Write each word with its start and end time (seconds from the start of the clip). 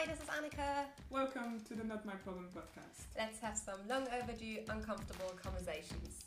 Hi, 0.00 0.06
this 0.06 0.22
is 0.22 0.30
Annika. 0.30 0.86
Welcome 1.10 1.60
to 1.68 1.74
the 1.74 1.84
Not 1.84 2.06
My 2.06 2.14
Problem 2.14 2.48
podcast. 2.56 3.04
Let's 3.18 3.38
have 3.40 3.54
some 3.54 3.80
long 3.86 4.08
overdue, 4.18 4.60
uncomfortable 4.70 5.34
conversations. 5.42 6.24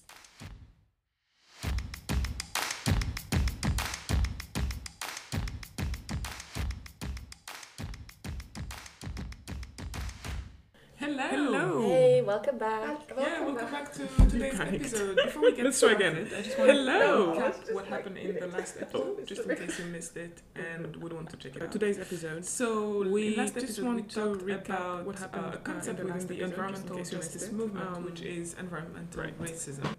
Hello. 12.25 12.39
Hey, 12.39 12.49
welcome 12.51 12.57
back. 12.57 13.11
Yeah, 13.17 13.41
welcome 13.45 13.71
back 13.71 13.91
to 13.93 14.07
today's 14.29 14.57
Right. 14.59 14.73
episode. 14.75 15.15
Before 15.25 15.41
we 15.41 15.51
get 15.55 15.65
Let's 15.65 15.79
try 15.79 15.89
started, 15.93 16.17
again. 16.27 16.39
I 16.39 16.41
just 16.41 16.57
want 16.57 16.71
Hello. 16.71 17.33
to 17.33 17.39
recap 17.41 17.73
what 17.73 17.85
happened 17.87 18.17
in 18.17 18.39
the 18.39 18.47
last 18.47 18.77
episode, 18.81 19.27
just 19.27 19.41
in 19.41 19.55
case 19.57 19.79
you 19.79 19.85
missed 19.85 20.17
it 20.17 20.41
and 20.55 20.95
would 20.97 21.13
want 21.13 21.29
to 21.31 21.37
check 21.37 21.55
it 21.55 21.61
Uh, 21.61 21.65
out. 21.65 21.71
today's 21.71 21.99
episode, 21.99 22.45
So 22.45 23.03
we 23.09 23.35
last 23.35 23.53
just 23.55 23.65
episode, 23.65 23.85
want 23.85 23.95
we 23.97 24.01
to 24.03 24.15
talked 24.15 24.41
recap 24.45 24.65
about 24.65 25.05
what 25.05 25.19
happened, 25.19 25.45
uh, 25.45 25.49
uh, 25.49 25.53
a 25.53 25.57
concept 25.57 25.99
in 25.99 26.07
the 26.07 26.13
within 26.13 26.27
the 26.27 26.33
episode, 26.35 26.49
environmental 26.51 26.97
just 26.97 27.13
in 27.13 27.19
case 27.19 27.33
you 27.33 27.39
justice 27.39 27.51
movement, 27.51 27.97
Um, 27.97 28.05
which 28.05 28.21
is 28.21 28.53
environmental 28.59 29.21
right. 29.23 29.37
racism. 29.41 29.95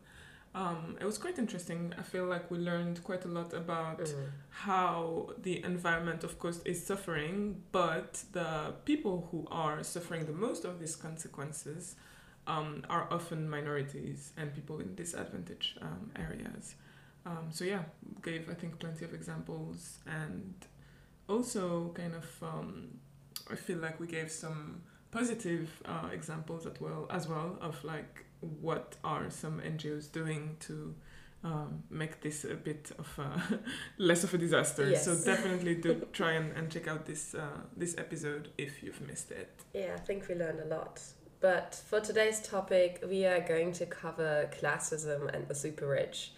Um, 0.56 0.96
it 1.00 1.04
was 1.04 1.18
quite 1.18 1.36
interesting. 1.40 1.92
I 1.98 2.02
feel 2.02 2.26
like 2.26 2.48
we 2.48 2.58
learned 2.58 3.02
quite 3.02 3.24
a 3.24 3.28
lot 3.28 3.52
about 3.52 3.98
Mm. 3.98 4.30
how 4.50 5.30
the 5.42 5.64
environment, 5.64 6.22
of 6.22 6.38
course, 6.38 6.60
is 6.64 6.78
suffering, 6.86 7.62
but 7.72 8.22
the 8.32 8.72
people 8.84 9.28
who 9.32 9.46
are 9.50 9.82
suffering 9.82 10.26
the 10.26 10.32
most 10.46 10.64
of 10.64 10.78
these 10.78 10.94
consequences 10.94 11.96
um, 12.46 12.84
are 12.88 13.08
often 13.10 13.48
minorities 13.48 14.32
and 14.36 14.54
people 14.54 14.80
in 14.80 14.94
disadvantaged 14.94 15.78
um, 15.82 16.10
areas. 16.16 16.74
Um, 17.26 17.48
so 17.50 17.64
yeah, 17.64 17.82
gave 18.22 18.50
I 18.50 18.54
think 18.54 18.78
plenty 18.78 19.04
of 19.04 19.14
examples 19.14 19.98
and 20.06 20.54
also 21.28 21.92
kind 21.94 22.14
of 22.14 22.26
um, 22.42 22.98
I 23.50 23.56
feel 23.56 23.78
like 23.78 23.98
we 23.98 24.06
gave 24.06 24.30
some 24.30 24.82
positive 25.10 25.70
uh, 25.86 26.08
examples 26.12 26.66
as 26.66 26.80
well 26.80 27.06
as 27.10 27.28
well 27.28 27.58
of 27.60 27.82
like 27.84 28.24
what 28.40 28.96
are 29.04 29.30
some 29.30 29.60
NGOs 29.60 30.12
doing 30.12 30.56
to 30.60 30.94
um, 31.44 31.82
make 31.90 32.20
this 32.20 32.44
a 32.44 32.54
bit 32.54 32.90
of 32.98 33.18
a 33.18 33.60
less 33.98 34.24
of 34.24 34.34
a 34.34 34.38
disaster. 34.38 34.94
So 34.96 35.14
definitely 35.24 35.76
do 35.76 36.06
try 36.12 36.32
and, 36.32 36.56
and 36.56 36.70
check 36.70 36.88
out 36.88 37.06
this 37.06 37.34
uh, 37.34 37.60
this 37.76 37.96
episode 37.98 38.50
if 38.58 38.82
you've 38.82 39.00
missed 39.06 39.30
it. 39.30 39.62
Yeah, 39.72 39.94
I 39.94 40.00
think 40.00 40.28
we 40.28 40.34
learned 40.34 40.60
a 40.60 40.66
lot. 40.66 41.00
But 41.44 41.74
for 41.74 42.00
today's 42.00 42.40
topic, 42.40 43.04
we 43.06 43.26
are 43.26 43.38
going 43.38 43.72
to 43.72 43.84
cover 43.84 44.48
classism 44.58 45.28
and 45.34 45.46
the 45.46 45.54
super 45.54 45.86
rich. 45.86 46.32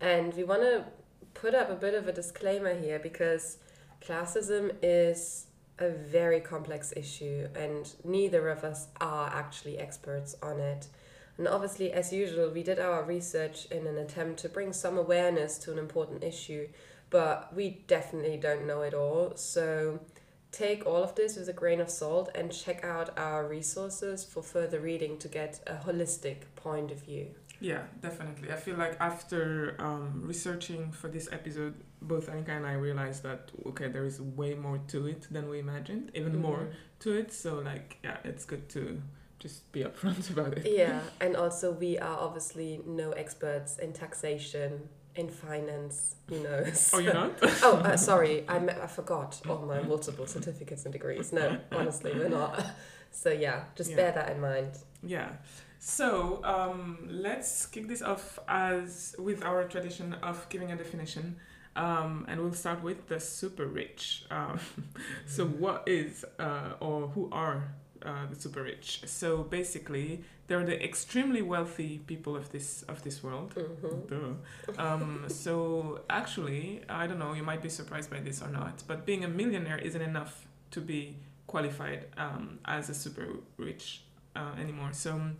And 0.00 0.34
we 0.34 0.42
want 0.42 0.62
to 0.62 0.86
put 1.34 1.54
up 1.54 1.70
a 1.70 1.76
bit 1.76 1.94
of 1.94 2.08
a 2.08 2.12
disclaimer 2.12 2.74
here 2.74 2.98
because 2.98 3.58
classism 4.04 4.74
is 4.82 5.46
a 5.78 5.90
very 5.90 6.40
complex 6.40 6.92
issue, 6.96 7.46
and 7.54 7.94
neither 8.02 8.48
of 8.48 8.64
us 8.64 8.88
are 9.00 9.30
actually 9.32 9.78
experts 9.78 10.34
on 10.42 10.58
it. 10.58 10.88
And 11.38 11.46
obviously, 11.46 11.92
as 11.92 12.12
usual, 12.12 12.50
we 12.50 12.64
did 12.64 12.80
our 12.80 13.04
research 13.04 13.66
in 13.66 13.86
an 13.86 13.98
attempt 13.98 14.40
to 14.40 14.48
bring 14.48 14.72
some 14.72 14.98
awareness 14.98 15.58
to 15.58 15.70
an 15.70 15.78
important 15.78 16.24
issue, 16.24 16.66
but 17.10 17.54
we 17.54 17.84
definitely 17.86 18.36
don't 18.36 18.66
know 18.66 18.82
it 18.82 18.94
all. 18.94 19.36
So 19.36 20.00
take 20.52 20.86
all 20.86 21.02
of 21.02 21.14
this 21.14 21.36
with 21.36 21.48
a 21.48 21.52
grain 21.52 21.80
of 21.80 21.90
salt 21.90 22.28
and 22.34 22.52
check 22.52 22.84
out 22.84 23.16
our 23.18 23.46
resources 23.46 24.24
for 24.24 24.42
further 24.42 24.80
reading 24.80 25.16
to 25.18 25.28
get 25.28 25.60
a 25.66 25.74
holistic 25.74 26.38
point 26.56 26.90
of 26.90 27.00
view. 27.02 27.28
Yeah, 27.60 27.82
definitely. 28.00 28.50
I 28.50 28.56
feel 28.56 28.76
like 28.76 28.96
after 29.00 29.76
um, 29.78 30.22
researching 30.24 30.92
for 30.92 31.08
this 31.08 31.28
episode, 31.30 31.74
both 32.00 32.28
Annika 32.30 32.48
and 32.56 32.66
I 32.66 32.72
realized 32.72 33.22
that 33.24 33.50
okay, 33.66 33.88
there 33.88 34.06
is 34.06 34.20
way 34.20 34.54
more 34.54 34.78
to 34.88 35.06
it 35.06 35.26
than 35.30 35.48
we 35.48 35.58
imagined, 35.58 36.10
even 36.14 36.40
more 36.40 36.58
Mhm. 36.60 36.72
to 37.00 37.12
it. 37.18 37.32
So 37.32 37.58
like, 37.58 37.98
yeah, 38.02 38.16
it's 38.24 38.46
good 38.46 38.68
to 38.70 39.02
just 39.38 39.70
be 39.72 39.84
upfront 39.84 40.30
about 40.34 40.54
it. 40.56 40.66
Yeah, 40.70 41.00
and 41.20 41.36
also 41.36 41.70
we 41.70 41.98
are 41.98 42.18
obviously 42.18 42.80
no 42.86 43.10
experts 43.12 43.78
in 43.78 43.92
taxation, 43.92 44.88
in 45.16 45.28
finance, 45.28 46.16
you 46.28 46.40
know. 46.40 46.64
Oh, 46.92 46.98
you're 46.98 47.14
not? 47.14 47.32
oh, 47.62 47.76
uh, 47.84 47.96
sorry, 47.96 48.44
I, 48.48 48.56
I 48.56 48.86
forgot 48.86 49.40
all 49.48 49.66
my 49.66 49.80
multiple 49.82 50.26
certificates 50.26 50.84
and 50.84 50.92
degrees. 50.92 51.32
No, 51.32 51.58
honestly, 51.72 52.12
we're 52.14 52.28
not. 52.28 52.64
So 53.10 53.30
yeah, 53.30 53.64
just 53.74 53.90
Yeah. 53.90 53.96
bear 53.96 54.12
that 54.12 54.30
in 54.30 54.40
mind. 54.40 54.72
Yeah. 55.02 55.30
So 55.78 56.44
um, 56.44 57.08
let's 57.10 57.66
kick 57.66 57.88
this 57.88 58.02
off 58.02 58.38
as 58.46 59.14
with 59.18 59.42
our 59.44 59.64
tradition 59.64 60.12
of 60.22 60.46
giving 60.50 60.70
a 60.72 60.76
definition, 60.76 61.36
um, 61.74 62.26
and 62.28 62.40
we'll 62.40 62.52
start 62.52 62.82
with 62.82 63.08
the 63.08 63.18
super 63.18 63.66
rich. 63.66 64.24
Um, 64.30 64.60
so 65.26 65.46
what 65.46 65.84
is 65.86 66.24
uh, 66.38 66.74
or 66.80 67.08
who 67.08 67.30
are 67.32 67.72
uh, 68.04 68.26
the 68.30 68.38
super 68.38 68.62
rich? 68.62 69.02
So 69.06 69.42
basically, 69.42 70.22
they're 70.50 70.64
the 70.64 70.84
extremely 70.84 71.42
wealthy 71.42 72.00
people 72.08 72.34
of 72.36 72.50
this 72.50 72.82
of 72.88 73.04
this 73.04 73.22
world. 73.22 73.54
hmm 74.08 74.32
Um, 74.78 75.24
so 75.28 76.00
actually, 76.10 76.82
I 76.88 77.06
don't 77.06 77.20
know. 77.20 77.34
You 77.34 77.44
might 77.44 77.62
be 77.62 77.68
surprised 77.68 78.10
by 78.10 78.20
this 78.20 78.42
or 78.42 78.48
not, 78.48 78.82
but 78.88 79.06
being 79.06 79.22
a 79.24 79.28
millionaire 79.28 79.78
isn't 79.78 80.02
enough 80.02 80.48
to 80.72 80.80
be 80.80 81.16
qualified 81.46 82.06
um, 82.16 82.58
as 82.64 82.90
a 82.90 82.94
super 82.94 83.26
rich 83.58 84.02
uh, 84.34 84.52
anymore. 84.58 84.92
So 84.92 85.12
um, 85.12 85.36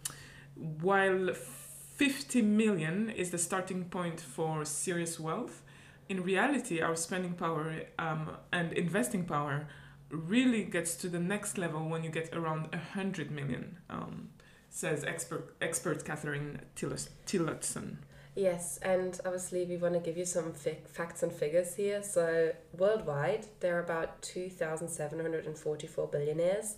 while 0.80 1.34
50 1.34 2.42
million 2.42 3.10
is 3.10 3.30
the 3.30 3.38
starting 3.38 3.84
point 3.86 4.20
for 4.20 4.64
serious 4.64 5.18
wealth, 5.18 5.62
in 6.08 6.22
reality, 6.22 6.80
our 6.80 6.94
spending 6.96 7.34
power 7.34 7.82
um, 7.98 8.30
and 8.52 8.72
investing 8.74 9.24
power 9.24 9.66
really 10.10 10.64
gets 10.64 10.94
to 10.96 11.08
the 11.08 11.20
next 11.20 11.58
level 11.58 11.88
when 11.88 12.02
you 12.04 12.10
get 12.10 12.34
around 12.34 12.68
100 12.72 13.30
million, 13.30 13.78
um, 13.88 14.30
says 14.70 15.04
expert, 15.04 15.54
expert 15.60 16.04
Catherine 16.04 16.62
Tillotson. 16.76 17.98
Yes, 18.36 18.78
and 18.80 19.20
obviously 19.24 19.66
we 19.66 19.76
want 19.76 19.94
to 19.94 20.00
give 20.00 20.16
you 20.16 20.24
some 20.24 20.52
facts 20.52 21.22
and 21.22 21.32
figures 21.32 21.74
here. 21.74 22.02
So 22.02 22.52
worldwide, 22.78 23.46
there 23.58 23.76
are 23.76 23.82
about 23.82 24.22
2,744 24.22 26.06
billionaires, 26.06 26.76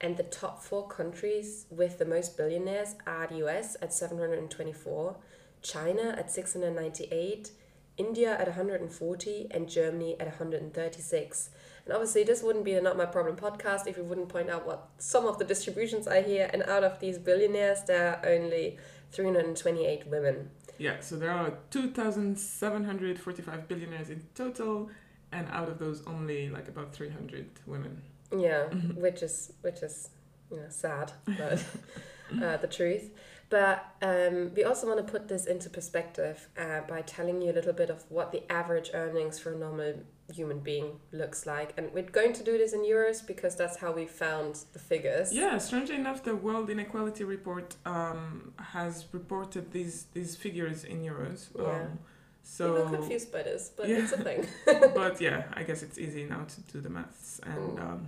and 0.00 0.16
the 0.16 0.22
top 0.22 0.62
four 0.62 0.86
countries 0.86 1.66
with 1.70 1.98
the 1.98 2.04
most 2.04 2.36
billionaires 2.36 2.94
are 3.06 3.26
the 3.26 3.46
US 3.46 3.76
at 3.82 3.92
724, 3.92 5.16
China 5.60 6.14
at 6.16 6.30
698, 6.30 7.50
India 7.98 8.32
at 8.38 8.46
140, 8.46 9.48
and 9.50 9.68
Germany 9.68 10.16
at 10.20 10.26
136. 10.28 11.50
And 11.84 11.92
obviously, 11.92 12.22
this 12.24 12.42
wouldn't 12.42 12.64
be 12.64 12.74
a 12.74 12.80
Not 12.80 12.96
My 12.96 13.06
Problem 13.06 13.36
podcast 13.36 13.86
if 13.86 13.96
we 13.96 14.02
wouldn't 14.04 14.28
point 14.28 14.48
out 14.50 14.66
what 14.66 14.88
some 14.98 15.26
of 15.26 15.38
the 15.38 15.44
distributions 15.44 16.06
are 16.06 16.20
here. 16.22 16.48
And 16.52 16.62
out 16.64 16.84
of 16.84 17.00
these 17.00 17.18
billionaires, 17.18 17.82
there 17.82 18.08
are 18.22 18.28
only 18.28 18.78
328 19.10 20.06
women. 20.06 20.50
Yeah, 20.78 21.00
so 21.00 21.16
there 21.16 21.30
are 21.30 21.52
2,745 21.70 23.68
billionaires 23.68 24.10
in 24.10 24.22
total, 24.34 24.90
and 25.32 25.46
out 25.50 25.68
of 25.68 25.78
those, 25.78 26.06
only 26.06 26.48
like 26.48 26.68
about 26.68 26.92
300 26.94 27.46
women. 27.66 28.02
Yeah, 28.36 28.68
Mhm. 28.70 28.96
which 28.96 29.22
is 29.22 29.52
which 29.62 29.82
is 29.82 30.08
you 30.50 30.56
know 30.58 30.68
sad, 30.68 31.12
but 31.26 31.64
uh, 32.42 32.56
the 32.58 32.66
truth. 32.66 33.10
But 33.52 33.84
um, 34.00 34.50
we 34.56 34.64
also 34.64 34.86
want 34.86 35.06
to 35.06 35.12
put 35.12 35.28
this 35.28 35.44
into 35.44 35.68
perspective 35.68 36.48
uh, 36.58 36.80
by 36.88 37.02
telling 37.02 37.42
you 37.42 37.52
a 37.52 37.56
little 37.58 37.74
bit 37.74 37.90
of 37.90 38.02
what 38.08 38.32
the 38.32 38.42
average 38.50 38.88
earnings 38.94 39.38
for 39.38 39.52
a 39.52 39.58
normal 39.58 39.92
human 40.32 40.60
being 40.60 40.98
looks 41.12 41.44
like, 41.44 41.74
and 41.76 41.92
we're 41.92 42.10
going 42.20 42.32
to 42.32 42.42
do 42.42 42.56
this 42.56 42.72
in 42.72 42.80
euros 42.80 43.18
because 43.26 43.54
that's 43.54 43.76
how 43.76 43.92
we 43.92 44.06
found 44.06 44.64
the 44.72 44.78
figures. 44.78 45.34
Yeah, 45.34 45.58
strangely 45.58 45.96
enough, 45.96 46.22
the 46.24 46.34
World 46.34 46.70
Inequality 46.70 47.24
Report 47.24 47.76
um, 47.84 48.54
has 48.56 49.04
reported 49.12 49.70
these 49.70 50.06
these 50.14 50.34
figures 50.34 50.84
in 50.84 51.02
euros. 51.02 51.40
Yeah. 51.54 51.82
Um, 51.82 51.98
So, 52.44 52.72
we 52.72 52.78
so, 52.78 52.84
were 52.84 52.96
confused 52.98 53.30
by 53.36 53.42
this, 53.50 53.70
but 53.76 53.86
Yeah. 53.88 53.98
it's 54.02 54.12
a 54.12 54.22
thing. 54.28 54.40
but 55.00 55.20
yeah, 55.20 55.40
I 55.58 55.62
guess 55.68 55.80
it's 55.86 55.98
easy 55.98 56.24
now 56.24 56.42
to 56.54 56.58
do 56.72 56.80
the 56.80 56.92
maths 56.98 57.40
and 57.50 57.78
Mm. 57.78 57.82
um, 57.86 58.02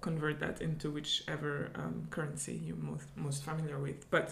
convert 0.00 0.36
that 0.40 0.56
into 0.66 0.86
whichever 0.96 1.52
um, 1.74 2.06
currency 2.10 2.54
you're 2.66 2.82
most, 2.92 3.08
most 3.16 3.40
familiar 3.44 3.78
with. 3.78 4.00
But 4.10 4.28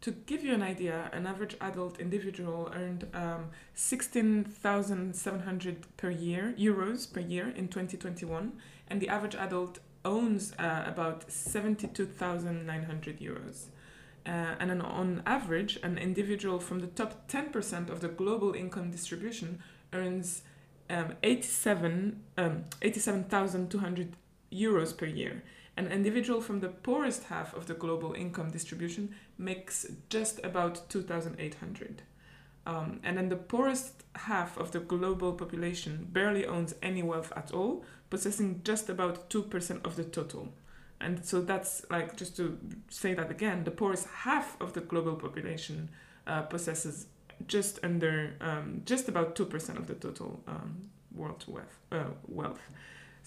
to 0.00 0.12
give 0.12 0.44
you 0.44 0.54
an 0.54 0.62
idea, 0.62 1.10
an 1.12 1.26
average 1.26 1.56
adult 1.60 1.98
individual 1.98 2.70
earned 2.74 3.08
um, 3.14 3.50
16,700 3.74 5.96
per 5.96 6.10
year, 6.10 6.54
euros 6.56 7.12
per 7.12 7.18
year 7.20 7.48
in 7.48 7.66
2021, 7.68 8.52
and 8.88 9.00
the 9.00 9.08
average 9.08 9.34
adult 9.34 9.80
owns 10.04 10.52
uh, 10.58 10.84
about 10.86 11.28
72,900 11.30 13.20
euros. 13.20 13.66
Uh, 14.26 14.56
and 14.60 14.70
an, 14.70 14.80
on 14.80 15.22
average, 15.26 15.78
an 15.82 15.98
individual 15.98 16.60
from 16.60 16.78
the 16.80 16.86
top 16.86 17.28
10% 17.28 17.90
of 17.90 18.00
the 18.00 18.08
global 18.08 18.54
income 18.54 18.90
distribution 18.90 19.58
earns 19.92 20.42
um, 20.90 21.14
87, 21.22 22.22
um, 22.36 22.64
87,200 22.82 24.16
euros 24.52 24.96
per 24.96 25.06
year. 25.06 25.42
An 25.78 25.92
individual 25.92 26.40
from 26.40 26.58
the 26.58 26.70
poorest 26.70 27.22
half 27.22 27.54
of 27.54 27.66
the 27.66 27.74
global 27.74 28.12
income 28.12 28.50
distribution 28.50 29.14
makes 29.38 29.86
just 30.10 30.40
about 30.44 30.90
2,800. 30.90 32.02
Um, 32.66 32.98
and 33.04 33.16
then 33.16 33.28
the 33.28 33.36
poorest 33.36 34.02
half 34.16 34.58
of 34.58 34.72
the 34.72 34.80
global 34.80 35.32
population 35.34 36.08
barely 36.10 36.44
owns 36.44 36.74
any 36.82 37.04
wealth 37.04 37.32
at 37.36 37.52
all, 37.52 37.84
possessing 38.10 38.62
just 38.64 38.88
about 38.88 39.30
2% 39.30 39.86
of 39.86 39.94
the 39.94 40.02
total. 40.02 40.48
And 41.00 41.24
so 41.24 41.40
that's 41.40 41.86
like, 41.88 42.16
just 42.16 42.36
to 42.38 42.58
say 42.90 43.14
that 43.14 43.30
again, 43.30 43.62
the 43.62 43.70
poorest 43.70 44.08
half 44.08 44.60
of 44.60 44.72
the 44.72 44.80
global 44.80 45.14
population 45.14 45.90
uh, 46.26 46.42
possesses 46.42 47.06
just 47.46 47.78
under, 47.84 48.34
um, 48.40 48.82
just 48.84 49.08
about 49.08 49.36
2% 49.36 49.78
of 49.78 49.86
the 49.86 49.94
total 49.94 50.40
um, 50.48 50.90
world 51.14 51.44
wealth. 51.46 51.78
Uh, 51.92 52.10
wealth. 52.26 52.68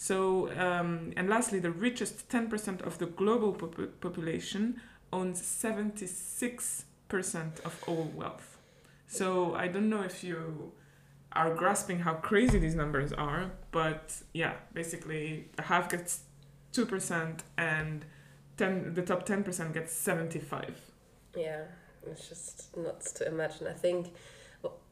So, 0.01 0.49
um, 0.57 1.13
and 1.15 1.29
lastly, 1.29 1.59
the 1.59 1.69
richest 1.69 2.27
10% 2.27 2.81
of 2.81 2.97
the 2.97 3.05
global 3.05 3.53
pop- 3.53 4.01
population 4.01 4.81
owns 5.13 5.39
76% 5.39 6.85
of 7.63 7.83
all 7.85 8.11
wealth. 8.15 8.57
So, 9.05 9.53
I 9.53 9.67
don't 9.67 9.91
know 9.91 10.01
if 10.01 10.23
you 10.23 10.71
are 11.33 11.53
grasping 11.53 11.99
how 11.99 12.15
crazy 12.15 12.57
these 12.57 12.73
numbers 12.73 13.13
are, 13.13 13.51
but 13.69 14.15
yeah, 14.33 14.53
basically, 14.73 15.51
half 15.59 15.91
gets 15.91 16.21
2% 16.73 17.41
and 17.59 18.03
10, 18.57 18.95
the 18.95 19.03
top 19.03 19.27
10% 19.27 19.71
gets 19.71 19.93
75. 19.93 20.81
Yeah, 21.37 21.65
it's 22.07 22.27
just 22.27 22.75
nuts 22.75 23.11
to 23.11 23.27
imagine. 23.27 23.67
I 23.67 23.73
think 23.73 24.15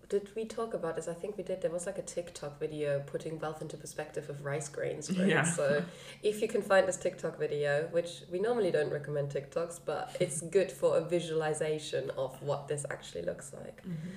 did 0.09 0.29
we 0.35 0.43
talk 0.43 0.73
about 0.73 0.95
this? 0.95 1.07
I 1.07 1.13
think 1.13 1.37
we 1.37 1.43
did. 1.43 1.61
There 1.61 1.69
was 1.71 1.85
like 1.85 1.99
a 1.99 2.01
TikTok 2.01 2.59
video 2.59 2.99
putting 3.05 3.39
wealth 3.39 3.61
into 3.61 3.77
perspective 3.77 4.27
of 4.29 4.43
rice 4.43 4.67
grains, 4.67 5.15
right? 5.15 5.27
Yeah. 5.27 5.43
So 5.43 5.83
if 6.23 6.41
you 6.41 6.47
can 6.47 6.63
find 6.63 6.87
this 6.87 6.97
TikTok 6.97 7.37
video, 7.37 7.87
which 7.91 8.23
we 8.31 8.39
normally 8.39 8.71
don't 8.71 8.91
recommend 8.91 9.29
TikToks, 9.29 9.81
but 9.85 10.17
it's 10.19 10.41
good 10.41 10.71
for 10.71 10.97
a 10.97 11.01
visualization 11.01 12.09
of 12.17 12.41
what 12.41 12.67
this 12.67 12.85
actually 12.89 13.21
looks 13.21 13.53
like. 13.53 13.83
Mm-hmm. 13.83 14.09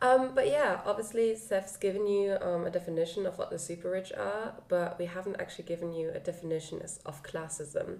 Um, 0.00 0.32
but 0.34 0.46
yeah, 0.46 0.80
obviously, 0.84 1.34
Seth's 1.34 1.76
given 1.76 2.06
you 2.06 2.36
um, 2.40 2.66
a 2.66 2.70
definition 2.70 3.26
of 3.26 3.38
what 3.38 3.50
the 3.50 3.58
super 3.58 3.90
rich 3.90 4.12
are, 4.12 4.54
but 4.68 4.98
we 4.98 5.06
haven't 5.06 5.40
actually 5.40 5.64
given 5.64 5.92
you 5.92 6.10
a 6.14 6.20
definition 6.20 6.82
of 7.04 7.22
classism. 7.24 7.98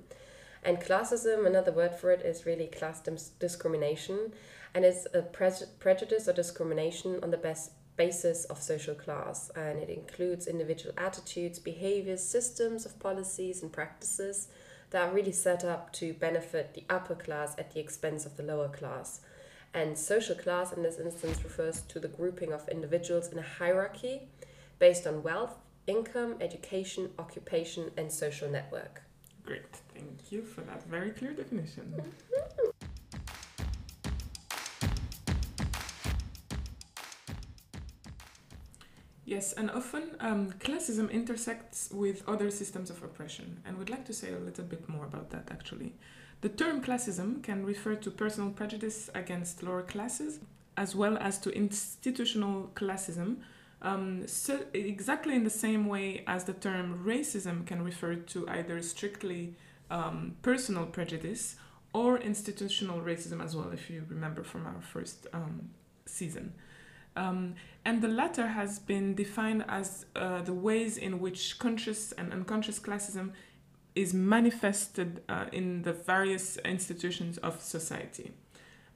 And 0.62 0.78
classism, 0.78 1.46
another 1.46 1.72
word 1.72 1.94
for 1.94 2.10
it, 2.12 2.20
is 2.22 2.46
really 2.46 2.66
class 2.66 3.00
discrimination 3.40 4.32
and 4.74 4.84
it's 4.84 5.06
a 5.14 5.22
pre- 5.22 5.50
prejudice 5.78 6.28
or 6.28 6.32
discrimination 6.32 7.18
on 7.22 7.30
the 7.30 7.36
best 7.36 7.72
basis 7.96 8.44
of 8.46 8.62
social 8.62 8.94
class. 8.94 9.50
And 9.56 9.78
it 9.78 9.90
includes 9.90 10.46
individual 10.46 10.94
attitudes 10.96 11.58
behaviors 11.58 12.22
systems 12.22 12.86
of 12.86 12.98
policies 12.98 13.62
and 13.62 13.72
practices 13.72 14.48
that 14.90 15.02
are 15.02 15.14
really 15.14 15.32
set 15.32 15.64
up 15.64 15.92
to 15.94 16.14
benefit 16.14 16.74
the 16.74 16.84
upper 16.88 17.14
class 17.14 17.54
at 17.58 17.74
the 17.74 17.80
expense 17.80 18.24
of 18.24 18.36
the 18.36 18.42
lower 18.42 18.68
class. 18.68 19.20
And 19.74 19.98
social 19.98 20.34
class 20.34 20.72
in 20.72 20.82
this 20.82 20.98
instance 20.98 21.44
refers 21.44 21.82
to 21.82 22.00
the 22.00 22.08
grouping 22.08 22.52
of 22.52 22.66
individuals 22.68 23.28
in 23.28 23.38
a 23.38 23.42
hierarchy 23.42 24.22
based 24.78 25.06
on 25.06 25.22
wealth 25.22 25.58
income 25.86 26.36
education 26.40 27.10
occupation 27.18 27.90
and 27.96 28.10
social 28.10 28.48
network. 28.48 29.02
Great. 29.44 29.62
Thank 29.94 30.30
you 30.30 30.42
for 30.42 30.62
that 30.62 30.86
very 30.88 31.10
clear 31.10 31.32
definition 31.32 31.94
mm-hmm. 31.96 32.68
Yes, 39.28 39.52
and 39.52 39.70
often 39.70 40.16
um, 40.20 40.52
classism 40.52 41.10
intersects 41.10 41.90
with 41.92 42.26
other 42.26 42.50
systems 42.50 42.88
of 42.88 43.02
oppression, 43.02 43.60
and 43.66 43.76
we'd 43.76 43.90
like 43.90 44.06
to 44.06 44.14
say 44.14 44.32
a 44.32 44.38
little 44.38 44.64
bit 44.64 44.88
more 44.88 45.04
about 45.04 45.28
that 45.32 45.48
actually. 45.50 45.92
The 46.40 46.48
term 46.48 46.80
classism 46.80 47.42
can 47.42 47.66
refer 47.66 47.94
to 47.96 48.10
personal 48.10 48.48
prejudice 48.48 49.10
against 49.14 49.62
lower 49.62 49.82
classes, 49.82 50.40
as 50.78 50.96
well 50.96 51.18
as 51.18 51.38
to 51.40 51.50
institutional 51.50 52.70
classism, 52.74 53.36
um, 53.82 54.26
so 54.26 54.60
exactly 54.72 55.34
in 55.34 55.44
the 55.44 55.50
same 55.50 55.88
way 55.88 56.24
as 56.26 56.44
the 56.44 56.54
term 56.54 57.04
racism 57.04 57.66
can 57.66 57.82
refer 57.82 58.14
to 58.14 58.48
either 58.48 58.80
strictly 58.80 59.56
um, 59.90 60.36
personal 60.40 60.86
prejudice 60.86 61.56
or 61.92 62.16
institutional 62.16 63.02
racism 63.02 63.44
as 63.44 63.54
well, 63.54 63.72
if 63.74 63.90
you 63.90 64.06
remember 64.08 64.42
from 64.42 64.66
our 64.66 64.80
first 64.80 65.26
um, 65.34 65.68
season. 66.06 66.54
Um, 67.18 67.56
and 67.84 68.00
the 68.00 68.08
latter 68.08 68.46
has 68.46 68.78
been 68.78 69.14
defined 69.14 69.64
as 69.68 70.06
uh, 70.14 70.42
the 70.42 70.52
ways 70.52 70.96
in 70.96 71.18
which 71.18 71.58
conscious 71.58 72.12
and 72.12 72.32
unconscious 72.32 72.78
classism 72.78 73.32
is 73.96 74.14
manifested 74.14 75.22
uh, 75.28 75.46
in 75.52 75.82
the 75.82 75.92
various 75.92 76.58
institutions 76.58 77.36
of 77.38 77.60
society. 77.60 78.32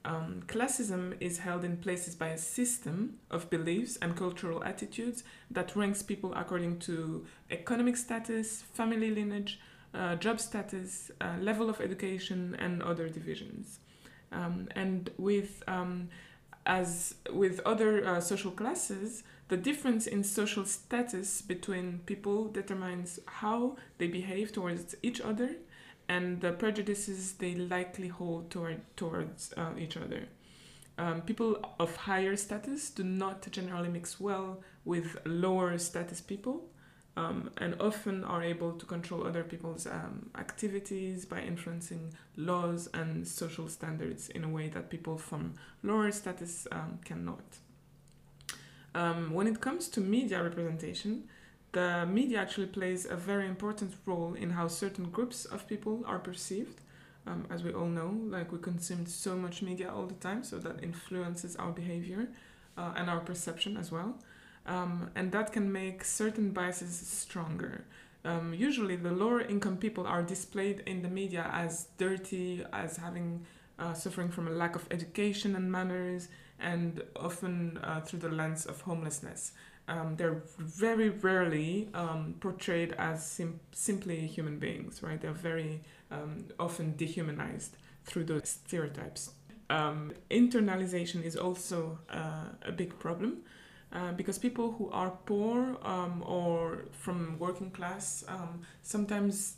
Um, 0.05 0.43
classism 0.47 1.15
is 1.19 1.39
held 1.39 1.65
in 1.65 1.77
places 1.77 2.15
by 2.15 2.29
a 2.29 2.37
system 2.37 3.19
of 3.29 3.49
beliefs 3.49 3.97
and 4.01 4.15
cultural 4.15 4.63
attitudes 4.63 5.23
that 5.51 5.75
ranks 5.75 6.01
people 6.01 6.33
according 6.33 6.79
to 6.79 7.25
economic 7.51 7.97
status, 7.97 8.61
family 8.73 9.11
lineage, 9.11 9.59
uh, 9.93 10.15
job 10.15 10.39
status, 10.39 11.11
uh, 11.19 11.35
level 11.41 11.69
of 11.69 11.81
education, 11.81 12.55
and 12.59 12.81
other 12.83 13.09
divisions. 13.09 13.79
Um, 14.31 14.67
and 14.75 15.09
with 15.17 15.63
um, 15.67 16.09
as 16.65 17.15
with 17.31 17.59
other 17.65 18.05
uh, 18.05 18.21
social 18.21 18.51
classes, 18.51 19.23
the 19.49 19.57
difference 19.57 20.07
in 20.07 20.23
social 20.23 20.65
status 20.65 21.41
between 21.41 21.99
people 22.05 22.47
determines 22.47 23.19
how 23.25 23.75
they 23.97 24.07
behave 24.07 24.51
towards 24.51 24.95
each 25.03 25.19
other 25.21 25.57
and 26.07 26.41
the 26.41 26.51
prejudices 26.51 27.33
they 27.33 27.55
likely 27.55 28.07
hold 28.07 28.49
toward, 28.49 28.81
towards 28.95 29.53
uh, 29.57 29.71
each 29.77 29.97
other. 29.97 30.27
Um, 30.97 31.21
people 31.21 31.57
of 31.79 31.95
higher 31.95 32.35
status 32.35 32.89
do 32.89 33.03
not 33.03 33.49
generally 33.51 33.89
mix 33.89 34.19
well 34.19 34.61
with 34.85 35.17
lower 35.25 35.77
status 35.77 36.21
people 36.21 36.69
um, 37.15 37.51
and 37.57 37.75
often 37.79 38.23
are 38.23 38.41
able 38.41 38.73
to 38.73 38.85
control 38.85 39.25
other 39.25 39.43
people's 39.43 39.85
um, 39.85 40.29
activities 40.37 41.25
by 41.25 41.41
influencing 41.41 42.13
laws 42.35 42.89
and 42.93 43.27
social 43.27 43.67
standards 43.67 44.29
in 44.29 44.43
a 44.43 44.49
way 44.49 44.67
that 44.69 44.89
people 44.89 45.17
from 45.17 45.53
lower 45.83 46.11
status 46.11 46.67
um, 46.71 46.99
cannot. 47.05 47.43
Um, 48.95 49.33
when 49.33 49.47
it 49.47 49.61
comes 49.61 49.87
to 49.89 49.99
media 50.01 50.41
representation, 50.41 51.25
the 51.71 52.05
media 52.05 52.39
actually 52.39 52.67
plays 52.67 53.05
a 53.05 53.15
very 53.15 53.47
important 53.47 53.95
role 54.05 54.33
in 54.33 54.51
how 54.51 54.67
certain 54.67 55.09
groups 55.09 55.45
of 55.45 55.67
people 55.67 56.03
are 56.07 56.19
perceived. 56.19 56.81
Um, 57.25 57.47
as 57.49 57.63
we 57.63 57.71
all 57.71 57.87
know, 57.87 58.19
like 58.25 58.51
we 58.51 58.59
consume 58.59 59.05
so 59.05 59.35
much 59.35 59.61
media 59.61 59.91
all 59.91 60.05
the 60.05 60.15
time, 60.15 60.43
so 60.43 60.59
that 60.59 60.83
influences 60.83 61.55
our 61.55 61.71
behavior 61.71 62.27
uh, 62.77 62.93
and 62.97 63.09
our 63.09 63.21
perception 63.21 63.77
as 63.77 63.91
well 63.91 64.17
um, 64.65 65.09
and 65.15 65.31
that 65.31 65.51
can 65.51 65.71
make 65.71 66.03
certain 66.03 66.51
biases 66.51 66.95
stronger. 66.95 67.85
Um, 68.25 68.53
usually, 68.53 68.95
the 68.95 69.11
lower 69.11 69.41
income 69.41 69.77
people 69.77 70.07
are 70.07 70.23
displayed 70.23 70.83
in 70.85 71.01
the 71.01 71.09
media 71.09 71.49
as 71.51 71.87
dirty, 71.97 72.63
as 72.71 72.97
having 72.97 73.45
uh, 73.77 73.93
suffering 73.93 74.29
from 74.29 74.47
a 74.47 74.51
lack 74.51 74.75
of 74.75 74.87
education 74.91 75.55
and 75.55 75.71
manners, 75.71 76.29
and 76.59 77.03
often 77.15 77.79
uh, 77.83 77.99
through 78.01 78.19
the 78.19 78.29
lens 78.29 78.65
of 78.65 78.81
homelessness. 78.81 79.51
Um, 79.89 80.15
they're 80.15 80.41
very 80.57 81.09
rarely 81.09 81.89
um, 81.93 82.35
portrayed 82.39 82.93
as 82.97 83.25
sim- 83.25 83.59
simply 83.73 84.25
human 84.27 84.57
beings, 84.57 85.03
right? 85.03 85.19
They're 85.19 85.33
very 85.33 85.81
um, 86.09 86.45
often 86.57 86.95
dehumanized 86.95 87.75
through 88.05 88.25
those 88.25 88.47
stereotypes. 88.47 89.31
Um, 89.69 90.13
internalization 90.31 91.23
is 91.23 91.35
also 91.35 91.99
uh, 92.09 92.49
a 92.61 92.71
big 92.71 92.97
problem. 92.99 93.43
Uh, 93.93 94.11
because 94.13 94.39
people 94.39 94.71
who 94.71 94.89
are 94.89 95.11
poor 95.25 95.77
um, 95.83 96.23
or 96.25 96.85
from 96.91 97.37
working 97.37 97.69
class 97.69 98.25
um, 98.27 98.61
sometimes 98.81 99.57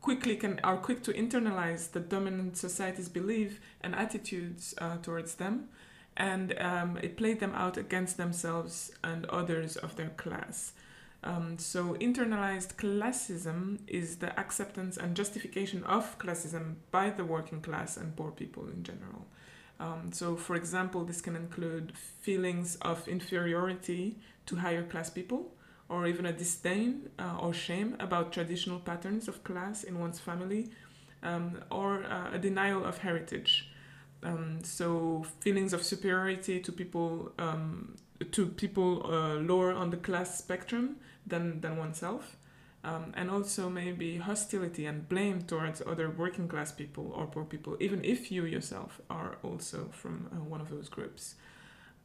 quickly 0.00 0.36
can 0.36 0.60
are 0.62 0.76
quick 0.76 1.02
to 1.02 1.12
internalize 1.12 1.90
the 1.90 1.98
dominant 1.98 2.56
society's 2.56 3.08
belief 3.08 3.60
and 3.80 3.96
attitudes 3.96 4.74
uh, 4.78 4.96
towards 4.98 5.34
them. 5.34 5.68
And 6.16 6.56
um, 6.60 6.98
it 7.02 7.16
played 7.16 7.40
them 7.40 7.52
out 7.54 7.76
against 7.76 8.16
themselves 8.16 8.92
and 9.02 9.26
others 9.26 9.76
of 9.76 9.96
their 9.96 10.10
class. 10.10 10.72
Um, 11.24 11.58
so 11.58 11.94
internalized 11.94 12.76
classism 12.76 13.80
is 13.88 14.18
the 14.18 14.38
acceptance 14.38 14.96
and 14.96 15.16
justification 15.16 15.82
of 15.82 16.16
classism 16.20 16.76
by 16.92 17.10
the 17.10 17.24
working 17.24 17.60
class 17.60 17.96
and 17.96 18.14
poor 18.14 18.30
people 18.30 18.68
in 18.68 18.84
general 18.84 19.26
um, 19.80 20.10
so, 20.12 20.36
for 20.36 20.56
example, 20.56 21.04
this 21.04 21.20
can 21.20 21.36
include 21.36 21.92
feelings 21.96 22.76
of 22.82 23.06
inferiority 23.06 24.16
to 24.46 24.56
higher 24.56 24.82
class 24.82 25.08
people, 25.08 25.54
or 25.88 26.06
even 26.06 26.26
a 26.26 26.32
disdain 26.32 27.10
uh, 27.18 27.38
or 27.40 27.54
shame 27.54 27.96
about 28.00 28.32
traditional 28.32 28.80
patterns 28.80 29.28
of 29.28 29.44
class 29.44 29.84
in 29.84 30.00
one's 30.00 30.18
family, 30.18 30.70
um, 31.22 31.60
or 31.70 32.04
uh, 32.04 32.32
a 32.32 32.38
denial 32.38 32.84
of 32.84 32.98
heritage. 32.98 33.70
Um, 34.22 34.64
so, 34.64 35.24
feelings 35.40 35.72
of 35.72 35.84
superiority 35.84 36.58
to 36.60 36.72
people 36.72 37.32
um, 37.38 37.94
to 38.32 38.46
people 38.46 39.06
uh, 39.06 39.34
lower 39.34 39.72
on 39.72 39.90
the 39.90 39.96
class 39.96 40.36
spectrum 40.36 40.96
than 41.24 41.60
than 41.60 41.76
oneself 41.76 42.37
um, 42.88 43.04
and 43.18 43.26
also 43.30 43.62
maybe 43.68 44.10
hostility 44.18 44.84
and 44.90 44.98
blame 45.08 45.38
towards 45.50 45.82
other 45.92 46.08
working 46.22 46.48
class 46.48 46.70
people 46.72 47.06
or 47.18 47.26
poor 47.34 47.44
people, 47.44 47.72
even 47.86 48.00
if 48.04 48.20
you 48.34 48.42
yourself 48.46 48.92
are 49.08 49.32
also 49.42 49.78
from 50.00 50.14
uh, 50.32 50.36
one 50.52 50.60
of 50.64 50.68
those 50.70 50.88
groups. 50.96 51.24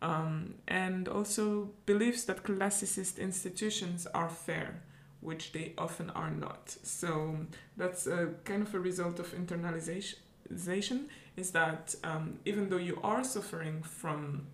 um, 0.03 0.55
and 0.67 1.07
also 1.07 1.69
believes 1.85 2.25
that 2.25 2.43
classicist 2.43 3.17
institutions 3.17 4.05
are 4.13 4.29
fair, 4.29 4.81
which 5.21 5.53
they 5.53 5.73
often 5.77 6.09
are 6.11 6.29
not. 6.29 6.75
So 6.83 7.37
that's 7.77 8.05
a 8.05 8.33
kind 8.43 8.61
of 8.61 8.75
a 8.75 8.79
result 8.79 9.19
of 9.19 9.33
internalization. 9.33 11.05
Is 11.37 11.51
that 11.51 11.95
um, 12.03 12.39
even 12.45 12.69
though 12.69 12.77
you 12.77 12.99
are 13.01 13.23
suffering 13.23 13.81
from 13.81 14.47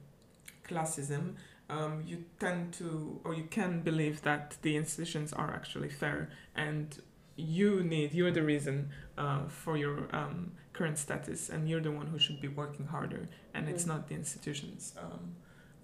classism, 0.67 1.33
um, 1.70 2.04
you 2.06 2.26
tend 2.40 2.74
to 2.74 3.20
or 3.24 3.34
you 3.34 3.44
can 3.44 3.82
believe 3.82 4.22
that 4.24 4.58
the 4.62 4.76
institutions 4.76 5.34
are 5.34 5.52
actually 5.54 5.90
fair 5.90 6.30
and 6.56 7.02
you 7.36 7.84
need 7.84 8.14
you're 8.14 8.32
the 8.32 8.44
reason 8.44 8.90
uh, 9.18 9.48
for 9.48 9.78
your 9.78 10.08
um, 10.14 10.52
current 10.74 10.98
status 10.98 11.50
and 11.50 11.70
you're 11.70 11.82
the 11.82 11.92
one 11.92 12.08
who 12.08 12.20
should 12.20 12.42
be 12.42 12.48
working 12.48 12.86
harder 12.88 13.28
and 13.54 13.70
it's 13.70 13.84
mm. 13.84 13.90
not 13.90 14.08
the 14.08 14.16
institutions 14.16 14.94
um, 14.98 15.36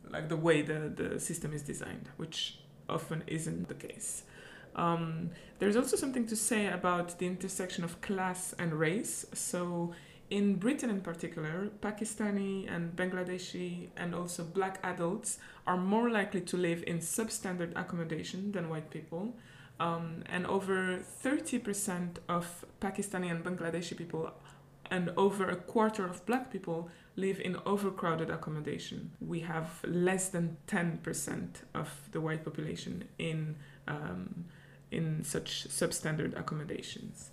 like 0.09 0.29
the 0.29 0.37
way 0.37 0.61
the, 0.61 0.91
the 0.95 1.19
system 1.19 1.53
is 1.53 1.61
designed 1.61 2.09
which 2.17 2.59
often 2.89 3.23
isn't 3.27 3.67
the 3.67 3.73
case 3.73 4.23
um, 4.75 5.29
there's 5.59 5.77
also 5.77 5.95
something 5.95 6.27
to 6.27 6.35
say 6.35 6.67
about 6.67 7.17
the 7.19 7.25
intersection 7.25 7.83
of 7.83 8.01
class 8.01 8.53
and 8.59 8.73
race 8.73 9.25
so 9.33 9.93
in 10.29 10.55
Britain 10.55 10.89
in 10.89 11.01
particular, 11.01 11.69
Pakistani 11.81 12.71
and 12.73 12.95
Bangladeshi 12.95 13.89
and 13.95 14.15
also 14.15 14.43
black 14.43 14.79
adults 14.83 15.37
are 15.67 15.77
more 15.77 16.09
likely 16.09 16.41
to 16.41 16.57
live 16.57 16.83
in 16.87 16.99
substandard 16.99 17.71
accommodation 17.75 18.51
than 18.51 18.69
white 18.69 18.89
people. 18.89 19.35
Um, 19.79 20.23
and 20.27 20.47
over 20.47 20.99
30% 21.23 22.17
of 22.29 22.65
Pakistani 22.79 23.29
and 23.29 23.43
Bangladeshi 23.43 23.95
people 23.97 24.31
and 24.89 25.11
over 25.17 25.49
a 25.49 25.55
quarter 25.55 26.05
of 26.05 26.25
black 26.25 26.51
people 26.51 26.89
live 27.15 27.39
in 27.39 27.57
overcrowded 27.65 28.29
accommodation. 28.29 29.11
We 29.19 29.41
have 29.41 29.81
less 29.85 30.29
than 30.29 30.57
10% 30.67 31.55
of 31.73 31.89
the 32.11 32.21
white 32.21 32.43
population 32.43 33.05
in, 33.17 33.55
um, 33.87 34.45
in 34.91 35.23
such 35.23 35.67
substandard 35.69 36.37
accommodations. 36.39 37.31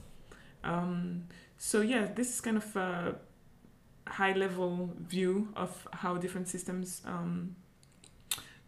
Um, 0.65 1.25
so 1.65 1.81
yeah, 1.81 2.09
this 2.13 2.29
is 2.29 2.41
kind 2.41 2.57
of 2.57 2.75
a 2.75 3.15
high 4.09 4.33
level 4.33 4.91
view 4.99 5.47
of 5.55 5.87
how 5.93 6.17
different 6.17 6.49
systems 6.49 7.03
um, 7.07 7.55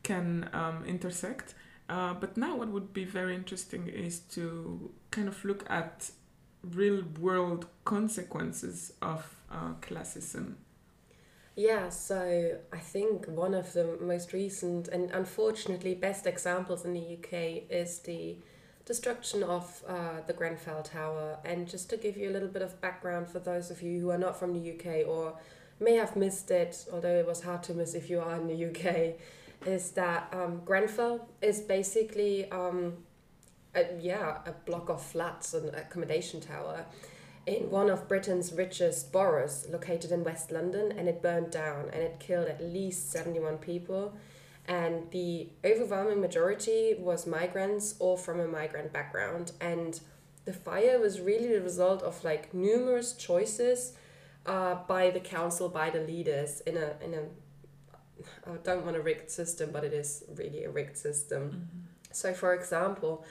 can 0.05 0.49
um, 0.53 0.85
intersect. 0.87 1.55
Uh, 1.89 2.15
but 2.15 2.37
now, 2.37 2.55
what 2.55 2.69
would 2.69 2.93
be 2.93 3.05
very 3.05 3.35
interesting 3.35 3.89
is 3.89 4.21
to 4.21 4.93
kind 5.11 5.27
of 5.27 5.45
look 5.45 5.69
at 5.69 6.09
real 6.63 7.03
world 7.19 7.67
consequences 7.85 8.93
of 9.03 9.29
uh, 9.51 9.73
classism. 9.83 10.55
Yeah, 11.57 11.89
so 11.89 12.59
I 12.73 12.79
think 12.79 13.27
one 13.27 13.55
of 13.55 13.73
the 13.73 13.99
most 14.01 14.33
recent 14.33 14.87
and 14.87 15.11
unfortunately 15.11 15.95
best 15.97 16.29
examples 16.29 16.85
in 16.85 16.95
the 16.95 17.19
UK 17.19 17.65
is 17.69 17.99
the 17.99 18.37
destruction 18.85 19.43
of 19.43 19.83
uh, 19.89 20.21
the 20.27 20.33
Grenfell 20.33 20.83
Tower. 20.83 21.39
And 21.45 21.69
just 21.69 21.91
to 21.91 21.97
give 21.97 22.17
you 22.17 22.31
a 22.31 22.33
little 22.33 22.49
bit 22.49 22.63
of 22.63 22.81
background 22.81 23.29
for 23.29 23.39
those 23.39 23.71
of 23.71 23.83
you 23.83 24.01
who 24.01 24.11
are 24.11 24.19
not 24.19 24.39
from 24.39 24.53
the 24.53 24.73
UK 24.73 25.07
or 25.07 25.35
may 25.81 25.95
have 25.95 26.17
missed 26.17 26.51
it, 26.51 26.87
although 26.93 27.17
it 27.19 27.27
was 27.27 27.43
hard 27.43 27.63
to 27.65 27.75
miss 27.75 27.95
if 27.95 28.11
you 28.11 28.21
are 28.21 28.37
in 28.37 28.47
the 28.47 28.67
UK, 28.67 29.15
is 29.67 29.93
that 29.93 30.29
um, 30.33 30.61
Grenfell 30.65 31.29
is 31.41 31.61
basically, 31.61 32.51
um, 32.51 32.95
a, 33.75 33.87
yeah, 34.01 34.39
a 34.47 34.53
block 34.53 34.89
of 34.89 35.03
flats, 35.03 35.55
an 35.55 35.75
accommodation 35.75 36.41
tower 36.41 36.85
in 37.47 37.71
one 37.71 37.91
of 37.91 38.09
Britain's 38.09 38.53
richest 38.53 39.13
boroughs 39.13 39.67
located 39.71 40.11
in 40.11 40.25
West 40.25 40.51
London 40.51 40.93
and 40.97 41.09
it 41.09 41.21
burned 41.23 41.51
down 41.51 41.91
and 41.93 42.03
it 42.03 42.19
killed 42.19 42.49
at 42.49 42.63
least 42.63 43.11
71 43.11 43.59
people 43.59 44.15
and 44.67 45.11
the 45.11 45.49
overwhelming 45.65 46.21
majority 46.21 46.95
was 46.99 47.27
migrants 47.27 47.95
or 47.99 48.17
from 48.17 48.41
a 48.41 48.47
migrant 48.47 48.93
background 48.93 49.53
and 49.61 50.01
the 50.45 50.53
fire 50.53 50.99
was 50.99 51.21
really 51.21 51.49
the 51.49 51.61
result 51.61 52.03
of 52.03 52.23
like 52.25 52.53
numerous 52.55 53.13
choices 53.15 53.93
uh, 54.47 54.77
by 54.87 55.11
the 55.11 55.21
council 55.21 55.69
by 55.69 55.91
the 55.91 56.01
leaders 56.01 56.61
in 56.63 56.77
a 56.77 56.95
in 57.03 57.15
a 57.15 57.23
I 58.47 58.57
don't 58.63 58.85
want 58.85 58.97
a 58.97 59.01
rigged 59.01 59.31
system 59.31 59.71
but 59.73 59.85
it 59.85 59.93
is 59.93 60.25
really 60.35 60.65
a 60.65 60.71
rigged 60.71 60.97
system 60.97 61.43
mm-hmm. 61.43 61.81
so 62.13 62.33
for 62.33 62.55
example 62.55 63.25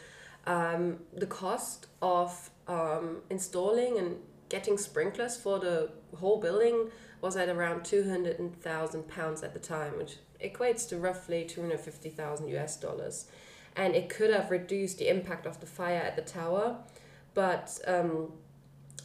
um, 0.45 0.99
the 1.13 1.25
cost 1.25 1.87
of 2.01 2.49
um, 2.67 3.21
installing 3.29 3.97
and 3.97 4.17
getting 4.49 4.77
sprinklers 4.77 5.37
for 5.37 5.57
the 5.57 5.89
whole 6.17 6.39
building 6.39 6.89
was 7.21 7.37
at 7.37 7.47
around 7.47 7.85
200,000 7.85 9.07
pounds 9.07 9.41
at 9.41 9.53
the 9.53 9.59
time 9.59 9.97
which 9.97 10.17
equates 10.43 10.87
to 10.89 10.97
roughly 10.97 11.45
250,000 11.45 12.47
US 12.49 12.77
dollars. 12.77 13.25
And 13.75 13.95
it 13.95 14.09
could 14.09 14.31
have 14.31 14.51
reduced 14.51 14.99
the 14.99 15.09
impact 15.09 15.45
of 15.45 15.59
the 15.59 15.65
fire 15.65 15.99
at 15.99 16.15
the 16.15 16.21
tower, 16.21 16.77
but 17.33 17.79
um, 17.87 18.33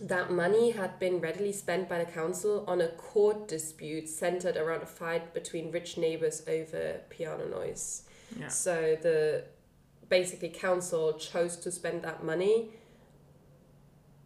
that 0.01 0.31
money 0.31 0.71
had 0.71 0.99
been 0.99 1.21
readily 1.21 1.53
spent 1.53 1.89
by 1.89 1.99
the 1.99 2.11
council 2.11 2.65
on 2.67 2.81
a 2.81 2.89
court 2.89 3.49
dispute 3.49 4.09
centered 4.09 4.57
around 4.57 4.83
a 4.83 4.87
fight 4.87 5.33
between 5.35 5.73
rich 5.73 5.97
neighbors 5.97 6.43
over 6.47 7.01
piano 7.09 7.49
noise. 7.49 8.03
Yeah. 8.39 8.49
So 8.49 8.97
the 9.01 9.45
basically 10.09 10.51
council 10.51 11.15
chose 11.15 11.57
to 11.57 11.71
spend 11.71 12.03
that 12.03 12.25
money 12.25 12.71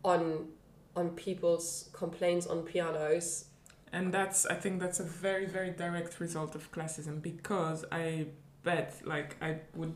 on 0.05 0.49
on 0.95 1.11
people's 1.11 1.89
complaints 1.93 2.47
on 2.47 2.63
pianos 2.63 3.47
and 3.93 4.13
that's 4.13 4.47
i 4.47 4.55
think 4.55 4.81
that's 4.81 5.01
a 5.01 5.05
very 5.05 5.47
very 5.47 5.71
direct 5.71 6.21
result 6.21 6.55
of 6.55 6.71
classism 6.73 7.21
because 7.21 7.85
i 7.93 8.27
bet 8.63 8.95
like 9.05 9.37
i 9.43 9.57
would 9.75 9.95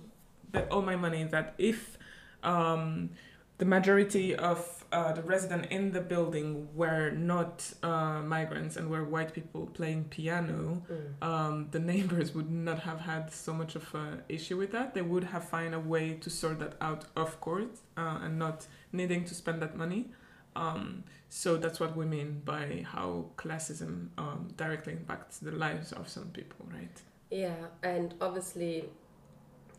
bet 0.50 0.68
all 0.70 0.82
my 0.82 0.96
money 0.96 1.24
that 1.24 1.54
if 1.58 1.98
um, 2.42 3.10
the 3.58 3.64
majority 3.64 4.34
of 4.36 4.84
uh, 4.92 5.12
the 5.12 5.22
resident 5.22 5.66
in 5.72 5.92
the 5.92 6.00
building 6.00 6.68
were 6.74 7.10
not 7.10 7.72
uh, 7.82 8.20
migrants 8.22 8.76
and 8.76 8.88
were 8.88 9.04
white 9.04 9.32
people 9.32 9.66
playing 9.66 10.04
piano, 10.04 10.82
mm. 10.90 11.26
um, 11.26 11.68
the 11.70 11.78
neighbors 11.78 12.34
would 12.34 12.50
not 12.50 12.80
have 12.80 13.00
had 13.00 13.32
so 13.32 13.52
much 13.52 13.74
of 13.74 13.94
an 13.94 14.22
issue 14.28 14.56
with 14.56 14.72
that. 14.72 14.94
They 14.94 15.02
would 15.02 15.24
have 15.24 15.48
found 15.48 15.74
a 15.74 15.80
way 15.80 16.14
to 16.14 16.30
sort 16.30 16.58
that 16.60 16.74
out, 16.80 17.06
of 17.16 17.40
course, 17.40 17.82
uh, 17.96 18.18
and 18.22 18.38
not 18.38 18.66
needing 18.92 19.24
to 19.24 19.34
spend 19.34 19.60
that 19.62 19.76
money. 19.76 20.10
Um, 20.56 21.04
so 21.28 21.56
that's 21.56 21.78
what 21.78 21.96
we 21.96 22.06
mean 22.06 22.40
by 22.44 22.84
how 22.90 23.26
classism 23.36 24.08
um, 24.16 24.48
directly 24.56 24.94
impacts 24.94 25.38
the 25.38 25.52
lives 25.52 25.92
of 25.92 26.08
some 26.08 26.28
people, 26.28 26.66
right? 26.72 27.02
Yeah, 27.30 27.56
and 27.82 28.14
obviously, 28.20 28.88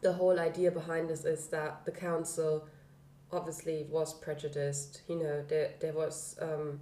the 0.02 0.14
whole 0.14 0.40
idea 0.40 0.72
behind 0.72 1.10
this 1.10 1.26
is 1.26 1.48
that 1.48 1.86
the 1.86 1.92
council 1.92 2.68
obviously 3.32 3.86
was 3.90 4.14
prejudiced. 4.14 5.02
You 5.08 5.18
know, 5.18 5.44
there 5.48 5.72
there 5.80 5.94
was 5.94 6.38
um, 6.42 6.82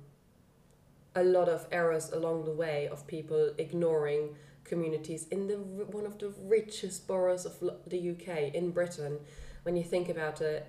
a 1.16 1.24
lot 1.24 1.48
of 1.48 1.68
errors 1.72 2.12
along 2.12 2.46
the 2.46 2.52
way 2.52 2.88
of 2.88 3.08
people 3.08 3.52
ignoring 3.58 4.36
communities 4.64 5.28
in 5.30 5.48
the 5.48 5.56
one 5.56 6.06
of 6.06 6.18
the 6.18 6.34
richest 6.42 7.08
boroughs 7.08 7.46
of 7.46 7.60
the 7.88 8.10
UK 8.12 8.54
in 8.54 8.72
Britain. 8.72 9.20
When 9.64 9.78
you 9.78 9.84
think 9.84 10.10
about 10.10 10.42
it, 10.42 10.68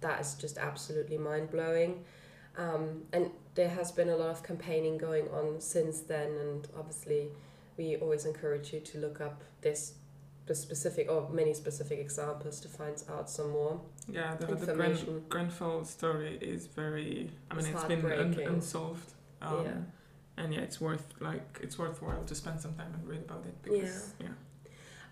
that 0.00 0.20
is 0.20 0.34
just 0.34 0.58
absolutely 0.58 1.18
mind 1.18 1.50
blowing. 1.50 2.04
Um, 2.56 3.02
and 3.12 3.30
there 3.54 3.68
has 3.68 3.92
been 3.92 4.08
a 4.08 4.16
lot 4.16 4.30
of 4.30 4.42
campaigning 4.42 4.98
going 4.98 5.28
on 5.28 5.60
since 5.60 6.00
then, 6.00 6.30
and 6.30 6.68
obviously, 6.78 7.28
we 7.76 7.96
always 7.96 8.24
encourage 8.24 8.72
you 8.72 8.80
to 8.80 8.98
look 8.98 9.20
up 9.20 9.42
this 9.60 9.94
the 10.46 10.54
specific 10.54 11.10
or 11.10 11.28
many 11.30 11.54
specific 11.54 11.98
examples 11.98 12.60
to 12.60 12.68
find 12.68 13.02
out 13.10 13.30
some 13.30 13.50
more. 13.50 13.80
Yeah, 14.08 14.34
the, 14.36 14.54
the 14.54 14.74
Gren, 14.74 15.22
Grenfell 15.28 15.84
story 15.84 16.38
is 16.40 16.66
very. 16.66 17.30
I 17.50 17.54
mean, 17.54 17.66
it's, 17.66 17.74
it's 17.74 17.84
been 17.84 18.04
un, 18.04 18.38
unsolved. 18.46 19.12
Um, 19.40 19.64
yeah. 19.64 19.72
And 20.36 20.52
yeah, 20.52 20.60
it's 20.60 20.80
worth 20.80 21.06
like 21.20 21.60
it's 21.62 21.78
worthwhile 21.78 22.24
to 22.24 22.34
spend 22.34 22.60
some 22.60 22.74
time 22.74 22.92
and 22.92 23.08
read 23.08 23.20
about 23.20 23.44
it 23.46 23.54
because 23.62 24.14
yeah. 24.20 24.26
yeah. 24.26 24.32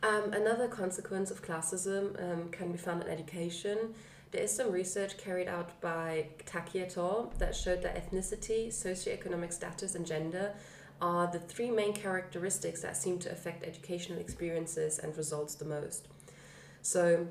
Um, 0.09 0.33
another 0.33 0.67
consequence 0.67 1.31
of 1.31 1.45
classism 1.45 2.21
um, 2.21 2.51
can 2.51 2.73
be 2.73 2.79
found 2.79 3.03
in 3.03 3.09
education. 3.09 3.95
There 4.33 4.45
is 4.45 4.51
some 4.57 4.73
research 4.73 5.19
carried 5.19 5.47
out 5.47 5.79
by 5.83 6.29
Tackey 6.47 6.81
et 6.81 6.97
al. 6.97 7.35
that 7.37 7.55
showed 7.55 7.83
that 7.83 7.97
ethnicity, 7.97 8.69
socioeconomic 8.69 9.53
status, 9.53 9.95
and 9.95 10.07
gender 10.07 10.55
are 11.03 11.31
the 11.31 11.39
three 11.39 11.71
main 11.71 11.93
characteristics 11.93 12.81
that 12.81 12.97
seem 12.97 13.19
to 13.19 13.31
affect 13.31 13.62
educational 13.62 14.19
experiences 14.19 14.99
and 14.99 15.15
results 15.19 15.55
the 15.55 15.67
most. 15.67 16.09
So, 16.81 17.27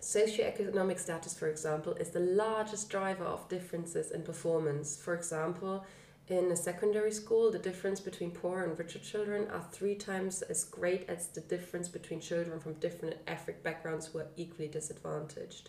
socioeconomic 0.00 0.98
status, 0.98 1.34
for 1.38 1.48
example, 1.48 1.92
is 1.96 2.08
the 2.08 2.20
largest 2.20 2.88
driver 2.88 3.24
of 3.24 3.46
differences 3.50 4.10
in 4.10 4.22
performance. 4.22 4.96
For 4.96 5.14
example, 5.14 5.84
in 6.28 6.50
a 6.50 6.56
secondary 6.56 7.12
school, 7.12 7.50
the 7.50 7.58
difference 7.58 8.00
between 8.00 8.30
poor 8.30 8.62
and 8.62 8.78
richer 8.78 9.00
children 9.00 9.50
are 9.50 9.66
three 9.70 9.96
times 9.96 10.40
as 10.40 10.64
great 10.64 11.10
as 11.10 11.26
the 11.26 11.42
difference 11.42 11.90
between 11.90 12.20
children 12.20 12.58
from 12.58 12.72
different 12.74 13.16
ethnic 13.26 13.62
backgrounds 13.62 14.06
who 14.06 14.20
are 14.20 14.28
equally 14.36 14.68
disadvantaged. 14.68 15.68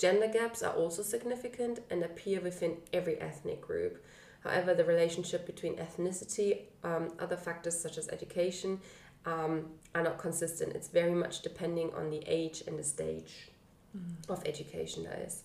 Gender 0.00 0.28
gaps 0.28 0.62
are 0.62 0.72
also 0.72 1.02
significant 1.02 1.80
and 1.90 2.02
appear 2.02 2.40
within 2.40 2.78
every 2.92 3.20
ethnic 3.20 3.60
group. 3.60 4.02
However, 4.42 4.72
the 4.74 4.84
relationship 4.84 5.46
between 5.46 5.76
ethnicity, 5.76 6.62
um, 6.82 7.12
other 7.18 7.36
factors 7.36 7.78
such 7.78 7.98
as 7.98 8.08
education, 8.08 8.80
um, 9.26 9.66
are 9.94 10.02
not 10.02 10.18
consistent. 10.18 10.74
It's 10.74 10.88
very 10.88 11.14
much 11.14 11.42
depending 11.42 11.92
on 11.94 12.08
the 12.08 12.22
age 12.26 12.62
and 12.66 12.78
the 12.78 12.84
stage 12.84 13.50
Mm-hmm. 13.96 14.32
of 14.32 14.40
education, 14.46 15.02
that 15.02 15.18
is. 15.18 15.42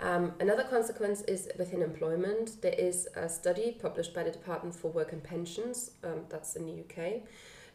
Um, 0.00 0.32
another 0.40 0.64
consequence 0.64 1.20
is 1.22 1.50
within 1.58 1.82
employment. 1.82 2.62
There 2.62 2.72
is 2.72 3.06
a 3.14 3.28
study 3.28 3.76
published 3.78 4.14
by 4.14 4.22
the 4.22 4.30
Department 4.30 4.74
for 4.74 4.90
Work 4.90 5.12
and 5.12 5.22
Pensions, 5.22 5.90
um, 6.02 6.24
that's 6.30 6.56
in 6.56 6.64
the 6.64 6.72
UK, 6.72 7.22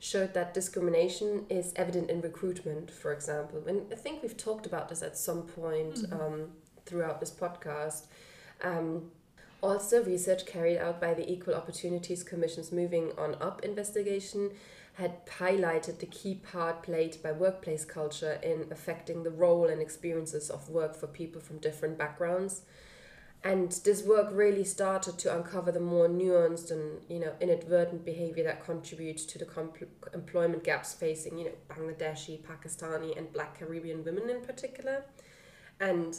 showed 0.01 0.33
that 0.33 0.51
discrimination 0.53 1.45
is 1.47 1.73
evident 1.75 2.09
in 2.09 2.19
recruitment, 2.21 2.89
for 2.89 3.13
example. 3.13 3.63
And 3.67 3.83
I 3.93 3.95
think 3.95 4.23
we've 4.23 4.35
talked 4.35 4.65
about 4.65 4.89
this 4.89 5.03
at 5.03 5.15
some 5.15 5.43
point 5.45 5.93
Mhm. 5.95 6.11
um, 6.19 6.51
throughout 6.87 7.19
this 7.19 7.29
podcast. 7.29 8.07
Um, 8.63 9.11
also, 9.61 10.03
research 10.03 10.47
carried 10.47 10.79
out 10.79 10.99
by 10.99 11.13
the 11.13 11.31
Equal 11.31 11.53
Opportunities 11.53 12.23
Commission's 12.23 12.71
Moving 12.71 13.11
On 13.15 13.35
Up 13.39 13.63
investigation 13.63 14.55
had 14.93 15.23
highlighted 15.27 15.99
the 15.99 16.07
key 16.07 16.33
part 16.33 16.81
played 16.81 17.21
by 17.21 17.31
workplace 17.31 17.85
culture 17.85 18.39
in 18.41 18.65
affecting 18.71 19.21
the 19.21 19.29
role 19.29 19.67
and 19.67 19.79
experiences 19.81 20.49
of 20.49 20.67
work 20.67 20.95
for 20.95 21.05
people 21.05 21.39
from 21.39 21.59
different 21.59 21.95
backgrounds. 21.99 22.63
And 23.43 23.71
this 23.83 24.03
work 24.03 24.29
really 24.31 24.63
started 24.63 25.17
to 25.19 25.35
uncover 25.35 25.71
the 25.71 25.79
more 25.79 26.07
nuanced 26.07 26.69
and 26.69 27.01
you 27.09 27.19
know 27.19 27.33
inadvertent 27.41 28.05
behavior 28.05 28.43
that 28.43 28.63
contributes 28.63 29.25
to 29.25 29.39
the 29.39 29.47
employment 30.13 30.63
gaps 30.63 30.93
facing 30.93 31.39
you 31.39 31.45
know 31.45 31.51
Bangladeshi, 31.69 32.41
Pakistani, 32.43 33.17
and 33.17 33.33
Black 33.33 33.57
Caribbean 33.57 34.03
women 34.03 34.29
in 34.29 34.41
particular. 34.41 35.05
And 35.79 36.15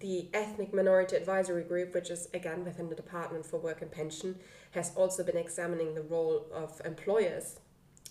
the 0.00 0.28
Ethnic 0.34 0.74
Minority 0.74 1.14
Advisory 1.14 1.62
Group, 1.62 1.94
which 1.94 2.10
is 2.10 2.28
again 2.34 2.64
within 2.64 2.88
the 2.88 2.96
Department 2.96 3.46
for 3.46 3.58
Work 3.58 3.80
and 3.80 3.92
Pension, 3.92 4.40
has 4.72 4.92
also 4.96 5.22
been 5.22 5.36
examining 5.36 5.94
the 5.94 6.02
role 6.02 6.46
of 6.52 6.82
employers 6.84 7.60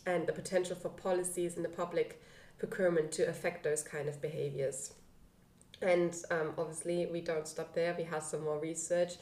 and 0.05 0.25
the 0.25 0.33
potential 0.33 0.77
for 0.77 0.89
policies 0.89 1.57
in 1.57 1.63
the 1.63 1.69
public 1.69 2.21
procurement 2.57 3.11
to 3.11 3.27
affect 3.27 3.63
those 3.63 3.83
kind 3.83 4.07
of 4.07 4.21
behaviors. 4.21 4.93
And 5.83 6.15
um, 6.31 6.53
obviously, 6.57 7.05
we 7.07 7.21
don't 7.21 7.47
stop 7.47 7.73
there. 7.73 7.93
We 7.97 8.05
have 8.05 8.23
some 8.23 8.43
more 8.43 8.59
research 8.59 9.13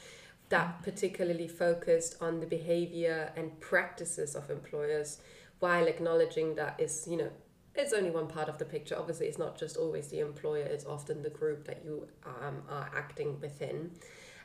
that 0.49 0.83
particularly 0.83 1.47
focused 1.47 2.17
on 2.21 2.39
the 2.39 2.45
behavior 2.45 3.31
and 3.35 3.59
practices 3.61 4.35
of 4.35 4.49
employers 4.49 5.19
while 5.59 5.87
acknowledging 5.87 6.55
that 6.55 6.75
is, 6.79 7.07
you 7.09 7.17
know, 7.17 7.29
it's 7.73 7.93
only 7.93 8.11
one 8.11 8.27
part 8.27 8.49
of 8.49 8.57
the 8.57 8.65
picture. 8.65 8.97
Obviously, 8.97 9.27
it's 9.27 9.37
not 9.37 9.57
just 9.57 9.77
always 9.77 10.09
the 10.09 10.19
employer, 10.19 10.63
it's 10.63 10.85
often 10.85 11.23
the 11.23 11.29
group 11.29 11.65
that 11.65 11.81
you 11.85 12.07
um, 12.25 12.63
are 12.69 12.91
acting 12.95 13.39
within. 13.39 13.91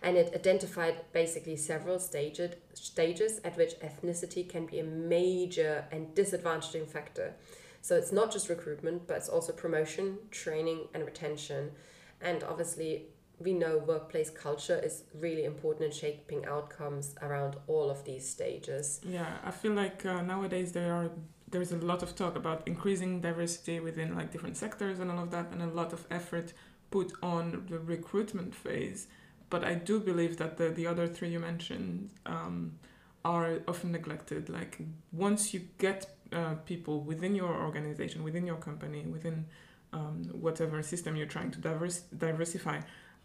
And 0.02 0.16
it 0.16 0.32
identified 0.34 0.96
basically 1.12 1.56
several 1.56 1.98
stages, 1.98 2.54
stages 2.74 3.40
at 3.44 3.56
which 3.56 3.74
ethnicity 3.80 4.48
can 4.48 4.66
be 4.66 4.78
a 4.78 4.84
major 4.84 5.86
and 5.90 6.14
disadvantaging 6.14 6.86
factor. 6.86 7.34
So 7.80 7.96
it's 7.96 8.12
not 8.12 8.30
just 8.30 8.48
recruitment, 8.48 9.08
but 9.08 9.16
it's 9.16 9.28
also 9.28 9.52
promotion, 9.52 10.18
training, 10.30 10.88
and 10.94 11.04
retention. 11.04 11.72
And 12.20 12.42
obviously, 12.44 13.06
we 13.38 13.52
know 13.52 13.78
workplace 13.78 14.30
culture 14.30 14.78
is 14.82 15.04
really 15.14 15.44
important 15.44 15.86
in 15.86 15.92
shaping 15.92 16.46
outcomes 16.46 17.14
around 17.20 17.56
all 17.66 17.90
of 17.90 18.04
these 18.04 18.28
stages. 18.28 19.00
Yeah, 19.06 19.36
I 19.44 19.50
feel 19.50 19.72
like 19.72 20.06
uh, 20.06 20.22
nowadays 20.22 20.72
there 20.72 20.92
are 20.92 21.10
there's 21.48 21.70
a 21.70 21.76
lot 21.76 22.02
of 22.02 22.16
talk 22.16 22.34
about 22.34 22.66
increasing 22.66 23.20
diversity 23.20 23.78
within 23.78 24.16
like 24.16 24.32
different 24.32 24.56
sectors 24.56 24.98
and 24.98 25.10
all 25.10 25.22
of 25.22 25.30
that, 25.30 25.50
and 25.52 25.62
a 25.62 25.66
lot 25.66 25.92
of 25.92 26.06
effort 26.10 26.52
put 26.90 27.12
on 27.22 27.66
the 27.68 27.78
recruitment 27.78 28.54
phase. 28.54 29.06
But 29.48 29.64
I 29.64 29.74
do 29.74 30.00
believe 30.00 30.38
that 30.38 30.56
the 30.56 30.70
the 30.70 30.86
other 30.86 31.06
three 31.06 31.28
you 31.28 31.38
mentioned 31.38 32.10
um, 32.24 32.78
are 33.24 33.60
often 33.68 33.92
neglected. 33.92 34.48
Like 34.48 34.80
once 35.12 35.52
you 35.52 35.60
get 35.78 36.06
uh, 36.32 36.54
people 36.64 37.02
within 37.02 37.34
your 37.34 37.54
organization, 37.54 38.24
within 38.24 38.46
your 38.46 38.56
company, 38.56 39.04
within 39.06 39.46
um, 39.92 40.24
whatever 40.32 40.82
system 40.82 41.16
you're 41.16 41.26
trying 41.26 41.50
to 41.52 41.60
diverse, 41.60 42.00
diversify, 42.16 42.80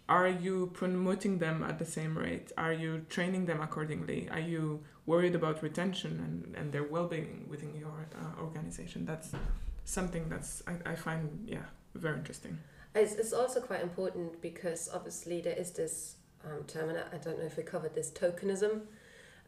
are 0.10 0.28
you 0.28 0.70
promoting 0.74 1.40
them 1.40 1.64
at 1.64 1.80
the 1.80 1.86
same 1.86 2.18
rate? 2.18 2.52
Are 2.58 2.74
you 2.74 3.06
training 3.10 3.46
them 3.46 3.62
accordingly? 3.62 4.28
Are 4.30 4.40
you 4.40 4.84
worried 5.06 5.36
about 5.36 5.64
retention 5.64 6.20
and, 6.20 6.56
and 6.56 6.74
their 6.74 6.84
well-being 6.84 7.46
within 7.50 7.76
your 7.76 8.08
uh, 8.16 8.42
organization? 8.42 9.06
That's 9.06 9.32
something 9.86 10.30
that's 10.30 10.62
I, 10.68 10.92
I 10.92 10.96
find 10.96 11.46
yeah 11.48 11.66
very 11.96 12.18
interesting. 12.18 12.58
It's, 12.94 13.14
it's 13.14 13.34
also 13.34 13.62
quite 13.62 13.82
important 13.82 14.42
because 14.42 14.90
obviously 14.94 15.42
there 15.42 15.56
is 15.56 15.72
this 15.72 16.16
um, 16.44 16.64
term, 16.66 16.90
and 16.90 16.98
I 16.98 17.16
I 17.16 17.18
don't 17.18 17.40
know 17.40 17.46
if 17.46 17.58
we 17.58 17.64
covered 17.64 17.96
this 17.96 18.12
tokenism 18.12 18.82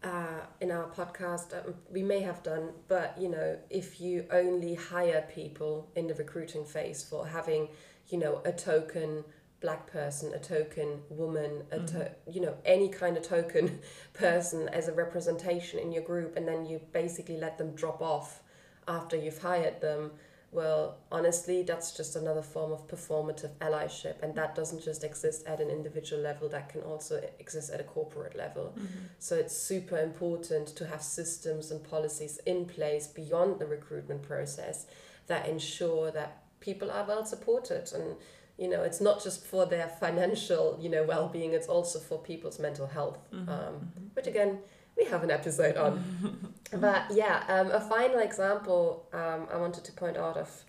uh, 0.04 0.42
in 0.60 0.72
our 0.72 0.86
podcast. 0.89 1.54
Um, 1.54 1.76
we 1.92 2.04
may 2.04 2.20
have 2.22 2.44
done, 2.44 2.70
but 2.88 3.16
you 3.20 3.30
know, 3.30 3.58
if 3.70 4.02
you 4.02 4.26
only 4.32 4.76
hire 4.76 5.28
people 5.34 5.89
in 5.96 6.08
the 6.08 6.13
recruiting 6.16 6.66
phase 6.66 7.04
for 7.04 7.26
having, 7.26 7.70
you 8.10 8.18
know, 8.18 8.42
a 8.46 8.52
token 8.52 9.24
black 9.62 9.88
person, 9.88 10.34
a 10.34 10.39
token 10.39 11.00
woman, 11.10 11.63
a 11.72 11.80
to- 11.80 12.12
you 12.30 12.42
know, 12.42 12.56
any 12.66 12.89
kind 12.89 13.16
of 13.16 13.24
token 13.24 13.80
person 14.13 14.68
as 14.70 14.88
a 14.89 14.94
representation 14.94 15.80
in 15.80 15.92
your 15.92 16.04
group, 16.04 16.36
and 16.36 16.48
then 16.48 16.66
you 16.66 16.82
basically 16.92 17.38
let 17.38 17.58
them 17.58 17.74
drop 17.74 18.02
off 18.02 18.42
after 18.88 19.16
you've 19.16 19.42
hired 19.42 19.80
them 19.80 20.12
well, 20.54 20.98
honestly, 21.12 21.63
that's 21.63 21.92
just 21.98 22.16
another 22.16 22.42
form 22.42 22.72
of 22.72 22.88
performative 22.88 23.52
allyship, 23.60 24.22
and 24.22 24.36
that 24.36 24.56
doesn't 24.56 24.84
just 24.84 25.04
exist 25.04 25.46
at 25.48 25.60
an 25.60 25.70
individual 25.70 26.22
level, 26.22 26.48
that 26.50 26.70
can 26.70 26.82
also 26.82 27.22
exist 27.39 27.72
at 27.72 27.80
a 27.80 27.84
corporate 27.84 28.36
level. 28.36 28.74
Mm-hmm. 28.78 29.06
So 29.20 29.36
it's 29.36 29.56
super 29.56 29.98
important 29.98 30.68
to 30.76 30.86
have 30.88 31.02
systems 31.02 31.72
and 31.72 31.84
policies 31.84 32.39
in 32.46 32.66
place 32.66 33.08
beyond 33.08 33.60
the 33.60 33.66
recruitment 33.66 34.22
process 34.22 34.86
that 35.28 35.48
ensure 35.48 36.12
that 36.12 36.44
people 36.60 36.92
are 36.92 37.06
well 37.06 37.26
supported. 37.26 37.92
And 37.94 38.16
you 38.58 38.70
know 38.70 38.84
it's 38.84 39.02
not 39.02 39.24
just 39.24 39.48
for 39.48 39.66
their 39.66 39.88
financial 39.88 40.78
you 40.80 40.88
know 40.88 41.04
well-being 41.04 41.54
it's 41.54 41.66
also 41.66 41.98
for 41.98 42.20
people's 42.20 42.60
mental 42.60 42.86
health. 42.86 43.18
Mm-hmm. 43.34 43.50
Um, 43.50 43.58
mm-hmm. 43.58 44.06
which 44.13 44.28
again 44.28 44.60
we 44.97 45.06
have 45.06 45.23
an 45.23 45.32
episode 45.32 45.77
on 45.77 46.53
but 46.77 47.03
yeah 47.12 47.43
um, 47.47 47.71
a 47.71 47.79
final 47.79 48.19
example 48.19 49.08
um, 49.13 49.47
i 49.51 49.58
wanted 49.58 49.84
to 49.84 49.91
point 49.91 50.17
out 50.17 50.38
of 50.38 50.63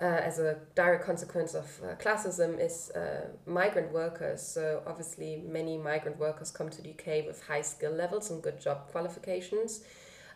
uh, 0.00 0.04
as 0.04 0.38
a 0.38 0.58
direct 0.74 1.04
consequence 1.04 1.54
of 1.54 1.80
uh, 1.82 1.94
classism 1.94 2.60
is 2.60 2.90
uh, 2.90 3.28
migrant 3.46 3.90
workers. 3.92 4.42
So 4.42 4.82
obviously, 4.86 5.42
many 5.46 5.78
migrant 5.78 6.18
workers 6.18 6.50
come 6.50 6.68
to 6.68 6.82
the 6.82 6.90
UK 6.90 7.26
with 7.26 7.42
high 7.46 7.62
skill 7.62 7.92
levels 7.92 8.30
and 8.30 8.42
good 8.42 8.60
job 8.60 8.88
qualifications. 8.90 9.84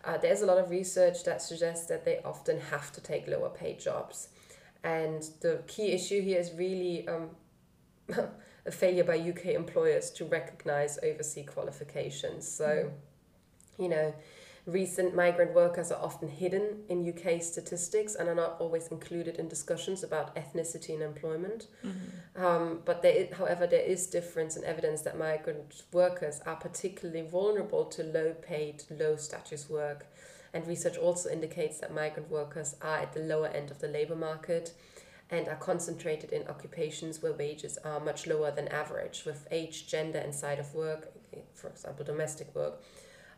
Uh, 0.02 0.16
there's 0.16 0.40
a 0.40 0.46
lot 0.46 0.56
of 0.56 0.70
research 0.70 1.24
that 1.24 1.42
suggests 1.42 1.86
that 1.88 2.06
they 2.06 2.20
often 2.24 2.58
have 2.58 2.90
to 2.92 3.02
take 3.02 3.28
lower 3.28 3.50
paid 3.50 3.78
jobs, 3.78 4.28
and 4.82 5.24
the 5.42 5.62
key 5.66 5.92
issue 5.92 6.22
here 6.22 6.40
is 6.40 6.52
really 6.54 7.06
um, 7.06 7.28
a 8.64 8.70
failure 8.70 9.04
by 9.04 9.18
UK 9.18 9.46
employers 9.48 10.10
to 10.12 10.24
recognise 10.24 10.98
overseas 11.02 11.46
qualifications. 11.50 12.48
So, 12.48 12.90
you 13.80 13.88
know. 13.88 14.14
Recent 14.66 15.14
migrant 15.16 15.54
workers 15.54 15.90
are 15.90 16.00
often 16.00 16.28
hidden 16.28 16.84
in 16.90 17.08
UK 17.08 17.42
statistics 17.42 18.14
and 18.14 18.28
are 18.28 18.34
not 18.34 18.56
always 18.60 18.88
included 18.88 19.36
in 19.36 19.48
discussions 19.48 20.02
about 20.02 20.36
ethnicity 20.36 20.92
and 20.92 21.02
employment. 21.02 21.66
Um, 22.36 22.80
but 22.84 23.00
there, 23.00 23.12
is, 23.12 23.34
however, 23.34 23.66
there 23.66 23.82
is 23.82 24.06
difference 24.06 24.56
in 24.58 24.64
evidence 24.64 25.00
that 25.02 25.18
migrant 25.18 25.82
workers 25.92 26.40
are 26.44 26.56
particularly 26.56 27.22
vulnerable 27.22 27.86
to 27.86 28.02
low-paid, 28.04 28.84
low-status 28.90 29.70
work, 29.70 30.06
and 30.52 30.66
research 30.66 30.98
also 30.98 31.30
indicates 31.30 31.78
that 31.78 31.94
migrant 31.94 32.30
workers 32.30 32.76
are 32.82 32.98
at 32.98 33.12
the 33.14 33.20
lower 33.20 33.48
end 33.48 33.70
of 33.70 33.80
the 33.80 33.88
labour 33.88 34.16
market 34.16 34.74
and 35.30 35.48
are 35.48 35.56
concentrated 35.56 36.32
in 36.32 36.46
occupations 36.48 37.22
where 37.22 37.32
wages 37.32 37.78
are 37.84 38.00
much 38.00 38.26
lower 38.26 38.50
than 38.50 38.68
average, 38.68 39.24
with 39.24 39.46
age, 39.50 39.86
gender, 39.86 40.18
and 40.18 40.34
side 40.34 40.58
of 40.58 40.74
work, 40.74 41.12
for 41.54 41.68
example, 41.68 42.04
domestic 42.04 42.52
work, 42.54 42.82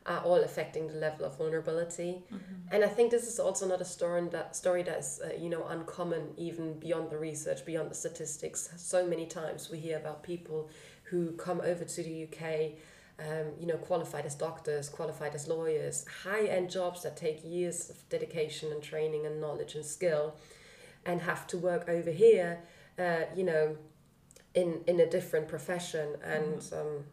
are 0.06 0.20
all 0.20 0.42
affecting 0.42 0.88
the 0.88 0.94
level 0.94 1.24
of 1.24 1.38
vulnerability. 1.38 2.22
And 2.70 2.82
I 2.84 2.88
think 2.88 3.10
this 3.10 3.26
is 3.26 3.38
also 3.38 3.66
not 3.68 3.80
a 3.80 3.84
story 3.84 4.26
that 4.30 4.56
story 4.56 4.82
that's 4.82 5.20
uh, 5.20 5.32
you 5.38 5.50
know 5.50 5.66
uncommon 5.68 6.32
even 6.36 6.78
beyond 6.78 7.10
the 7.10 7.18
research, 7.18 7.64
beyond 7.64 7.90
the 7.90 7.94
statistics. 7.94 8.70
So 8.76 9.06
many 9.06 9.26
times 9.26 9.70
we 9.70 9.78
hear 9.78 9.98
about 9.98 10.22
people 10.22 10.70
who 11.04 11.32
come 11.32 11.60
over 11.62 11.84
to 11.84 12.02
the 12.02 12.24
UK, 12.24 12.78
um, 13.18 13.52
you 13.60 13.66
know, 13.66 13.76
qualified 13.76 14.24
as 14.24 14.34
doctors, 14.34 14.88
qualified 14.88 15.34
as 15.34 15.46
lawyers, 15.46 16.06
high 16.24 16.46
end 16.46 16.70
jobs 16.70 17.02
that 17.02 17.16
take 17.16 17.44
years 17.44 17.90
of 17.90 18.08
dedication 18.08 18.72
and 18.72 18.82
training 18.82 19.26
and 19.26 19.40
knowledge 19.40 19.74
and 19.74 19.84
skill, 19.84 20.36
and 21.04 21.20
have 21.20 21.46
to 21.48 21.58
work 21.58 21.88
over 21.88 22.10
here, 22.10 22.60
uh, 22.98 23.22
you 23.36 23.44
know, 23.44 23.76
in 24.54 24.80
in 24.86 25.00
a 25.00 25.06
different 25.06 25.48
profession, 25.48 26.16
and 26.24 26.64
um, 26.72 27.04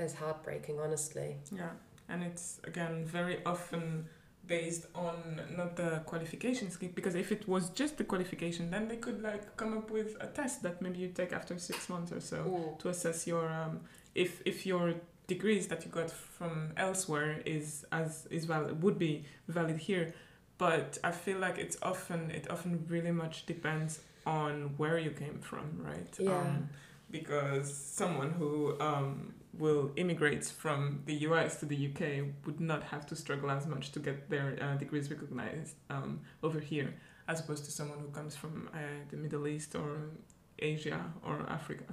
it's 0.00 0.14
heartbreaking, 0.14 0.80
honestly. 0.80 1.36
Yeah, 1.52 1.70
and 2.08 2.22
it's 2.22 2.60
again 2.64 3.04
very 3.04 3.38
often 3.44 4.06
based 4.46 4.86
on 4.94 5.42
not 5.56 5.76
the 5.76 6.02
qualification 6.06 6.70
scheme 6.70 6.92
because 6.94 7.14
if 7.14 7.30
it 7.30 7.46
was 7.46 7.68
just 7.70 7.98
the 7.98 8.04
qualification, 8.04 8.70
then 8.70 8.88
they 8.88 8.96
could 8.96 9.22
like 9.22 9.56
come 9.56 9.76
up 9.76 9.90
with 9.90 10.16
a 10.20 10.26
test 10.26 10.62
that 10.62 10.80
maybe 10.80 10.98
you 10.98 11.08
take 11.08 11.32
after 11.32 11.58
six 11.58 11.88
months 11.88 12.12
or 12.12 12.20
so 12.20 12.76
to 12.78 12.88
assess 12.88 13.26
your 13.26 13.48
um, 13.50 13.80
if 14.14 14.42
if 14.46 14.64
your 14.64 14.94
degrees 15.26 15.68
that 15.68 15.84
you 15.84 15.90
got 15.90 16.10
from 16.10 16.72
elsewhere 16.78 17.42
is 17.44 17.84
as 17.92 18.26
is 18.30 18.46
valid 18.46 18.82
would 18.82 18.98
be 18.98 19.24
valid 19.48 19.76
here 19.76 20.14
but 20.56 20.98
I 21.04 21.12
feel 21.12 21.38
like 21.38 21.56
it's 21.58 21.76
often 21.82 22.30
it 22.30 22.50
often 22.50 22.84
really 22.88 23.12
much 23.12 23.46
depends 23.46 24.00
on 24.26 24.74
where 24.76 24.98
you 24.98 25.10
came 25.10 25.38
from, 25.40 25.80
right? 25.80 26.14
Yeah. 26.18 26.36
Um, 26.36 26.68
because 27.10 27.74
someone 27.74 28.30
who 28.30 28.78
um, 28.80 29.34
will 29.56 29.90
immigrate 29.96 30.44
from 30.44 31.02
the 31.06 31.14
US 31.28 31.60
to 31.60 31.66
the 31.66 31.88
UK 31.88 32.26
would 32.44 32.60
not 32.60 32.82
have 32.84 33.06
to 33.06 33.16
struggle 33.16 33.50
as 33.50 33.66
much 33.66 33.92
to 33.92 33.98
get 33.98 34.28
their 34.30 34.56
uh, 34.60 34.76
degrees 34.76 35.10
recognized 35.10 35.74
um, 35.90 36.20
over 36.42 36.60
here, 36.60 36.94
as 37.26 37.40
opposed 37.40 37.64
to 37.64 37.70
someone 37.70 37.98
who 37.98 38.08
comes 38.08 38.36
from 38.36 38.68
uh, 38.72 38.78
the 39.10 39.16
Middle 39.16 39.46
East 39.48 39.74
or 39.74 40.10
Asia 40.58 41.00
or 41.24 41.46
Africa. 41.48 41.84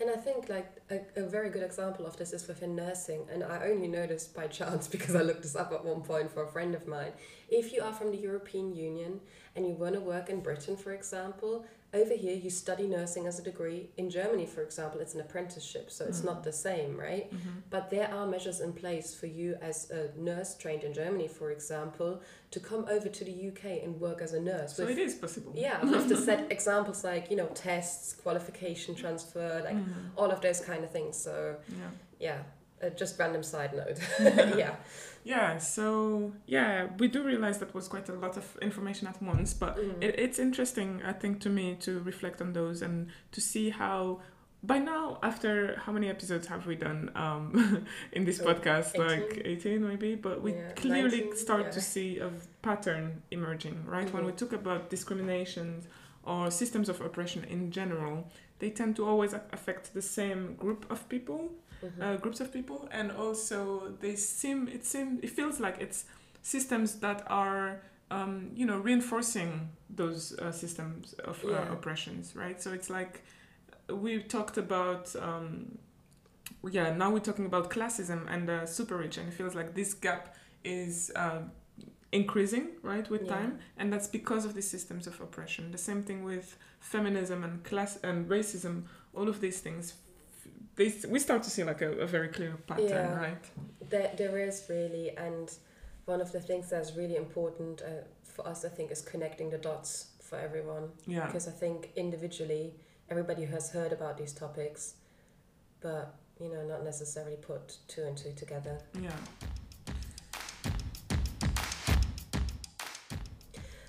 And 0.00 0.10
I 0.10 0.16
think 0.16 0.48
like 0.48 0.82
a, 0.90 1.00
a 1.16 1.28
very 1.28 1.50
good 1.50 1.62
example 1.62 2.04
of 2.04 2.16
this 2.16 2.32
is 2.32 2.48
within 2.48 2.74
nursing, 2.74 3.26
and 3.32 3.44
I 3.44 3.68
only 3.68 3.86
noticed 3.86 4.34
by 4.34 4.48
chance 4.48 4.88
because 4.94 5.14
I 5.14 5.22
looked 5.22 5.42
this 5.42 5.54
up 5.54 5.72
at 5.72 5.84
one 5.84 6.00
point 6.00 6.32
for 6.32 6.44
a 6.44 6.48
friend 6.48 6.74
of 6.74 6.86
mine. 6.88 7.12
If 7.48 7.72
you 7.72 7.82
are 7.82 7.92
from 7.92 8.10
the 8.10 8.18
European 8.18 8.74
Union 8.74 9.20
and 9.54 9.66
you 9.66 9.74
want 9.74 9.94
to 9.94 10.00
work 10.00 10.30
in 10.30 10.40
Britain, 10.40 10.76
for 10.76 10.92
example, 10.92 11.64
over 11.94 12.14
here 12.14 12.34
you 12.34 12.50
study 12.50 12.86
nursing 12.86 13.26
as 13.26 13.38
a 13.38 13.42
degree. 13.42 13.88
In 13.96 14.10
Germany, 14.10 14.46
for 14.46 14.62
example, 14.62 15.00
it's 15.00 15.14
an 15.14 15.20
apprenticeship, 15.20 15.90
so 15.90 16.04
it's 16.04 16.20
Mm. 16.20 16.24
not 16.30 16.42
the 16.44 16.52
same, 16.52 16.98
right? 16.98 17.32
But 17.70 17.88
there 17.90 18.08
are 18.12 18.26
measures 18.26 18.60
in 18.60 18.72
place 18.72 19.14
for 19.14 19.26
you 19.26 19.56
as 19.62 19.90
a 19.90 20.10
nurse 20.18 20.56
trained 20.56 20.82
in 20.82 20.92
Germany, 20.92 21.28
for 21.28 21.50
example, 21.52 22.20
to 22.50 22.58
come 22.60 22.84
over 22.88 23.08
to 23.08 23.24
the 23.24 23.32
UK 23.32 23.80
and 23.84 24.00
work 24.00 24.20
as 24.20 24.32
a 24.34 24.40
nurse. 24.40 24.74
So 24.74 24.84
with- 24.86 24.98
it 24.98 25.02
is 25.02 25.14
possible. 25.14 25.52
yeah, 25.54 25.82
with 25.84 26.08
the 26.08 26.16
set 26.16 26.50
examples 26.56 27.04
like 27.04 27.30
you 27.30 27.36
know 27.36 27.46
tests, 27.54 28.14
qualification 28.24 28.94
transfer, 28.94 29.62
like 29.64 29.76
Mhm. 29.76 30.10
all 30.16 30.30
of 30.30 30.40
those 30.40 30.60
kind 30.60 30.82
of 30.84 30.90
things. 30.90 31.16
So 31.16 31.56
Yeah. 31.68 31.90
yeah, 32.26 32.38
uh, 32.82 32.90
just 32.90 33.18
random 33.18 33.42
side 33.42 33.72
note. 33.72 33.98
yeah. 34.58 34.76
Yeah, 35.24 35.58
so 35.58 36.32
yeah, 36.46 36.88
we 36.98 37.08
do 37.08 37.22
realize 37.22 37.58
that 37.58 37.74
was 37.74 37.88
quite 37.88 38.08
a 38.10 38.12
lot 38.14 38.36
of 38.36 38.44
information 38.60 39.08
at 39.08 39.20
once, 39.22 39.54
but 39.54 39.76
Mm. 39.78 40.02
it, 40.02 40.14
it's 40.18 40.38
interesting, 40.38 41.02
I 41.04 41.12
think, 41.14 41.40
to 41.40 41.48
me 41.48 41.76
to 41.80 42.00
reflect 42.00 42.40
on 42.42 42.52
those 42.52 42.82
and 42.82 43.08
to 43.32 43.40
see 43.40 43.70
how. 43.70 44.20
By 44.66 44.78
now, 44.78 45.18
after 45.22 45.76
how 45.84 45.92
many 45.92 46.08
episodes 46.08 46.46
have 46.46 46.66
we 46.66 46.74
done 46.74 47.10
um, 47.14 47.86
in 48.12 48.24
this 48.24 48.38
podcast? 48.38 48.94
18? 48.94 49.06
Like 49.06 49.42
18 49.44 49.86
maybe, 49.88 50.14
but 50.14 50.40
we 50.40 50.52
Yeah, 50.54 50.72
clearly 50.74 51.20
19, 51.20 51.36
start 51.36 51.64
yeah. 51.64 51.70
to 51.72 51.80
see 51.82 52.18
a 52.18 52.30
pattern 52.62 53.22
emerging, 53.30 53.84
right? 53.86 54.10
When 54.14 54.24
we 54.24 54.32
Mhm. 54.32 54.36
talk 54.38 54.52
about 54.54 54.88
discriminations 54.88 55.86
or 56.22 56.50
systems 56.50 56.88
of 56.88 57.00
oppression 57.02 57.44
in 57.44 57.70
general, 57.72 58.24
they 58.58 58.70
tend 58.70 58.96
to 58.96 59.06
always 59.06 59.34
affect 59.52 59.92
the 59.92 60.00
same 60.00 60.54
group 60.56 60.86
of 60.90 61.06
people 61.10 61.50
Mhm. 61.82 62.02
uh, 62.02 62.16
groups 62.16 62.40
of 62.40 62.52
people 62.52 62.88
and 62.90 63.10
also 63.12 63.92
they 64.00 64.16
seem 64.16 64.68
it 64.68 64.84
seem 64.84 65.18
it 65.22 65.30
feels 65.30 65.60
like 65.60 65.80
it's 65.80 66.04
systems 66.42 66.96
that 67.00 67.22
are 67.28 67.80
um, 68.10 68.50
you 68.54 68.66
know 68.66 68.78
reinforcing 68.78 69.68
those 69.90 70.38
uh, 70.38 70.52
systems 70.52 71.14
of 71.24 71.44
uh, 71.44 71.48
Yeah. 71.50 71.72
oppressions 71.72 72.34
right 72.36 72.60
so 72.62 72.72
it's 72.72 72.90
like 72.90 73.22
we 73.90 74.22
talked 74.22 74.56
about 74.58 75.14
um, 75.20 75.78
yeah 76.70 76.94
now 76.94 77.10
we're 77.10 77.18
talking 77.20 77.46
about 77.46 77.70
classism 77.70 78.26
and 78.32 78.48
uh, 78.48 78.66
super 78.66 78.96
rich 78.96 79.18
and 79.18 79.28
it 79.28 79.34
feels 79.34 79.54
like 79.54 79.74
this 79.74 79.94
gap 79.94 80.34
is 80.64 81.10
uh, 81.16 81.40
increasing 82.12 82.68
right 82.82 83.08
with 83.10 83.22
Yeah. 83.22 83.28
time 83.28 83.58
and 83.76 83.92
that's 83.92 84.06
because 84.08 84.44
of 84.44 84.54
the 84.54 84.62
systems 84.62 85.06
of 85.06 85.20
oppression 85.20 85.70
the 85.72 85.78
same 85.78 86.02
thing 86.02 86.24
with 86.24 86.56
feminism 86.80 87.42
and 87.44 87.62
class 87.64 87.98
and 88.02 88.28
racism 88.28 88.84
all 89.14 89.28
of 89.28 89.40
these 89.40 89.60
things 89.60 89.94
they, 90.76 90.92
we 91.08 91.18
start 91.18 91.42
to 91.44 91.50
see 91.50 91.64
like 91.64 91.82
a, 91.82 91.92
a 92.00 92.06
very 92.06 92.28
clear 92.28 92.56
pattern 92.66 92.88
Yeah. 92.88 93.14
right 93.20 93.44
There, 93.90 94.10
there 94.16 94.38
is 94.38 94.64
really, 94.68 95.10
and 95.16 95.50
one 96.06 96.20
of 96.20 96.32
the 96.32 96.40
things 96.40 96.70
that's 96.70 96.96
really 96.96 97.16
important 97.16 97.82
uh, 97.82 98.04
for 98.22 98.46
us, 98.46 98.64
I 98.64 98.68
think, 98.68 98.90
is 98.90 99.00
connecting 99.02 99.50
the 99.50 99.58
dots 99.58 100.06
for 100.20 100.38
everyone. 100.38 100.90
yeah 101.06 101.26
Because 101.26 101.48
I 101.48 101.52
think 101.52 101.90
individually, 101.96 102.74
everybody 103.10 103.44
has 103.46 103.70
heard 103.70 103.92
about 103.92 104.16
these 104.18 104.32
topics, 104.32 104.94
but 105.80 106.14
you 106.40 106.48
know, 106.52 106.64
not 106.66 106.82
necessarily 106.84 107.36
put 107.36 107.78
two 107.88 108.02
and 108.02 108.16
two 108.16 108.32
together. 108.32 108.78
yeah 109.00 109.10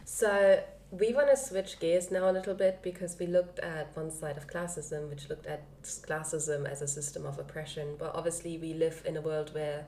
So 0.06 0.60
we 0.92 1.14
want 1.14 1.30
to 1.30 1.38
switch 1.38 1.80
gears 1.80 2.12
now 2.12 2.30
a 2.30 2.32
little 2.32 2.54
bit 2.54 2.80
because 2.82 3.18
we 3.20 3.28
looked 3.28 3.60
at 3.60 3.96
one 3.96 4.12
side 4.12 4.38
of 4.38 4.48
classism, 4.48 5.10
which 5.10 5.30
looked 5.30 5.46
at 5.46 5.64
classism 5.84 6.70
as 6.70 6.82
a 6.82 6.88
system 6.88 7.26
of 7.26 7.40
oppression. 7.40 7.96
But 7.98 8.16
obviously, 8.16 8.58
we 8.58 8.74
live 8.74 9.02
in 9.06 9.18
a 9.18 9.22
world 9.22 9.54
where 9.54 9.86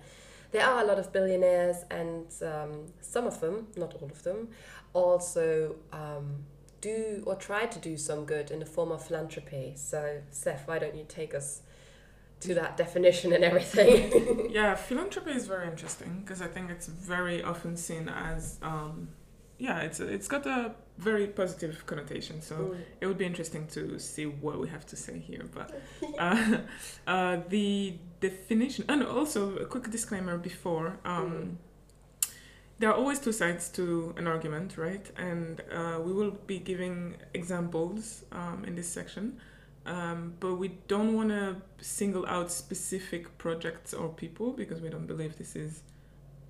there 0.51 0.65
are 0.65 0.81
a 0.81 0.85
lot 0.85 0.97
of 0.97 1.13
billionaires, 1.13 1.77
and 1.91 2.25
um, 2.41 2.85
some 3.01 3.27
of 3.27 3.39
them, 3.41 3.67
not 3.75 3.93
all 3.95 4.09
of 4.09 4.23
them, 4.23 4.49
also 4.93 5.75
um, 5.93 6.45
do 6.81 7.23
or 7.25 7.35
try 7.35 7.65
to 7.65 7.79
do 7.79 7.97
some 7.97 8.25
good 8.25 8.51
in 8.51 8.59
the 8.59 8.65
form 8.65 8.91
of 8.91 9.05
philanthropy. 9.05 9.73
So, 9.75 10.21
Seth, 10.31 10.67
why 10.67 10.79
don't 10.79 10.95
you 10.95 11.05
take 11.07 11.33
us 11.33 11.61
to 12.41 12.53
that 12.53 12.77
definition 12.77 13.33
and 13.33 13.43
everything? 13.43 14.49
yeah 14.51 14.75
philanthropy 14.75 15.31
is 15.31 15.47
very 15.47 15.67
interesting 15.67 16.21
because 16.23 16.39
i 16.39 16.47
think 16.47 16.69
it's 16.69 16.85
very 16.85 17.41
often 17.41 17.75
seen 17.75 18.07
as 18.09 18.59
um, 18.61 19.07
yeah 19.57 19.79
it's 19.79 19.99
it's 19.99 20.27
got 20.27 20.45
a 20.45 20.75
very 20.97 21.27
positive 21.27 21.85
connotation 21.85 22.41
so 22.41 22.55
Mm. 22.55 22.77
it 23.01 23.05
would 23.07 23.17
be 23.17 23.25
interesting 23.25 23.67
to 23.67 23.99
see 23.99 24.25
what 24.25 24.59
we 24.59 24.67
have 24.67 24.85
to 24.87 24.95
say 24.95 25.19
here 25.19 25.45
but 25.53 25.69
uh, 26.19 26.57
uh, 27.07 27.37
the 27.49 27.95
definition 28.19 28.83
and 28.89 29.03
also 29.03 29.57
a 29.57 29.65
quick 29.65 29.89
disclaimer 29.91 30.37
before 30.37 30.97
um, 31.05 31.31
Mm. 31.31 31.55
there 32.79 32.89
are 32.91 32.95
always 32.95 33.19
two 33.19 33.31
sides 33.31 33.69
to 33.69 34.13
an 34.17 34.27
argument 34.27 34.77
right 34.77 35.05
and 35.17 35.61
uh, 35.71 35.99
we 36.05 36.11
will 36.13 36.31
be 36.47 36.59
giving 36.59 37.15
examples 37.33 38.23
um, 38.31 38.63
in 38.65 38.75
this 38.75 38.87
section 38.87 39.37
um, 39.85 40.33
but 40.39 40.55
we 40.55 40.69
don't 40.87 41.13
want 41.15 41.29
to 41.29 41.55
single 41.79 42.25
out 42.25 42.51
specific 42.51 43.37
projects 43.37 43.93
or 43.93 44.09
people 44.09 44.51
because 44.51 44.81
we 44.81 44.89
don't 44.89 45.07
believe 45.07 45.37
this 45.37 45.55
is 45.55 45.81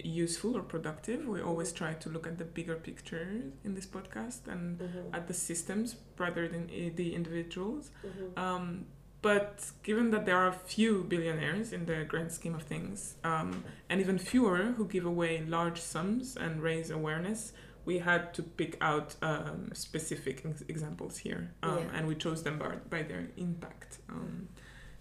useful 0.04 0.56
or 0.56 0.62
productive 0.62 1.26
we 1.28 1.42
always 1.42 1.72
try 1.72 1.94
to 1.94 2.10
look 2.10 2.28
at 2.28 2.38
the 2.38 2.46
bigger 2.46 2.76
picture 2.76 3.28
in 3.64 3.74
this 3.76 3.86
podcast 3.86 4.48
and 4.48 4.80
Mhm. 4.80 5.10
at 5.14 5.28
the 5.28 5.34
systems 5.34 5.96
rather 6.18 6.48
than 6.48 6.68
the 6.96 7.16
individuals 7.16 7.92
Mhm. 8.06 8.38
um, 8.38 8.86
but 9.24 9.72
given 9.84 10.12
that 10.12 10.26
there 10.28 10.38
are 10.38 10.52
few 10.52 11.04
billionaires 11.04 11.74
in 11.74 11.86
the 11.88 12.06
grand 12.06 12.32
scheme 12.32 12.54
of 12.54 12.64
things, 12.64 13.16
um, 13.24 13.64
and 13.90 14.00
even 14.00 14.18
fewer 14.20 14.74
who 14.78 14.86
give 14.88 15.06
away 15.06 15.44
large 15.44 15.82
sums 15.82 16.38
and 16.38 16.62
raise 16.62 16.92
awareness, 16.92 17.52
we 17.84 17.98
had 17.98 18.32
to 18.36 18.44
pick 18.44 18.78
out 18.80 19.16
um, 19.24 19.72
specific 19.74 20.46
ex- 20.46 20.64
examples 20.68 21.18
here, 21.18 21.52
um, 21.64 21.80
Yeah. 21.80 21.90
and 21.96 22.08
we 22.08 22.14
chose 22.16 22.44
them 22.44 22.60
by, 22.60 22.76
by 22.90 23.02
their 23.02 23.28
impact. 23.38 23.98
Um, 24.08 24.50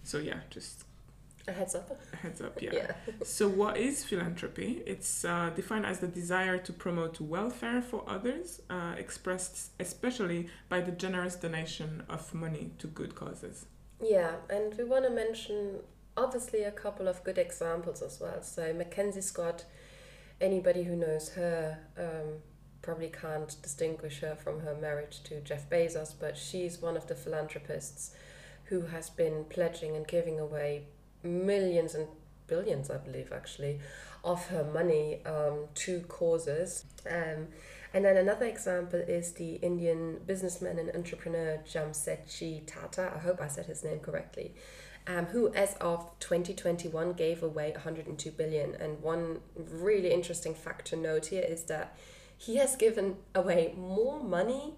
so 0.01 0.17
yeah, 0.17 0.39
just 0.49 0.85
A 1.47 1.53
heads 1.53 1.75
up. 1.75 1.97
a 2.13 2.15
heads 2.17 2.41
up. 2.41 2.61
Yeah. 2.61 2.71
yeah. 2.73 2.91
So, 3.23 3.47
what 3.47 3.77
is 3.77 4.03
philanthropy? 4.03 4.83
It's 4.85 5.23
uh, 5.23 5.51
defined 5.55 5.85
as 5.85 5.99
the 5.99 6.07
desire 6.07 6.57
to 6.57 6.73
promote 6.73 7.21
welfare 7.21 7.81
for 7.81 8.03
others, 8.07 8.61
uh, 8.69 8.95
expressed 8.97 9.71
especially 9.79 10.49
by 10.67 10.81
the 10.81 10.91
generous 10.91 11.35
donation 11.35 12.03
of 12.09 12.33
money 12.33 12.71
to 12.79 12.87
good 12.87 13.15
causes. 13.15 13.65
Yeah, 14.01 14.35
and 14.49 14.77
we 14.77 14.83
want 14.83 15.05
to 15.05 15.09
mention 15.09 15.79
obviously 16.17 16.63
a 16.63 16.71
couple 16.71 17.07
of 17.07 17.23
good 17.23 17.37
examples 17.37 18.01
as 18.01 18.19
well. 18.19 18.41
So 18.41 18.73
Mackenzie 18.73 19.21
Scott, 19.21 19.63
anybody 20.41 20.83
who 20.83 20.95
knows 20.95 21.29
her 21.29 21.79
um, 21.97 22.41
probably 22.81 23.09
can't 23.09 23.55
distinguish 23.61 24.19
her 24.19 24.35
from 24.35 24.61
her 24.61 24.75
marriage 24.75 25.23
to 25.23 25.39
Jeff 25.41 25.69
Bezos, 25.69 26.13
but 26.19 26.37
she's 26.37 26.81
one 26.81 26.97
of 26.97 27.07
the 27.07 27.15
philanthropists 27.15 28.11
who 28.65 28.81
has 28.87 29.09
been 29.09 29.45
pledging 29.45 29.95
and 29.95 30.07
giving 30.07 30.39
away 30.39 30.83
millions 31.27 31.95
and 31.95 32.07
billions, 32.47 32.89
I 32.89 32.97
believe, 32.97 33.31
actually, 33.31 33.79
of 34.23 34.47
her 34.47 34.63
money 34.63 35.19
um, 35.25 35.65
to 35.75 36.01
causes. 36.01 36.85
Um, 37.09 37.47
and 37.93 38.05
then 38.05 38.17
another 38.17 38.45
example 38.45 38.99
is 38.99 39.33
the 39.33 39.55
Indian 39.55 40.19
businessman 40.25 40.79
and 40.79 40.93
entrepreneur 40.93 41.59
Jamsetji 41.65 42.63
Tata. 42.67 43.11
I 43.15 43.19
hope 43.19 43.41
I 43.41 43.47
said 43.47 43.65
his 43.65 43.83
name 43.83 43.99
correctly. 43.99 44.53
Um, 45.07 45.27
who, 45.27 45.53
as 45.53 45.75
of 45.79 46.11
2021, 46.19 47.13
gave 47.13 47.41
away 47.41 47.71
102 47.71 48.31
billion. 48.31 48.75
And 48.75 49.01
one 49.01 49.39
really 49.55 50.11
interesting 50.11 50.53
fact 50.53 50.87
to 50.87 50.97
note 50.97 51.27
here 51.27 51.43
is 51.43 51.63
that 51.63 51.97
he 52.37 52.57
has 52.57 52.75
given 52.75 53.15
away 53.33 53.73
more 53.77 54.21
money 54.21 54.75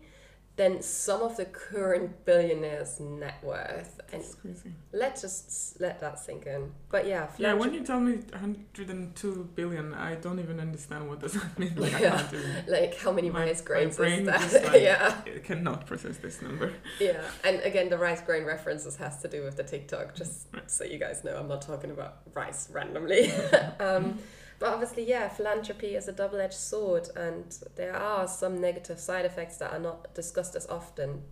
than 0.59 0.81
some 0.81 1.21
of 1.21 1.37
the 1.37 1.45
current 1.45 2.25
billionaires' 2.25 2.99
net 2.99 3.37
worth. 3.41 3.93
And 4.11 4.21
It's 4.21 4.35
crazy. 4.35 4.71
let's 4.91 5.21
just 5.21 5.79
let 5.79 6.01
that 6.01 6.19
sink 6.19 6.45
in. 6.47 6.71
But 6.93 7.07
yeah, 7.07 7.27
Yeah, 7.37 7.53
when 7.53 7.69
philanthropy- 7.69 7.77
you 7.77 7.83
tell 7.85 7.99
me 8.01 8.13
102 8.33 9.49
billion, 9.55 9.93
I 9.93 10.15
don't 10.15 10.39
even 10.39 10.59
understand 10.59 11.07
what 11.09 11.19
does 11.21 11.33
that 11.33 11.57
mean. 11.57 11.75
Like, 11.75 11.93
I 11.93 11.99
Yeah. 12.01 12.17
can't 12.17 12.33
even, 12.33 12.65
like 12.77 12.93
how 12.97 13.11
many 13.13 13.29
My- 13.29 13.45
rice 13.45 13.61
my 13.61 13.65
grains 13.67 13.95
brain 13.97 14.19
is 14.21 14.25
that? 14.27 14.41
just, 14.41 14.65
like- 14.65 14.81
yeah. 14.91 15.21
it 15.25 15.43
cannot 15.45 15.85
process 15.87 16.17
this 16.17 16.41
number. 16.41 16.73
Yeah, 16.99 17.21
and 17.45 17.61
again, 17.61 17.87
the 17.89 17.97
rice 17.97 18.21
grain 18.21 18.43
references 18.43 18.97
has 18.97 19.21
to 19.21 19.27
do 19.29 19.43
with 19.45 19.55
the 19.55 19.63
TikTok, 19.63 20.13
just 20.13 20.47
Right. 20.53 20.69
so 20.69 20.83
you 20.83 20.97
guys 20.97 21.23
know, 21.23 21.37
I'm 21.37 21.47
not 21.47 21.61
talking 21.61 21.91
about 21.91 22.13
rice 22.33 22.69
randomly. 22.69 23.31
um, 23.79 24.19
But 24.59 24.73
obviously, 24.73 25.07
yeah, 25.07 25.29
philanthropy 25.29 25.95
is 25.95 26.09
a 26.09 26.11
double 26.11 26.41
edged 26.41 26.53
sword, 26.53 27.07
and 27.15 27.57
there 27.77 27.95
are 27.95 28.27
some 28.27 28.59
negative 28.59 28.99
side 28.99 29.23
effects 29.25 29.57
that 29.57 29.71
are 29.71 29.79
not 29.79 30.13
discussed 30.13 30.55
as 30.55 30.67
often. 30.67 31.23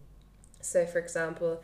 So, 0.61 0.85
for 0.85 0.99
example, 0.99 1.61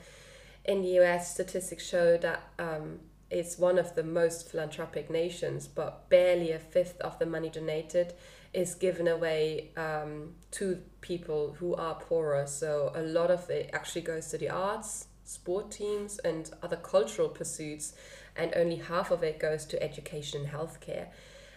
in 0.65 0.82
the 0.82 0.99
US, 0.99 1.34
statistics 1.34 1.88
show 1.88 2.17
that 2.17 2.43
um, 2.60 2.99
it's 3.30 3.58
one 3.58 3.80
of 3.80 3.95
the 3.95 4.04
most 4.04 4.52
philanthropic 4.52 5.10
nations, 5.10 5.67
but 5.67 6.10
barely 6.10 6.52
a 6.52 6.60
fifth 6.60 6.99
of 6.99 7.17
the 7.17 7.26
money 7.26 7.49
donated 7.49 8.13
is 8.54 8.76
given 8.76 9.08
away 9.08 9.71
um, 9.78 10.36
to 10.52 10.82
people 10.99 11.56
who 11.60 11.76
are 11.76 11.95
poorer. 11.95 12.45
So, 12.45 12.91
a 12.93 13.02
lot 13.02 13.32
of 13.32 13.49
it 13.49 13.69
actually 13.71 14.02
goes 14.02 14.28
to 14.32 14.38
the 14.38 14.49
arts, 14.49 15.08
sport 15.23 15.71
teams, 15.71 16.19
and 16.19 16.52
other 16.62 16.76
cultural 16.76 17.30
pursuits, 17.30 17.93
and 18.36 18.54
only 18.54 18.76
half 18.76 19.12
of 19.12 19.23
it 19.23 19.39
goes 19.39 19.65
to 19.67 19.82
education 19.82 20.41
and 20.41 20.52
healthcare. 20.52 21.08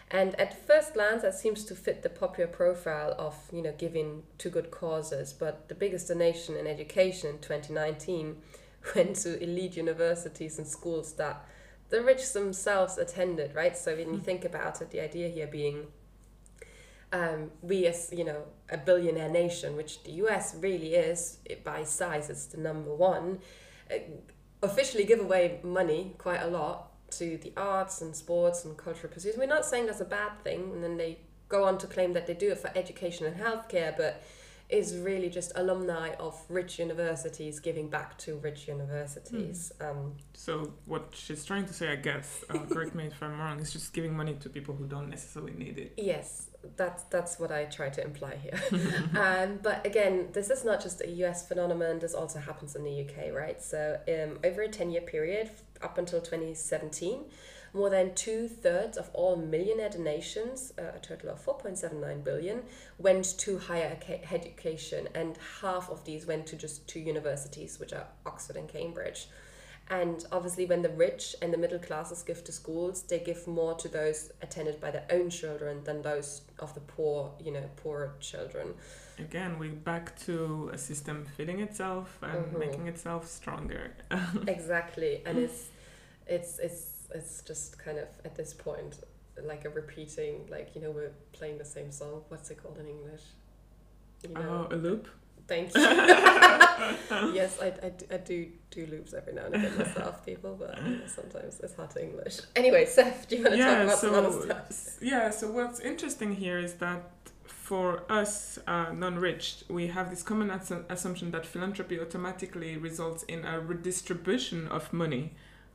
And 0.09 0.39
at 0.39 0.65
first 0.65 0.93
glance, 0.93 1.23
that 1.23 1.35
seems 1.35 1.65
to 1.65 1.75
fit 1.75 2.01
the 2.01 2.09
popular 2.09 2.47
profile 2.47 3.13
of 3.17 3.35
you 3.51 3.61
know 3.61 3.73
giving 3.77 4.23
to 4.37 4.49
good 4.49 4.71
causes. 4.71 5.33
But 5.33 5.67
the 5.67 5.75
biggest 5.75 6.07
donation 6.07 6.55
in 6.55 6.65
education 6.65 7.31
in 7.31 7.39
2019 7.39 8.37
went 8.95 9.15
to 9.17 9.41
elite 9.43 9.75
universities 9.75 10.57
and 10.57 10.67
schools 10.67 11.13
that 11.13 11.45
the 11.89 12.01
rich 12.01 12.31
themselves 12.31 12.97
attended. 12.97 13.53
Right. 13.53 13.75
So 13.77 13.95
when 13.95 14.13
you 14.13 14.19
think 14.19 14.45
about 14.45 14.81
it, 14.81 14.91
the 14.91 15.01
idea 15.01 15.27
here 15.27 15.47
being 15.47 15.87
um, 17.11 17.51
we 17.61 17.85
as 17.85 18.09
you 18.15 18.23
know 18.23 18.43
a 18.69 18.77
billionaire 18.77 19.29
nation, 19.29 19.75
which 19.75 20.03
the 20.03 20.11
U.S. 20.23 20.55
really 20.59 20.95
is 20.95 21.39
by 21.65 21.83
size, 21.83 22.29
it's 22.29 22.45
the 22.45 22.57
number 22.57 22.93
one. 22.93 23.39
Uh, 23.91 23.99
officially 24.61 25.03
give 25.03 25.19
away 25.19 25.59
money 25.63 26.15
quite 26.17 26.41
a 26.41 26.47
lot 26.47 26.86
to 27.11 27.37
the 27.37 27.53
arts 27.55 28.01
and 28.01 28.15
sports 28.15 28.65
and 28.65 28.77
cultural 28.77 29.11
pursuits. 29.11 29.37
We're 29.37 29.47
not 29.47 29.65
saying 29.65 29.85
that's 29.87 30.01
a 30.01 30.05
bad 30.05 30.41
thing, 30.43 30.71
and 30.73 30.83
then 30.83 30.97
they 30.97 31.19
go 31.49 31.63
on 31.63 31.77
to 31.79 31.87
claim 31.87 32.13
that 32.13 32.27
they 32.27 32.33
do 32.33 32.51
it 32.51 32.57
for 32.57 32.71
education 32.75 33.25
and 33.25 33.37
healthcare, 33.37 33.95
but 33.95 34.23
is 34.69 34.97
really 34.97 35.29
just 35.29 35.53
alumni 35.55 36.09
of 36.19 36.37
rich 36.49 36.77
universities 36.77 37.59
giving 37.59 37.89
back 37.89 38.17
to 38.17 38.35
rich 38.39 38.67
universities. 38.67 39.71
Mm. 39.79 39.89
Um, 39.89 40.13
so 40.33 40.73
what 40.85 41.13
she's 41.13 41.45
trying 41.45 41.65
to 41.67 41.73
say, 41.73 41.89
I 41.89 41.95
guess, 41.95 42.43
uh, 42.49 42.59
correct 42.69 42.93
me 42.93 43.05
if 43.05 43.23
I'm 43.23 43.39
wrong, 43.39 43.61
is 43.61 43.71
just 43.71 43.93
giving 43.93 44.15
money 44.15 44.35
to 44.41 44.49
people 44.49 44.75
who 44.75 44.85
don't 44.85 45.09
necessarily 45.09 45.53
need 45.53 45.77
it. 45.77 45.93
Yes, 45.95 46.49
that's 46.75 47.03
that's 47.03 47.39
what 47.39 47.51
I 47.51 47.65
try 47.65 47.89
to 47.89 48.03
imply 48.03 48.35
here. 48.35 48.59
um, 49.17 49.59
but 49.63 49.85
again, 49.85 50.29
this 50.33 50.49
is 50.49 50.65
not 50.65 50.81
just 50.81 51.01
a 51.01 51.09
US 51.25 51.47
phenomenon. 51.47 51.99
This 51.99 52.13
also 52.13 52.39
happens 52.39 52.75
in 52.75 52.83
the 52.83 53.01
UK, 53.01 53.33
right? 53.33 53.61
So 53.61 53.99
um, 54.07 54.39
over 54.43 54.61
a 54.61 54.69
ten 54.69 54.91
year 54.91 55.01
period, 55.01 55.51
up 55.81 55.97
until 55.97 56.21
twenty 56.21 56.53
seventeen 56.53 57.25
more 57.73 57.89
than 57.89 58.13
two 58.15 58.47
thirds 58.47 58.97
of 58.97 59.09
all 59.13 59.35
millionaire 59.35 59.89
donations, 59.89 60.73
uh, 60.79 60.95
a 60.95 60.99
total 60.99 61.29
of 61.29 61.45
4.79 61.45 62.23
billion, 62.23 62.63
went 62.97 63.37
to 63.39 63.59
higher 63.59 63.97
education, 64.31 65.07
and 65.13 65.37
half 65.61 65.89
of 65.89 66.03
these 66.03 66.25
went 66.25 66.47
to 66.47 66.55
just 66.55 66.87
two 66.87 66.99
universities, 66.99 67.79
which 67.79 67.93
are 67.93 68.07
Oxford 68.25 68.55
and 68.55 68.67
Cambridge. 68.67 69.27
And 69.89 70.25
obviously, 70.31 70.65
when 70.65 70.81
the 70.81 70.89
rich 70.89 71.35
and 71.41 71.53
the 71.53 71.57
middle 71.57 71.79
classes 71.79 72.21
give 72.21 72.43
to 72.43 72.51
schools, 72.51 73.03
they 73.03 73.19
give 73.19 73.47
more 73.47 73.73
to 73.75 73.87
those 73.87 74.31
attended 74.41 74.81
by 74.81 74.91
their 74.91 75.05
own 75.09 75.29
children 75.29 75.83
than 75.85 76.01
those 76.01 76.41
of 76.59 76.73
the 76.73 76.81
poor, 76.81 77.31
you 77.39 77.51
know, 77.51 77.63
poor 77.77 78.15
children. 78.19 78.73
Again, 79.17 79.57
we're 79.57 79.71
back 79.71 80.19
to 80.25 80.69
a 80.73 80.77
system 80.77 81.25
fitting 81.37 81.61
itself 81.61 82.19
and 82.21 82.45
mm-hmm. 82.45 82.59
making 82.59 82.87
itself 82.87 83.27
stronger. 83.27 83.93
exactly, 84.47 85.21
and 85.25 85.37
it's 85.37 85.69
it's 86.27 86.59
it's 86.59 87.07
it's 87.15 87.41
just 87.41 87.79
kind 87.79 87.97
of 87.97 88.07
at 88.25 88.35
this 88.35 88.53
point 88.53 88.99
like 89.43 89.65
a 89.65 89.69
repeating 89.69 90.47
like 90.49 90.75
you 90.75 90.81
know 90.81 90.91
we're 90.91 91.11
playing 91.31 91.57
the 91.57 91.65
same 91.65 91.91
song 91.91 92.21
what's 92.29 92.49
it 92.49 92.61
called 92.61 92.77
in 92.79 92.87
english 92.87 93.21
you 94.27 94.33
know, 94.33 94.67
oh 94.71 94.75
a 94.75 94.77
loop 94.77 95.07
thank 95.47 95.75
you. 95.75 95.81
Yes 97.33 97.59
I, 97.59 97.67
I, 97.67 97.91
I 98.11 98.17
do 98.17 98.47
do 98.69 98.85
loops 98.85 99.13
every 99.13 99.33
now 99.33 99.45
and 99.45 99.55
again 99.55 99.77
myself 99.77 100.25
people 100.25 100.55
but 100.59 100.77
you 100.83 100.97
know, 100.97 101.07
sometimes 101.07 101.59
it's 101.59 101.75
hard 101.75 101.89
to 101.91 102.03
english. 102.03 102.39
Anyway 102.55 102.85
Seth 102.85 103.27
do 103.27 103.37
you 103.37 103.43
want 103.43 103.53
to 103.53 103.57
yeah, 103.57 103.75
talk 103.75 103.83
about 103.85 103.97
so, 103.97 104.07
some 104.07 104.25
other 104.25 104.41
stuff? 104.41 104.97
yeah 105.01 105.29
so 105.31 105.51
what's 105.51 105.79
interesting 105.79 106.35
here 106.35 106.59
is 106.59 106.75
that 106.75 107.09
for 107.67 108.09
us 108.09 108.59
uh, 108.67 108.93
non-rich 108.93 109.63
we 109.69 109.87
have 109.87 110.09
this 110.09 110.23
common 110.23 110.49
assumption 110.89 111.31
that 111.31 111.45
philanthropy 111.45 111.99
automatically 111.99 112.77
results 112.77 113.23
in 113.23 113.43
a 113.43 113.59
redistribution 113.59 114.67
of 114.69 114.93
money. 114.93 115.33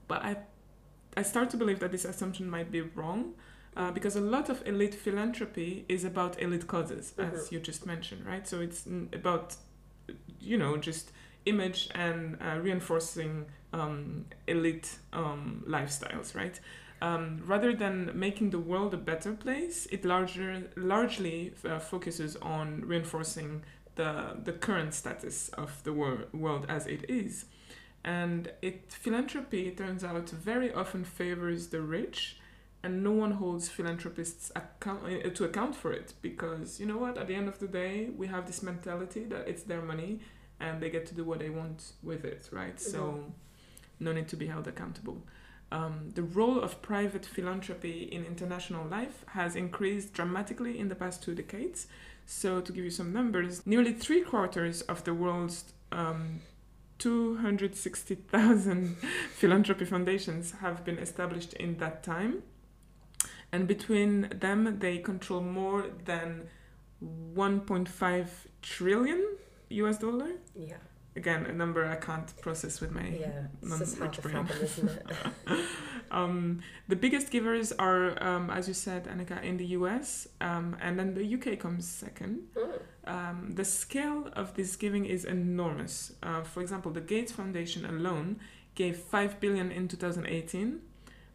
But 0.09 0.23
i 0.23 0.37
I 1.15 1.23
start 1.23 1.51
to 1.51 1.59
believe 1.59 1.81
that 1.81 1.93
this 1.93 2.07
assumption 2.07 2.49
might 2.49 2.71
be 2.73 2.81
wrong. 2.81 3.35
Uh, 3.75 3.91
because 3.91 4.17
a 4.17 4.21
lot 4.21 4.51
of 4.51 4.67
elite 4.67 4.95
philanthropy 4.95 5.85
is 5.89 6.05
about 6.05 6.41
elite 6.41 6.67
causes, 6.67 7.15
mm-hmm. 7.17 7.35
as 7.35 7.51
you 7.51 7.59
just 7.59 7.87
mentioned, 7.87 8.27
right? 8.27 8.47
So 8.47 8.61
it's 8.61 8.87
about, 8.87 9.57
you 10.41 10.59
know, 10.59 10.77
just 10.77 11.11
image 11.47 11.89
and 11.95 12.37
uh, 12.41 12.59
reinforcing 12.59 13.47
um, 13.73 14.27
elite 14.47 14.99
um, 15.13 15.65
lifestyles, 15.67 16.35
right? 16.35 16.61
Um, 17.01 17.43
rather 17.47 17.75
than 17.75 18.13
making 18.15 18.51
the 18.51 18.61
world 18.61 18.95
a 18.95 18.99
better 18.99 19.33
place, 19.33 19.87
it 19.91 20.05
larger, 20.05 20.71
largely 20.77 21.53
uh, 21.69 21.79
focuses 21.79 22.37
on 22.37 22.83
reinforcing 22.87 23.63
the, 23.97 24.37
the 24.45 24.53
current 24.53 24.95
status 24.95 25.49
of 25.51 25.83
the 25.83 25.93
wor- 25.93 26.27
world 26.33 26.67
as 26.69 26.87
it 26.87 27.05
is. 27.09 27.47
And 28.05 28.53
it 28.63 28.93
philanthropy 28.93 29.69
it 29.69 29.79
turns 29.79 30.05
out 30.05 30.31
very 30.31 30.73
often 30.73 31.05
favors 31.05 31.69
the 31.69 31.81
rich, 31.81 32.37
and 32.83 33.05
no 33.05 33.13
one 33.13 33.33
holds 33.33 33.69
philanthropists 33.69 34.51
account, 34.57 35.05
uh, 35.05 35.31
to 35.31 35.45
account 35.45 35.75
for 35.77 35.93
it 35.93 36.15
because 36.21 36.81
you 36.81 36.87
know 36.87 36.99
what? 36.99 37.17
At 37.17 37.29
the 37.29 37.35
end 37.35 37.49
of 37.49 37.59
the 37.59 37.69
day, 37.69 38.11
we 38.17 38.27
have 38.27 38.47
this 38.47 38.63
mentality 38.63 39.25
that 39.25 39.49
it's 39.49 39.63
their 39.63 39.83
money 39.83 40.21
and 40.59 40.81
they 40.81 40.91
get 40.91 41.07
to 41.07 41.15
do 41.15 41.25
what 41.25 41.39
they 41.39 41.51
want 41.51 41.93
with 42.03 42.25
it, 42.25 42.49
right? 42.53 42.77
Mm-hmm. 42.77 42.91
So, 42.91 43.25
no 44.01 44.13
need 44.13 44.29
to 44.29 44.37
be 44.37 44.47
held 44.47 44.67
accountable. 44.67 45.23
Um, 45.71 46.11
the 46.15 46.23
role 46.23 46.61
of 46.61 46.83
private 46.83 47.25
philanthropy 47.25 48.03
in 48.03 48.25
international 48.25 48.87
life 48.87 49.25
has 49.29 49.57
increased 49.57 50.13
dramatically 50.13 50.79
in 50.79 50.89
the 50.89 50.95
past 50.95 51.23
two 51.23 51.35
decades. 51.35 51.87
So, 52.27 52.61
to 52.61 52.73
give 52.73 52.85
you 52.85 52.91
some 52.91 53.13
numbers, 53.13 53.67
nearly 53.67 53.93
three 53.93 54.23
quarters 54.23 54.83
of 54.83 55.05
the 55.05 55.15
world's 55.15 55.73
um, 55.91 56.41
260,000 56.99 58.97
philanthropy 59.35 59.85
foundations 59.85 60.53
have 60.61 60.85
been 60.85 60.99
established 60.99 61.53
in 61.55 61.79
that 61.79 62.03
time. 62.03 62.43
And 63.53 63.69
between 63.69 64.29
them, 64.41 64.79
they 64.79 64.99
control 64.99 65.43
more 65.43 65.85
than 66.05 66.49
1.5 67.35 68.27
trillion 68.63 69.37
US 69.71 69.99
dollar. 69.99 70.31
Yeah. 70.55 70.77
Again, 71.15 71.45
a 71.45 71.53
number 71.53 71.85
I 71.85 71.97
can't 71.97 72.35
process 72.41 72.81
with 72.81 72.91
my 72.91 73.07
yeah, 73.07 73.49
non-rich 73.61 74.23
brain. 74.23 74.35
Happen, 74.35 74.63
isn't 74.63 74.89
it? 74.89 75.07
um, 76.11 76.63
the 76.89 76.97
biggest 76.97 77.31
givers 77.31 77.71
are, 77.73 78.23
um, 78.23 78.49
as 78.49 78.67
you 78.67 78.73
said, 78.73 79.05
Annika, 79.05 79.43
in 79.43 79.59
the 79.59 79.67
US, 79.79 80.27
um, 80.41 80.75
and 80.81 80.99
then 80.99 81.13
the 81.13 81.35
UK 81.35 81.59
comes 81.59 81.87
second. 81.87 82.45
Mm. 82.57 82.81
Um, 83.05 83.51
the 83.53 83.65
scale 83.65 84.31
of 84.33 84.55
this 84.55 84.75
giving 84.77 85.05
is 85.05 85.27
enormous. 85.27 86.15
Uh, 86.23 86.43
for 86.45 86.63
example, 86.63 86.91
the 86.91 87.03
Gates 87.03 87.33
Foundation 87.33 87.85
alone 87.85 88.41
gave 88.75 88.97
5 88.97 89.39
billion 89.39 89.71
in 89.71 89.89
2018, 89.89 90.81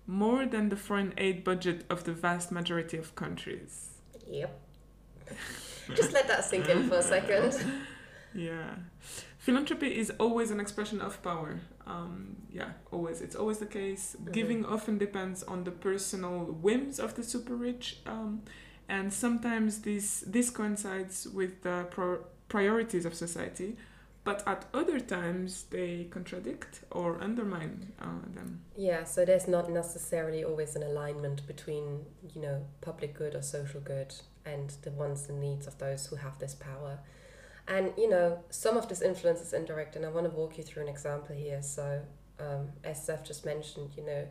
more 0.07 0.45
than 0.45 0.69
the 0.69 0.77
foreign 0.77 1.13
aid 1.17 1.43
budget 1.43 1.85
of 1.89 2.05
the 2.05 2.13
vast 2.13 2.51
majority 2.51 2.97
of 2.97 3.13
countries. 3.15 3.89
Yep. 4.25 4.59
Just 5.93 6.13
let 6.13 6.27
that 6.27 6.43
sink 6.43 6.67
in 6.69 6.87
for 6.89 6.95
a 6.95 7.03
second. 7.03 7.53
Yeah. 8.33 8.75
Philanthropy 9.39 9.97
is 9.97 10.11
always 10.19 10.51
an 10.51 10.59
expression 10.59 11.01
of 11.01 11.23
power. 11.23 11.61
Um, 11.87 12.35
yeah, 12.51 12.71
always. 12.91 13.21
It's 13.21 13.35
always 13.35 13.57
the 13.59 13.65
case. 13.65 14.15
Mm-hmm. 14.19 14.31
Giving 14.31 14.65
often 14.65 14.97
depends 14.97 15.41
on 15.43 15.63
the 15.63 15.71
personal 15.71 16.39
whims 16.45 16.99
of 16.99 17.15
the 17.15 17.23
super 17.23 17.55
rich. 17.55 17.99
Um, 18.05 18.43
and 18.89 19.11
sometimes 19.11 19.81
this 19.81 20.23
this 20.27 20.49
coincides 20.49 21.27
with 21.27 21.63
the 21.63 21.87
pro- 21.89 22.25
priorities 22.47 23.05
of 23.05 23.15
society 23.15 23.77
but 24.27 24.43
at 24.45 24.65
other 24.73 24.99
times 24.99 25.63
they 25.69 26.05
contradict 26.11 26.81
or 26.91 27.17
undermine 27.21 27.93
uh, 28.01 28.27
them. 28.35 28.59
Yeah 28.75 29.05
so 29.05 29.23
there's 29.23 29.47
not 29.47 29.71
necessarily 29.71 30.43
always 30.43 30.75
an 30.75 30.83
alignment 30.83 31.47
between 31.47 32.01
you 32.35 32.41
know 32.41 32.65
public 32.81 33.13
good 33.17 33.35
or 33.35 33.41
social 33.41 33.79
good 33.79 34.13
and 34.45 34.71
the 34.81 34.91
wants 34.91 35.29
and 35.29 35.39
needs 35.39 35.65
of 35.65 35.77
those 35.77 36.07
who 36.07 36.17
have 36.17 36.37
this 36.39 36.55
power. 36.55 36.99
And 37.69 37.93
you 37.97 38.09
know 38.09 38.43
some 38.49 38.75
of 38.75 38.89
this 38.89 39.01
influence 39.01 39.39
is 39.39 39.53
indirect 39.53 39.95
and 39.95 40.05
i 40.05 40.09
want 40.09 40.25
to 40.29 40.37
walk 40.41 40.57
you 40.57 40.63
through 40.65 40.83
an 40.83 40.89
example 40.89 41.33
here. 41.33 41.61
So 41.61 42.01
um, 42.37 42.63
as 42.83 43.05
Seth 43.05 43.23
just 43.23 43.45
mentioned 43.45 43.91
you 43.95 44.05
know 44.05 44.27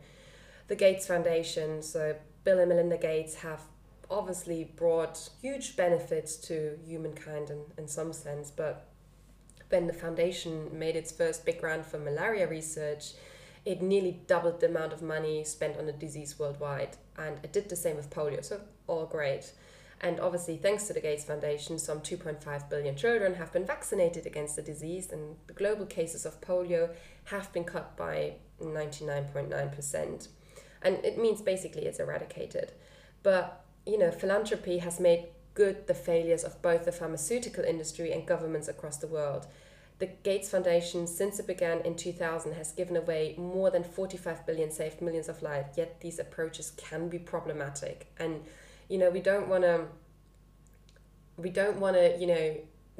the 0.68 0.76
gates 0.76 1.06
foundation 1.06 1.80
so 1.80 2.16
bill 2.44 2.58
and 2.58 2.68
melinda 2.68 2.98
gates 2.98 3.36
have 3.36 3.62
obviously 4.10 4.64
brought 4.76 5.30
huge 5.40 5.74
benefits 5.74 6.36
to 6.36 6.78
humankind 6.84 7.50
in, 7.50 7.60
in 7.78 7.88
some 7.88 8.12
sense, 8.12 8.50
but 8.50 8.88
when 9.68 9.86
the 9.86 9.92
foundation 9.92 10.78
made 10.78 10.96
its 10.96 11.12
first 11.12 11.44
big 11.44 11.62
round 11.62 11.86
for 11.86 11.98
malaria 11.98 12.46
research, 12.46 13.12
it 13.64 13.82
nearly 13.82 14.20
doubled 14.26 14.60
the 14.60 14.68
amount 14.68 14.92
of 14.92 15.02
money 15.02 15.42
spent 15.42 15.76
on 15.76 15.86
the 15.86 15.92
disease 15.92 16.38
worldwide. 16.38 16.96
And 17.18 17.38
it 17.42 17.52
did 17.52 17.68
the 17.68 17.76
same 17.76 17.96
with 17.96 18.10
polio, 18.10 18.44
so 18.44 18.60
all 18.86 19.06
great. 19.06 19.52
And 20.00 20.20
obviously, 20.20 20.56
thanks 20.56 20.86
to 20.86 20.92
the 20.92 21.00
Gates 21.00 21.24
Foundation, 21.24 21.78
some 21.78 22.00
2.5 22.00 22.68
billion 22.68 22.96
children 22.96 23.34
have 23.34 23.52
been 23.52 23.64
vaccinated 23.64 24.26
against 24.26 24.54
the 24.54 24.62
disease, 24.62 25.10
and 25.10 25.36
the 25.46 25.54
global 25.54 25.86
cases 25.86 26.26
of 26.26 26.40
polio 26.40 26.90
have 27.24 27.52
been 27.52 27.64
cut 27.64 27.96
by 27.96 28.34
99.9%. 28.60 30.28
And 30.82 31.04
it 31.04 31.18
means 31.18 31.40
basically 31.40 31.86
it's 31.86 31.98
eradicated. 31.98 32.72
But, 33.22 33.64
you 33.86 33.98
know, 33.98 34.10
philanthropy 34.10 34.78
has 34.78 35.00
made 35.00 35.28
good 35.56 35.88
the 35.88 35.94
failures 35.94 36.44
of 36.44 36.62
both 36.62 36.84
the 36.84 36.92
pharmaceutical 36.92 37.64
industry 37.64 38.12
and 38.12 38.24
governments 38.24 38.68
across 38.68 38.98
the 38.98 39.08
world. 39.08 39.48
The 39.98 40.06
Gates 40.06 40.50
Foundation, 40.50 41.06
since 41.06 41.40
it 41.40 41.46
began 41.46 41.80
in 41.80 41.96
2000, 41.96 42.52
has 42.52 42.70
given 42.70 42.96
away 42.96 43.34
more 43.38 43.70
than 43.70 43.82
45 43.82 44.46
billion, 44.46 44.70
saved 44.70 45.00
millions 45.00 45.28
of 45.28 45.42
lives, 45.42 45.76
yet 45.76 46.00
these 46.02 46.18
approaches 46.18 46.70
can 46.76 47.08
be 47.08 47.18
problematic. 47.18 48.12
And 48.18 48.42
you 48.88 48.98
know 48.98 49.10
we 49.10 49.20
don't 49.20 49.48
want 49.48 49.64
to 49.64 49.86
we 51.36 51.50
don't 51.50 51.80
want 51.80 51.96
to 51.96 52.16
you 52.18 52.26
know 52.26 52.56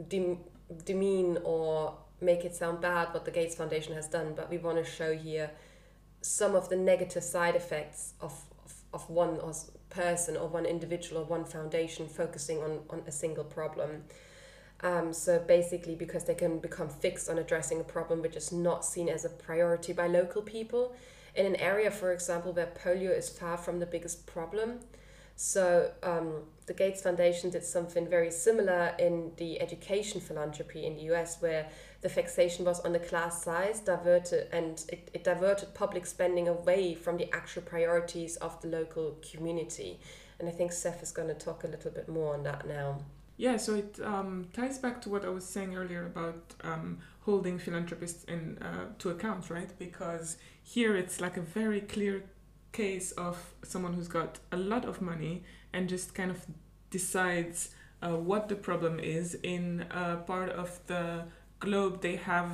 dem- 0.09 0.41
demean 0.85 1.39
or 1.45 1.97
make 2.21 2.45
it 2.45 2.55
sound 2.55 2.81
bad 2.81 3.13
what 3.13 3.25
the 3.25 3.31
Gates 3.31 3.55
Foundation 3.55 3.95
has 3.95 4.09
done, 4.09 4.33
but 4.35 4.51
we 4.51 4.59
want 4.59 4.83
to 4.83 4.91
show 4.91 5.15
here 5.15 5.51
some 6.23 6.55
of 6.55 6.69
the 6.69 6.77
negative 6.77 7.23
side 7.23 7.55
effects 7.55 8.15
of, 8.21 8.33
of, 8.65 8.75
of 8.95 9.11
one 9.11 9.39
or 9.41 9.53
person 9.91 10.37
or 10.37 10.49
one 10.49 10.67
individual 10.67 11.23
or 11.23 11.25
one 11.25 11.45
foundation 11.45 12.09
focusing 12.09 12.59
on, 12.63 12.81
on 12.91 13.03
a 13.07 13.13
single 13.13 13.45
problem. 13.45 14.05
Um, 14.83 15.13
so 15.13 15.39
basically, 15.39 15.95
because 15.95 16.25
they 16.25 16.35
can 16.35 16.59
become 16.59 16.89
fixed 16.89 17.31
on 17.31 17.39
addressing 17.39 17.81
a 17.81 17.85
problem 17.85 18.21
which 18.21 18.37
is 18.37 18.53
not 18.53 18.85
seen 18.85 19.09
as 19.09 19.25
a 19.25 19.31
priority 19.31 19.93
by 19.93 20.07
local 20.07 20.43
people, 20.43 20.95
in 21.35 21.47
an 21.47 21.57
area, 21.57 21.91
for 21.91 22.13
example, 22.13 22.53
where 22.53 22.67
polio 22.67 23.17
is 23.17 23.29
far 23.29 23.57
from 23.57 23.79
the 23.79 23.87
biggest 23.87 24.27
problem, 24.27 24.81
so 25.37 25.93
um, 26.03 26.45
the 26.65 26.73
Gates 26.73 27.03
Foundation 27.03 27.51
did 27.51 27.63
something 27.63 28.09
very 28.09 28.31
similar 28.31 28.95
in 28.99 29.33
the 29.37 29.61
education 29.61 30.21
philanthropy 30.21 30.87
in 30.87 30.97
the 30.97 31.03
US, 31.15 31.41
where 31.41 31.69
the 32.01 32.09
fixation 32.09 32.65
was 32.65 32.81
on 32.81 32.93
the 32.93 32.99
class 32.99 33.43
size, 33.43 33.81
diverted 33.81 34.49
and 34.53 34.85
it, 34.89 35.11
it 35.13 35.25
diverted 35.25 35.75
public 35.75 36.07
spending 36.07 36.49
away 36.49 36.95
from 36.95 37.17
the 37.17 37.33
actual 37.35 37.63
priorities 37.63 38.37
of 38.37 38.61
the 38.61 38.69
local 38.69 39.17
community. 39.31 39.99
And 40.39 40.49
I 40.49 40.53
think 40.53 40.73
Seth 40.73 41.03
is 41.03 41.13
going 41.13 41.29
to 41.29 41.35
talk 41.35 41.65
a 41.65 41.69
little 41.69 41.91
bit 41.91 42.09
more 42.09 42.35
on 42.35 42.43
that 42.43 42.67
now. 42.67 43.01
Yeah, 43.39 43.59
so 43.59 43.75
it 43.75 43.99
um, 44.03 44.49
ties 44.53 44.79
back 44.79 45.01
to 45.03 45.11
what 45.11 45.25
I 45.25 45.29
was 45.29 45.45
saying 45.45 45.77
earlier 45.77 46.07
about 46.07 46.55
um, 46.63 46.99
holding 47.21 47.59
philanthropists 47.59 48.25
in 48.25 48.59
uh, 48.59 48.87
to 48.99 49.11
account, 49.11 49.51
right? 49.51 49.71
Because 49.79 50.39
here 50.63 50.97
it's 50.97 51.21
like 51.21 51.37
a 51.37 51.43
very 51.43 51.81
clear 51.83 52.25
case 52.73 53.13
of 53.13 53.55
someone 53.63 53.93
who's 53.93 54.09
got 54.09 54.39
a 54.53 54.57
lot 54.57 54.85
of 54.85 55.03
money 55.03 55.43
and 55.73 55.89
just 55.89 56.15
kind 56.15 56.31
of 56.31 56.47
decides 56.91 57.71
uh, 58.03 58.17
what 58.17 58.49
the 58.49 58.55
problem 58.55 58.99
is 58.99 59.35
in 59.43 59.85
a 59.91 60.17
part 60.17 60.51
of 60.51 60.81
the 60.87 61.25
globe 61.67 61.95
they 62.07 62.17
have 62.33 62.51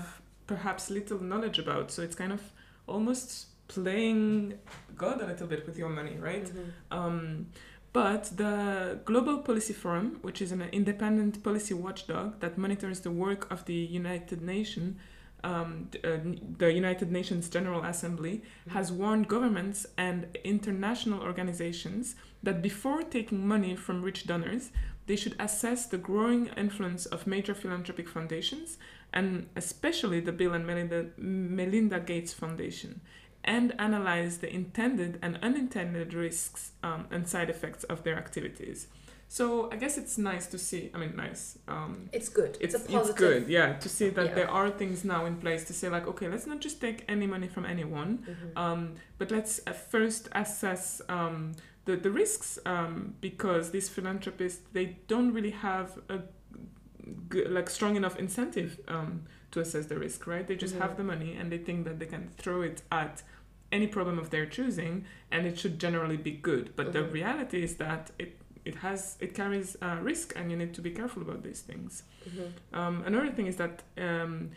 perhaps 0.46 0.90
little 0.98 1.20
knowledge 1.30 1.58
about. 1.64 1.86
So 1.94 1.98
it's 2.06 2.18
kind 2.22 2.32
of 2.32 2.42
almost 2.86 3.28
playing 3.68 4.58
God 4.96 5.20
a 5.24 5.26
little 5.26 5.46
bit 5.52 5.66
with 5.66 5.76
your 5.78 5.88
money, 6.00 6.16
right? 6.28 6.46
Mm-hmm. 6.46 6.98
Um, 6.98 7.46
but 7.92 8.24
the 8.36 9.00
Global 9.04 9.38
Policy 9.48 9.74
Forum, 9.82 10.18
which 10.22 10.40
is 10.44 10.50
an 10.52 10.62
independent 10.80 11.42
policy 11.42 11.74
watchdog 11.74 12.40
that 12.40 12.56
monitors 12.56 13.00
the 13.00 13.10
work 13.10 13.50
of 13.54 13.64
the 13.66 13.74
United 13.74 14.40
Nations, 14.40 14.96
um, 15.44 15.88
uh, 16.04 16.18
the 16.58 16.72
United 16.72 17.10
Nations 17.18 17.48
General 17.56 17.82
Assembly 17.92 18.36
mm-hmm. 18.36 18.70
has 18.76 18.92
warned 18.92 19.26
governments 19.28 19.86
and 19.98 20.18
international 20.44 21.20
organizations 21.20 22.14
that 22.42 22.62
before 22.62 23.02
taking 23.02 23.46
money 23.54 23.74
from 23.76 24.02
rich 24.02 24.26
donors, 24.26 24.70
they 25.06 25.16
should 25.16 25.36
assess 25.38 25.86
the 25.86 25.98
growing 25.98 26.46
influence 26.56 27.06
of 27.06 27.26
major 27.26 27.54
philanthropic 27.54 28.08
foundations, 28.08 28.78
and 29.12 29.48
especially 29.56 30.20
the 30.20 30.32
Bill 30.32 30.54
and 30.54 30.66
Melinda, 30.66 31.06
Melinda 31.16 32.00
Gates 32.00 32.32
Foundation, 32.32 33.00
and 33.44 33.74
analyze 33.78 34.38
the 34.38 34.52
intended 34.52 35.18
and 35.22 35.38
unintended 35.42 36.14
risks 36.14 36.72
um, 36.82 37.06
and 37.10 37.28
side 37.28 37.50
effects 37.50 37.84
of 37.84 38.04
their 38.04 38.16
activities. 38.16 38.86
So 39.28 39.70
I 39.72 39.76
guess 39.76 39.96
it's 39.96 40.18
nice 40.18 40.46
to 40.48 40.58
see. 40.58 40.90
I 40.94 40.98
mean, 40.98 41.16
nice. 41.16 41.58
Um, 41.66 42.10
it's 42.12 42.28
good. 42.28 42.58
It's, 42.60 42.74
it's, 42.74 42.84
it's 42.86 43.12
good, 43.14 43.48
yeah, 43.48 43.72
to 43.78 43.88
see 43.88 44.10
that 44.10 44.26
yeah. 44.26 44.34
there 44.34 44.50
are 44.50 44.70
things 44.70 45.06
now 45.06 45.24
in 45.24 45.36
place 45.36 45.64
to 45.64 45.72
say 45.72 45.88
like, 45.88 46.06
okay, 46.06 46.28
let's 46.28 46.46
not 46.46 46.60
just 46.60 46.82
take 46.82 47.06
any 47.08 47.26
money 47.26 47.48
from 47.48 47.64
anyone, 47.64 48.18
mm-hmm. 48.18 48.58
um, 48.58 48.94
but 49.16 49.30
let's 49.30 49.58
uh, 49.66 49.72
first 49.72 50.28
assess 50.32 51.00
um, 51.08 51.52
the 51.84 51.96
the 51.96 52.10
risks 52.10 52.58
um, 52.66 53.14
because 53.20 53.70
these 53.70 53.88
philanthropists 53.88 54.62
they 54.72 54.98
don't 55.08 55.32
really 55.32 55.50
have 55.50 55.98
a 56.08 56.20
g- 57.30 57.44
like 57.44 57.68
strong 57.68 57.96
enough 57.96 58.16
incentive 58.18 58.80
um, 58.88 59.24
to 59.50 59.60
assess 59.60 59.86
the 59.86 59.98
risk, 59.98 60.26
right? 60.26 60.46
They 60.46 60.56
just 60.56 60.74
mm-hmm. 60.74 60.82
have 60.82 60.96
the 60.96 61.04
money 61.04 61.36
and 61.36 61.50
they 61.50 61.58
think 61.58 61.84
that 61.84 61.98
they 61.98 62.06
can 62.06 62.30
throw 62.36 62.62
it 62.62 62.82
at 62.90 63.22
any 63.70 63.86
problem 63.86 64.18
of 64.18 64.30
their 64.30 64.46
choosing 64.46 65.04
and 65.30 65.46
it 65.46 65.58
should 65.58 65.78
generally 65.78 66.16
be 66.16 66.32
good. 66.32 66.74
But 66.76 66.86
mm-hmm. 66.86 66.92
the 66.92 67.04
reality 67.04 67.62
is 67.62 67.76
that 67.76 68.10
it 68.18 68.38
it 68.64 68.76
has 68.76 69.16
it 69.20 69.34
carries 69.34 69.76
a 69.82 69.96
risk 69.96 70.34
and 70.36 70.50
you 70.50 70.56
need 70.56 70.74
to 70.74 70.80
be 70.80 70.90
careful 70.90 71.22
about 71.22 71.42
these 71.42 71.60
things 71.60 72.04
mm-hmm. 72.28 72.78
um, 72.78 73.02
another 73.04 73.30
thing 73.30 73.46
is 73.46 73.56
that 73.56 73.82
um, 73.98 74.50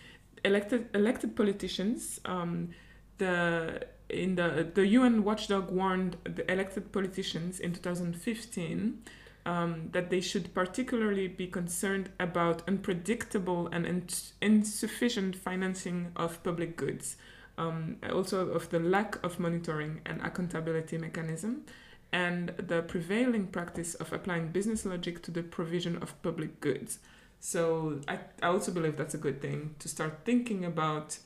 elected 0.44 0.88
elected 0.94 1.36
politicians 1.36 2.20
um, 2.26 2.70
the 3.18 3.82
in 4.10 4.36
the 4.36 4.70
the 4.74 4.88
UN 4.88 5.24
watchdog 5.24 5.72
warned 5.72 6.18
the 6.24 6.50
elected 6.52 6.92
politicians 6.92 7.60
in 7.60 7.74
2015 7.74 9.04
um, 9.46 9.90
that 9.92 10.10
they 10.10 10.22
should 10.22 10.54
particularly 10.54 11.28
be 11.28 11.48
concerned 11.48 12.10
about 12.20 12.64
unpredictable 12.68 13.68
and 13.68 13.86
ins- 13.86 14.34
insufficient 14.42 15.36
financing 15.36 16.12
of 16.16 16.42
public 16.44 16.76
goods, 16.76 17.18
um, 17.58 17.98
also 18.12 18.50
of 18.50 18.70
the 18.70 18.80
lack 18.80 19.24
of 19.24 19.40
monitoring 19.40 20.02
and 20.06 20.20
accountability 20.22 20.98
mechanism, 20.98 21.64
and 22.12 22.50
the 22.58 22.82
prevailing 22.82 23.46
practice 23.46 23.94
of 23.96 24.12
applying 24.12 24.48
business 24.48 24.86
logic 24.86 25.22
to 25.22 25.32
the 25.32 25.44
provision 25.44 25.98
of 25.98 26.20
public 26.24 26.60
goods. 26.60 27.00
So 27.40 28.02
I, 28.08 28.20
I 28.42 28.48
also 28.48 28.72
believe 28.72 28.98
that's 28.98 29.14
a 29.14 29.20
good 29.20 29.42
thing 29.42 29.76
to 29.80 29.88
start 29.88 30.22
thinking 30.26 30.66
about 30.66 31.20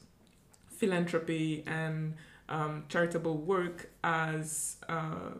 philanthropy 0.67 1.63
and 1.65 2.15
um, 2.49 2.83
charitable 2.89 3.37
work 3.37 3.91
as 4.03 4.77
uh, 4.89 5.31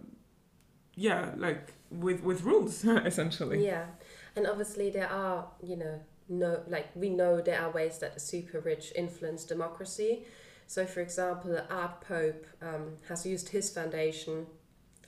yeah 0.96 1.32
like 1.38 1.74
with 1.90 2.24
with 2.24 2.44
rules 2.44 2.86
essentially. 2.86 3.66
Yeah. 3.66 3.86
And 4.36 4.48
obviously 4.48 4.90
there 4.90 5.10
are 5.10 5.48
you 5.62 5.76
know 5.76 6.00
no 6.30 6.62
like 6.68 6.90
we 6.96 7.10
know 7.10 7.42
there 7.42 7.60
are 7.60 7.72
ways 7.72 7.98
that 8.00 8.14
the 8.14 8.20
super 8.20 8.60
rich 8.60 8.94
influence 8.96 9.44
democracy. 9.44 10.26
So 10.68 10.86
for 10.86 11.02
example 11.02 11.60
Art 11.70 12.02
Pope 12.02 12.46
um, 12.62 12.98
has 13.08 13.26
used 13.26 13.50
his 13.50 13.70
foundation 13.70 14.46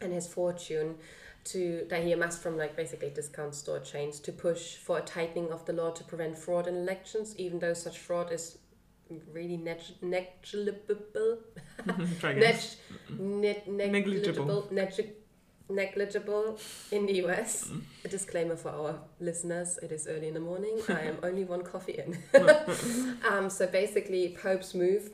and 0.02 0.12
his 0.12 0.28
fortune 0.28 0.96
to 1.44 1.86
that 1.90 2.04
he 2.04 2.12
amassed 2.12 2.42
from 2.42 2.58
like 2.58 2.76
basically 2.76 3.10
discount 3.10 3.56
store 3.56 3.80
chains 3.80 4.20
to 4.20 4.32
push 4.32 4.76
for 4.76 5.00
a 5.00 5.02
tightening 5.02 5.52
of 5.52 5.66
the 5.66 5.74
law 5.74 5.92
to 5.92 6.04
prevent 6.04 6.38
fraud 6.38 6.68
in 6.68 6.76
elections, 6.76 7.36
even 7.38 7.60
though 7.60 7.74
such 7.74 7.98
fraud 7.98 8.32
is 8.32 8.58
really 9.32 9.58
neg- 9.58 9.98
negligible, 10.02 11.40
neg- 12.24 12.56
ne- 13.10 13.64
negligible, 13.68 14.68
neg- 14.72 15.16
negligible 15.70 16.60
in 16.92 17.06
the 17.06 17.24
US. 17.26 17.70
Mm. 17.70 17.82
A 18.06 18.08
disclaimer 18.08 18.56
for 18.56 18.70
our 18.70 19.00
listeners: 19.20 19.80
it 19.82 19.92
is 19.92 20.08
early 20.08 20.28
in 20.28 20.34
the 20.34 20.40
morning. 20.40 20.80
I 20.90 21.02
am 21.02 21.18
only 21.24 21.44
one 21.44 21.64
coffee 21.64 22.00
in. 22.04 22.18
um, 23.30 23.50
so 23.50 23.68
basically, 23.68 24.38
Pope's 24.42 24.74
move 24.74 25.12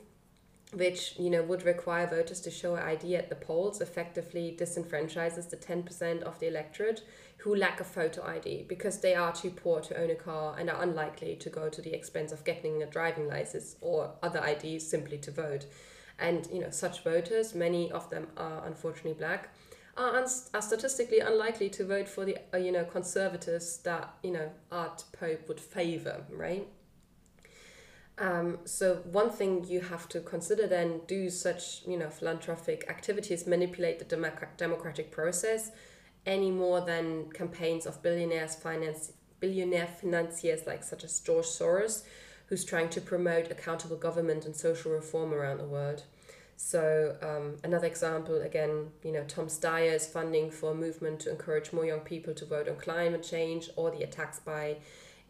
which 0.74 1.14
you 1.18 1.30
know 1.30 1.42
would 1.42 1.64
require 1.64 2.06
voters 2.06 2.40
to 2.40 2.50
show 2.50 2.76
ID 2.76 3.16
at 3.16 3.30
the 3.30 3.34
polls 3.34 3.80
effectively 3.80 4.54
disenfranchises 4.58 5.48
the 5.48 5.56
10% 5.56 6.22
of 6.22 6.38
the 6.40 6.46
electorate 6.46 7.02
who 7.38 7.54
lack 7.54 7.80
a 7.80 7.84
photo 7.84 8.26
ID 8.26 8.64
because 8.68 9.00
they 9.00 9.14
are 9.14 9.32
too 9.32 9.50
poor 9.50 9.80
to 9.80 9.96
own 9.96 10.10
a 10.10 10.14
car 10.14 10.56
and 10.58 10.68
are 10.68 10.82
unlikely 10.82 11.36
to 11.36 11.48
go 11.48 11.68
to 11.68 11.80
the 11.80 11.94
expense 11.94 12.32
of 12.32 12.44
getting 12.44 12.82
a 12.82 12.86
driving 12.86 13.28
license 13.28 13.76
or 13.80 14.12
other 14.22 14.44
IDs 14.44 14.88
simply 14.88 15.18
to 15.18 15.30
vote. 15.30 15.66
And 16.18 16.48
you 16.52 16.60
know 16.60 16.70
such 16.70 17.04
voters, 17.04 17.54
many 17.54 17.92
of 17.92 18.10
them 18.10 18.26
are 18.36 18.66
unfortunately 18.66 19.12
black, 19.12 19.54
are, 19.96 20.26
are 20.54 20.62
statistically 20.62 21.20
unlikely 21.20 21.70
to 21.70 21.84
vote 21.84 22.08
for 22.08 22.24
the 22.24 22.38
uh, 22.52 22.56
you 22.56 22.72
know 22.72 22.84
conservatives 22.84 23.78
that 23.78 24.14
you 24.24 24.32
know 24.32 24.50
Art 24.72 25.04
Pope 25.12 25.46
would 25.46 25.60
favor, 25.60 26.24
right? 26.30 26.66
Um, 28.18 28.58
so 28.64 28.96
one 29.12 29.30
thing 29.30 29.64
you 29.68 29.80
have 29.80 30.08
to 30.08 30.20
consider 30.20 30.66
then 30.66 31.02
do 31.06 31.30
such 31.30 31.82
you 31.86 31.96
know 31.96 32.10
philanthropic 32.10 32.84
activities 32.88 33.46
manipulate 33.46 34.00
the 34.00 34.04
democ- 34.04 34.56
democratic 34.56 35.12
process 35.12 35.70
any 36.28 36.50
more 36.50 36.80
than 36.80 37.28
campaigns 37.32 37.86
of 37.86 38.00
billionaires 38.02 38.54
finance 38.54 39.12
billionaire 39.40 39.88
financiers 40.00 40.66
like 40.66 40.84
such 40.84 41.02
as 41.02 41.18
George 41.20 41.46
Soros 41.46 42.04
who's 42.48 42.64
trying 42.64 42.88
to 42.88 43.00
promote 43.00 43.50
accountable 43.50 43.96
government 43.96 44.44
and 44.44 44.54
social 44.56 44.92
reform 44.92 45.34
around 45.34 45.58
the 45.58 45.64
world. 45.64 46.02
So 46.56 47.16
um, 47.22 47.56
another 47.62 47.86
example, 47.86 48.40
again, 48.40 48.90
you 49.04 49.12
know, 49.12 49.22
Tom 49.28 49.46
Steyer 49.46 49.94
is 49.94 50.06
funding 50.06 50.50
for 50.50 50.72
a 50.72 50.74
movement 50.74 51.20
to 51.20 51.30
encourage 51.30 51.72
more 51.72 51.84
young 51.84 52.00
people 52.00 52.34
to 52.34 52.44
vote 52.44 52.68
on 52.68 52.76
climate 52.76 53.22
change, 53.22 53.70
or 53.76 53.90
the 53.90 54.02
attacks 54.02 54.40
by 54.40 54.78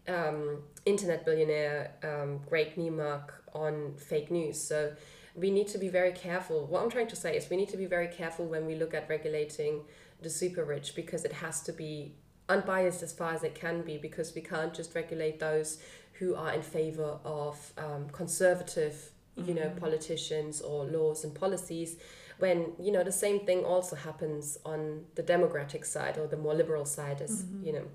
um, 0.07 0.63
internet 0.87 1.27
billionaire 1.27 1.93
um, 2.03 2.41
Craig 2.49 2.79
Newmark 2.79 3.45
on 3.53 3.95
fake 3.97 4.31
news. 4.31 4.59
So 4.61 4.95
we 5.35 5.51
need 5.51 5.69
to 5.69 5.79
be 5.79 5.89
very 5.89 6.13
careful. 6.13 6.67
What 6.67 6.83
I'm 6.83 6.91
trying 6.91 7.09
to 7.09 7.17
say 7.17 7.37
is 7.37 7.51
we 7.51 7.57
need 7.57 7.69
to 7.71 7.77
be 7.77 7.87
very 7.87 8.09
careful 8.09 8.47
when 8.47 8.65
we 8.65 8.75
look 8.75 8.95
at 8.95 9.09
regulating 9.09 9.83
the 10.23 10.31
super 10.31 10.65
rich 10.65 10.95
because 10.95 11.25
it 11.25 11.33
has 11.35 11.61
to 11.63 11.73
be 11.73 12.15
unbiased 12.49 13.03
as 13.03 13.13
far 13.13 13.33
as 13.35 13.43
it 13.45 13.55
can 13.55 13.83
be 13.83 13.99
because 13.99 14.35
we 14.35 14.41
can't 14.41 14.73
just 14.75 14.95
regulate 14.95 15.39
those 15.39 15.79
who 16.15 16.35
are 16.35 16.53
in 16.53 16.63
favor 16.63 17.19
of 17.25 17.73
um, 17.79 18.09
conservative 18.11 19.11
you 19.37 19.55
know 19.55 19.69
Mhm. 19.71 19.77
politicians 19.79 20.61
or 20.61 20.85
laws 20.85 21.23
and 21.25 21.33
policies 21.33 21.97
when 22.39 22.73
you 22.81 22.91
know 22.91 23.05
the 23.05 23.13
same 23.13 23.39
thing 23.47 23.65
also 23.65 23.95
happens 23.95 24.59
on 24.65 25.07
the 25.15 25.23
democratic 25.23 25.85
side 25.85 26.19
or 26.19 26.27
the 26.27 26.37
more 26.37 26.55
liberal 26.55 26.85
side 26.85 27.21
as 27.23 27.45
Mhm. 27.45 27.65
you 27.67 27.73
know 27.73 27.87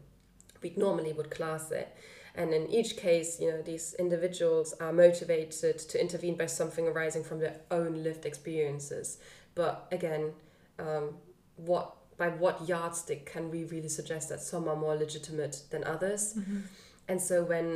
we 0.61 0.69
normally 0.78 1.11
would 1.11 1.30
class 1.30 1.69
it 1.71 1.89
and 2.34 2.53
in 2.53 2.69
each 2.69 2.95
case 2.95 3.41
you 3.41 3.51
know 3.51 3.61
these 3.61 3.93
individuals 3.95 4.74
are 4.80 4.93
motivated 4.93 5.78
to 5.91 5.99
intervene 5.99 6.36
by 6.38 6.45
something 6.45 6.88
arising 6.88 7.24
from 7.26 7.39
their 7.39 7.57
own 7.71 8.01
lived 8.03 8.26
experiences 8.26 9.17
but 9.55 9.86
again 9.91 10.34
um, 10.80 11.17
what 11.57 11.97
by 12.24 12.30
what 12.43 12.55
yardstick 12.67 13.21
can 13.34 13.51
we 13.51 13.61
really 13.65 13.89
suggest 13.89 14.30
that 14.30 14.41
some 14.51 14.67
are 14.71 14.76
more 14.86 14.95
legitimate 14.95 15.55
than 15.71 15.84
others 15.84 16.24
Mhm. 16.36 16.61
and 17.09 17.21
so 17.21 17.36
when 17.43 17.67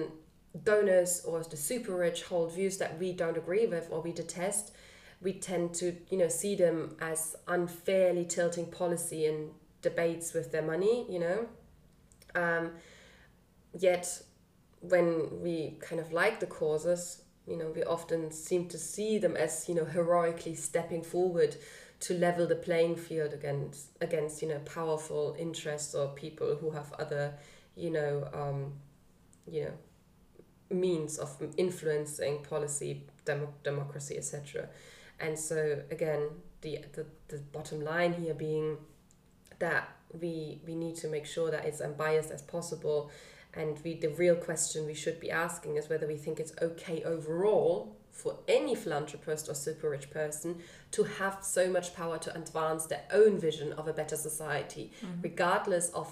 donors 0.64 1.14
or 1.26 1.44
the 1.44 1.58
super 1.58 1.94
rich 2.08 2.20
hold 2.30 2.50
views 2.54 2.78
that 2.78 2.92
we 3.02 3.12
don't 3.22 3.38
agree 3.44 3.66
with 3.68 3.86
or 3.92 4.02
we 4.02 4.12
detest, 4.24 4.66
we 5.22 5.32
tend 5.34 5.66
to, 5.82 5.86
you 6.12 6.18
know, 6.18 6.30
see 6.42 6.56
them 6.56 6.78
as 7.12 7.36
unfairly 7.48 8.26
tilting 8.26 8.68
policy 8.82 9.26
in 9.26 9.52
debates 9.82 10.34
with 10.34 10.52
their 10.54 10.66
money, 10.74 11.06
you 11.14 11.20
know. 11.20 11.38
Um, 12.44 12.66
yet 13.90 14.06
when 14.80 15.42
we 15.44 15.78
kind 15.88 16.00
of 16.02 16.12
like 16.12 16.40
the 16.40 16.48
causes, 16.48 17.22
you 17.48 17.58
know, 17.58 17.70
we 17.76 17.84
often 17.84 18.32
seem 18.32 18.68
to 18.70 18.78
see 18.78 19.20
them 19.20 19.36
as, 19.36 19.68
you 19.70 19.76
know, 19.76 19.86
heroically 19.86 20.56
stepping 20.56 21.04
forward 21.04 21.56
to 22.00 22.14
level 22.14 22.46
the 22.46 22.56
playing 22.56 22.96
field 22.96 23.34
against 23.34 23.90
against, 24.02 24.42
you 24.42 24.48
know, 24.48 24.60
powerful 24.60 25.36
interests 25.40 25.96
or 25.96 26.10
people 26.10 26.56
who 26.56 26.72
have 26.72 26.94
other, 26.94 27.34
you 27.76 27.90
know, 27.90 28.28
um, 28.34 28.74
you 29.50 29.64
know, 29.64 29.74
means 30.70 31.18
of 31.18 31.36
influencing 31.58 32.44
policy, 32.44 33.04
demo- 33.26 33.54
democracy, 33.64 34.18
etc. 34.18 34.70
And 35.20 35.38
so 35.38 35.82
again, 35.90 36.30
the, 36.62 36.80
the 36.94 37.06
the 37.30 37.38
bottom 37.52 37.82
line 37.82 38.14
here 38.14 38.34
being 38.34 38.78
that 39.60 39.90
we 40.20 40.62
we 40.66 40.76
need 40.76 40.96
to 40.98 41.08
make 41.08 41.26
sure 41.26 41.50
that 41.52 41.66
it's 41.66 41.82
unbiased 41.82 42.32
as 42.32 42.44
possible, 42.44 43.10
and 43.54 43.80
we 43.84 43.96
the 44.00 44.10
real 44.10 44.36
question 44.36 44.86
we 44.86 44.94
should 44.94 45.20
be 45.20 45.32
asking 45.32 45.78
is 45.78 45.90
whether 45.90 46.08
we 46.08 46.18
think 46.18 46.40
it's 46.40 46.54
okay 46.62 47.04
overall 47.04 47.98
for 48.18 48.40
any 48.48 48.74
philanthropist 48.76 49.48
or 49.48 49.54
super 49.54 49.90
rich 49.90 50.10
person 50.10 50.58
to 50.92 51.04
have 51.04 51.38
so 51.42 51.70
much 51.70 51.96
power 51.96 52.18
to 52.18 52.36
advance 52.36 52.88
their 52.88 53.04
own 53.12 53.38
vision 53.40 53.72
of 53.74 53.88
a 53.88 53.94
better 53.94 54.16
society, 54.16 54.92
Mhm. 55.02 55.24
regardless 55.24 55.90
of 55.92 56.12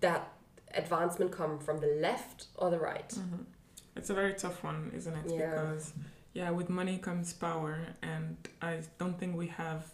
that 0.00 0.32
advancement 0.74 1.30
come 1.32 1.58
from 1.58 1.78
the 1.78 1.86
left 2.00 2.48
or 2.56 2.70
the 2.70 2.78
right. 2.78 3.10
Mhm. 3.10 3.44
It's 3.96 4.10
a 4.10 4.14
very 4.14 4.34
tough 4.34 4.62
one, 4.64 4.90
isn't 4.94 5.14
it? 5.14 5.30
Yeah. 5.32 5.50
Because 5.50 5.92
yeah, 6.32 6.50
with 6.50 6.68
money 6.68 6.96
comes 6.98 7.32
power, 7.32 7.76
and 8.02 8.36
I 8.62 8.82
don't 8.98 9.18
think 9.18 9.36
we 9.36 9.48
have 9.48 9.92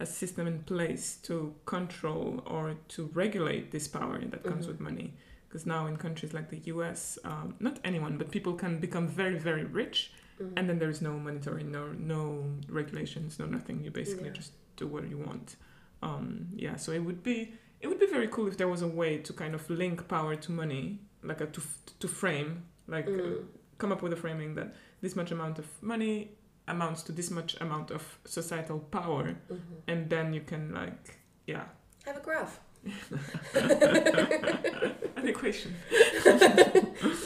a 0.00 0.06
system 0.06 0.46
in 0.46 0.62
place 0.64 1.16
to 1.22 1.54
control 1.64 2.42
or 2.46 2.74
to 2.88 3.06
regulate 3.14 3.70
this 3.70 3.86
power 3.88 4.18
that 4.18 4.42
comes 4.42 4.64
Mhm. 4.64 4.68
with 4.68 4.80
money. 4.80 5.14
Because 5.48 5.64
now 5.64 5.86
in 5.86 5.96
countries 5.96 6.34
like 6.34 6.50
the 6.50 6.58
U.S., 6.74 7.18
um, 7.24 7.54
not 7.60 7.78
anyone, 7.84 8.18
but 8.18 8.30
people 8.32 8.54
can 8.54 8.80
become 8.80 9.06
very, 9.08 9.38
very 9.38 9.64
rich, 9.64 10.12
Mhm. 10.40 10.52
and 10.56 10.68
then 10.68 10.78
there's 10.78 11.00
no 11.02 11.12
monetary, 11.18 11.62
no 11.64 11.92
no 11.92 12.44
regulations, 12.68 13.38
no 13.38 13.46
nothing. 13.46 13.82
You 13.84 13.90
basically 13.90 14.26
Yeah. 14.28 14.32
just 14.40 14.52
do 14.76 14.86
what 14.86 15.08
you 15.08 15.18
want. 15.18 15.56
Um, 16.02 16.48
yeah, 16.54 16.76
so 16.76 16.92
it 16.92 17.00
would 17.04 17.22
be 17.22 17.54
it 17.80 17.88
would 17.88 17.98
be 18.00 18.06
very 18.06 18.28
cool 18.28 18.46
if 18.48 18.56
there 18.56 18.68
was 18.68 18.82
a 18.82 18.88
way 18.88 19.18
to 19.18 19.32
kind 19.32 19.54
of 19.54 19.68
link 19.70 20.06
power 20.08 20.34
to 20.36 20.52
money, 20.52 21.00
like 21.22 21.40
a 21.40 21.46
to 21.46 21.60
to 22.00 22.08
frame, 22.08 22.64
like 22.86 23.06
uh, 23.06 23.10
Mm. 23.12 23.44
come 23.78 23.92
up 23.92 24.02
with 24.02 24.12
a 24.12 24.16
framing 24.16 24.54
that 24.56 24.74
this 25.02 25.14
much 25.16 25.30
amount 25.32 25.58
of 25.58 25.66
money 25.82 26.30
amounts 26.68 27.02
to 27.04 27.12
this 27.12 27.30
much 27.30 27.56
amount 27.60 27.90
of 27.90 28.02
societal 28.24 28.78
power, 28.80 29.36
Mhm. 29.50 29.58
and 29.86 30.10
then 30.10 30.32
you 30.34 30.40
can 30.42 30.72
like 30.74 31.18
yeah 31.46 31.64
Have 32.04 32.16
a 32.18 32.20
graph. 32.20 32.60
an 35.16 35.26
equation. 35.28 35.74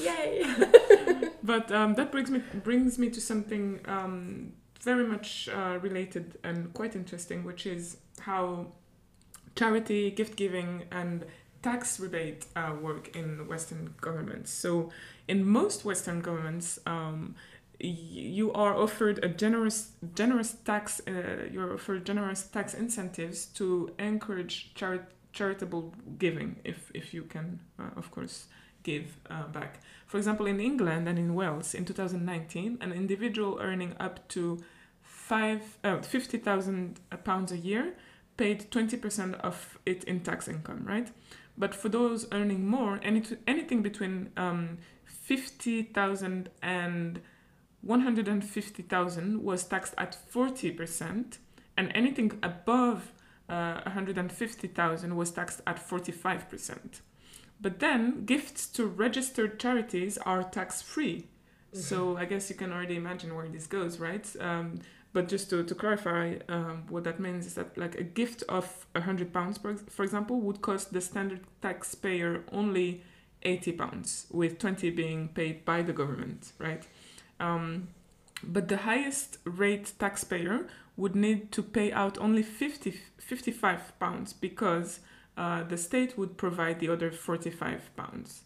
Yay! 0.02 0.44
But 1.51 1.72
um, 1.72 1.94
that 1.94 2.12
brings 2.12 2.30
me 2.30 2.40
brings 2.62 2.96
me 2.96 3.11
to 3.11 3.20
something 3.20 3.80
um, 3.86 4.53
very 4.82 5.05
much 5.05 5.48
uh, 5.48 5.78
related 5.82 6.38
and 6.44 6.72
quite 6.72 6.94
interesting, 6.94 7.42
which 7.42 7.66
is 7.66 7.96
how 8.20 8.68
charity, 9.57 10.12
gift 10.12 10.36
giving, 10.36 10.84
and 10.92 11.24
tax 11.61 11.98
rebate 11.98 12.46
uh, 12.55 12.72
work 12.80 13.16
in 13.16 13.48
Western 13.48 13.94
governments. 14.01 14.53
So, 14.53 14.90
in 15.26 15.44
most 15.44 15.84
Western 15.84 16.20
governments, 16.20 16.78
um, 16.86 17.34
you 17.80 18.53
are 18.53 18.76
offered 18.76 19.18
a 19.24 19.28
generous 19.28 19.90
generous 20.14 20.53
tax. 20.64 21.01
Uh, 21.09 21.48
you're 21.51 21.74
offered 21.74 22.07
generous 22.07 22.44
tax 22.44 22.74
incentives 22.74 23.46
to 23.59 23.90
encourage 23.98 24.72
chari- 24.76 25.11
charitable 25.32 25.94
giving, 26.16 26.61
if 26.62 26.92
if 26.94 27.12
you 27.12 27.24
can, 27.24 27.59
uh, 27.76 27.90
of 27.96 28.12
course, 28.12 28.46
give 28.83 29.16
uh, 29.28 29.47
back. 29.49 29.81
For 30.07 30.16
example, 30.16 30.47
in 30.47 30.61
England 30.61 31.09
and 31.09 31.18
in 31.18 31.35
Wales 31.35 31.74
in 31.74 31.85
2019, 31.85 32.78
an 32.81 32.93
individual 32.93 33.59
earning 33.61 33.95
up 34.01 34.26
to 34.28 34.59
five, 35.03 35.78
uh, 35.85 36.01
50,000 36.03 37.01
pounds 37.24 37.53
a 37.53 37.59
year 37.59 37.95
paid 38.37 38.70
20% 38.70 39.35
of 39.41 39.78
it 39.85 40.03
in 40.05 40.20
tax 40.20 40.49
income, 40.49 40.85
right? 40.85 41.11
But 41.57 41.74
for 41.74 41.89
those 41.89 42.26
earning 42.33 42.66
more, 42.66 42.99
any, 43.03 43.22
anything 43.47 43.83
between 43.83 44.31
um, 44.37 44.78
50,000 45.05 46.49
and 46.62 47.20
150,000 47.83 49.43
was 49.43 49.64
taxed 49.64 49.95
at 49.99 50.16
40%, 50.33 51.39
and 51.76 51.93
anything 51.95 52.39
above 52.43 53.12
uh, 53.49 53.81
150,000 53.83 55.16
was 55.16 55.31
taxed 55.31 55.61
at 55.66 55.76
45%. 55.76 57.01
But 57.61 57.80
then 57.80 58.24
gifts 58.24 58.66
to 58.68 58.86
registered 58.86 59.61
charities 59.61 60.18
are 60.18 60.42
tax 60.42 60.80
free. 60.82 61.26
So 61.72 62.16
I 62.16 62.24
guess 62.24 62.50
you 62.50 62.56
can 62.56 62.72
already 62.72 62.96
imagine 62.96 63.34
where 63.34 63.48
this 63.48 63.66
goes, 63.68 64.00
right? 64.00 64.26
Um, 64.40 64.80
but 65.12 65.28
just 65.28 65.50
to, 65.50 65.62
to 65.62 65.74
clarify, 65.74 66.36
um, 66.48 66.84
what 66.88 67.04
that 67.04 67.20
means 67.20 67.46
is 67.46 67.54
that 67.54 67.76
like 67.76 67.94
a 67.96 68.02
gift 68.02 68.42
of 68.48 68.86
hundred 68.96 69.32
pounds, 69.32 69.58
for, 69.58 69.76
for 69.76 70.02
example, 70.04 70.40
would 70.40 70.62
cost 70.62 70.92
the 70.92 71.00
standard 71.00 71.40
taxpayer 71.62 72.44
only 72.52 73.02
eighty 73.42 73.72
pounds, 73.72 74.26
with 74.30 74.58
twenty 74.58 74.90
being 74.90 75.28
paid 75.28 75.64
by 75.64 75.82
the 75.82 75.92
government, 75.92 76.52
right? 76.58 76.84
Um, 77.38 77.88
but 78.42 78.68
the 78.68 78.78
highest 78.78 79.38
rate 79.44 79.92
taxpayer 79.98 80.66
would 80.96 81.14
need 81.14 81.52
to 81.52 81.62
pay 81.62 81.92
out 81.92 82.18
only 82.18 82.42
50, 82.42 82.94
55 83.18 83.98
pounds 83.98 84.32
because 84.32 85.00
uh, 85.37 85.62
the 85.64 85.76
state 85.76 86.18
would 86.18 86.37
provide 86.37 86.81
the 86.81 86.89
other 86.89 87.11
45 87.11 87.97
pounds. 87.97 88.43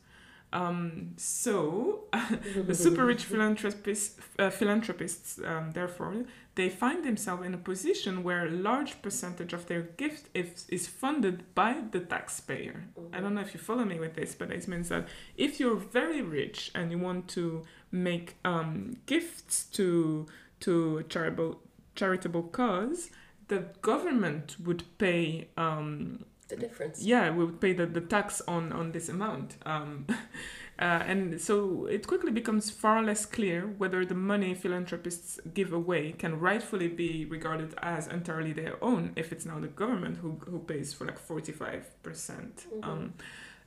Um, 0.55 1.15
so 1.17 2.05
the 2.55 2.77
super 2.77 3.05
rich 3.05 3.25
philanthropists, 3.25 4.21
uh, 4.39 4.51
philanthropists 4.51 5.41
um, 5.45 5.73
therefore, 5.73 6.25
they 6.55 6.69
find 6.69 7.05
themselves 7.05 7.45
in 7.45 7.55
a 7.55 7.59
position 7.59 8.23
where 8.23 8.47
a 8.47 8.51
large 8.51 9.03
percentage 9.03 9.53
of 9.53 9.67
their 9.67 9.83
gift 9.83 10.29
is, 10.33 10.65
is 10.69 10.87
funded 10.87 11.53
by 11.57 11.83
the 11.91 11.99
taxpayer. 11.99 12.85
I 13.13 13.21
don't 13.21 13.35
know 13.35 13.41
if 13.41 13.53
you 13.53 13.59
follow 13.59 13.85
me 13.85 13.99
with 13.99 14.15
this, 14.15 14.37
but 14.37 14.53
it 14.53 14.69
means 14.69 14.91
that 14.91 15.09
if 15.37 15.59
you're 15.59 15.75
very 15.75 16.23
rich 16.23 16.71
and 16.77 16.93
you 16.93 16.99
want 17.01 17.27
to 17.31 17.65
make 17.91 18.37
um, 18.45 18.97
gifts 19.07 19.65
to 19.73 20.27
to 20.61 21.03
charitable 21.09 21.61
charitable 21.97 22.45
cause, 22.45 23.11
the 23.49 23.65
government 23.83 24.57
would 24.65 24.85
pay 24.99 25.49
um, 25.57 26.25
The 26.49 26.57
difference. 26.57 27.03
yeah, 27.03 27.31
we 27.31 27.45
would 27.45 27.61
pay 27.61 27.73
the, 27.73 27.87
the 27.87 28.01
tax 28.01 28.41
on, 28.47 28.73
on 28.73 28.93
this 28.93 29.09
amount. 29.09 29.57
Um, 29.65 30.07
uh, 30.79 30.83
and 31.07 31.41
so 31.41 31.87
it 31.87 32.07
quickly 32.07 32.31
becomes 32.31 32.71
far 32.71 33.03
less 33.03 33.25
clear 33.25 33.63
whether 33.79 34.05
the 34.05 34.15
money 34.15 34.55
philanthropists 34.55 35.41
give 35.55 35.73
away 35.73 36.13
can 36.13 36.39
rightfully 36.39 36.89
be 36.89 37.25
regarded 37.25 37.75
as 37.83 38.07
entirely 38.09 38.53
their 38.53 38.83
own 38.85 39.13
if 39.17 39.33
it's 39.33 39.47
now 39.47 39.59
the 39.59 39.69
government 39.69 40.19
who, 40.19 40.41
who 40.51 40.59
pays 40.59 40.93
for 40.93 41.07
like 41.07 41.19
45%. 41.19 41.83
percent 42.03 42.67
Mhm. 42.75 42.85
Um, 42.85 43.15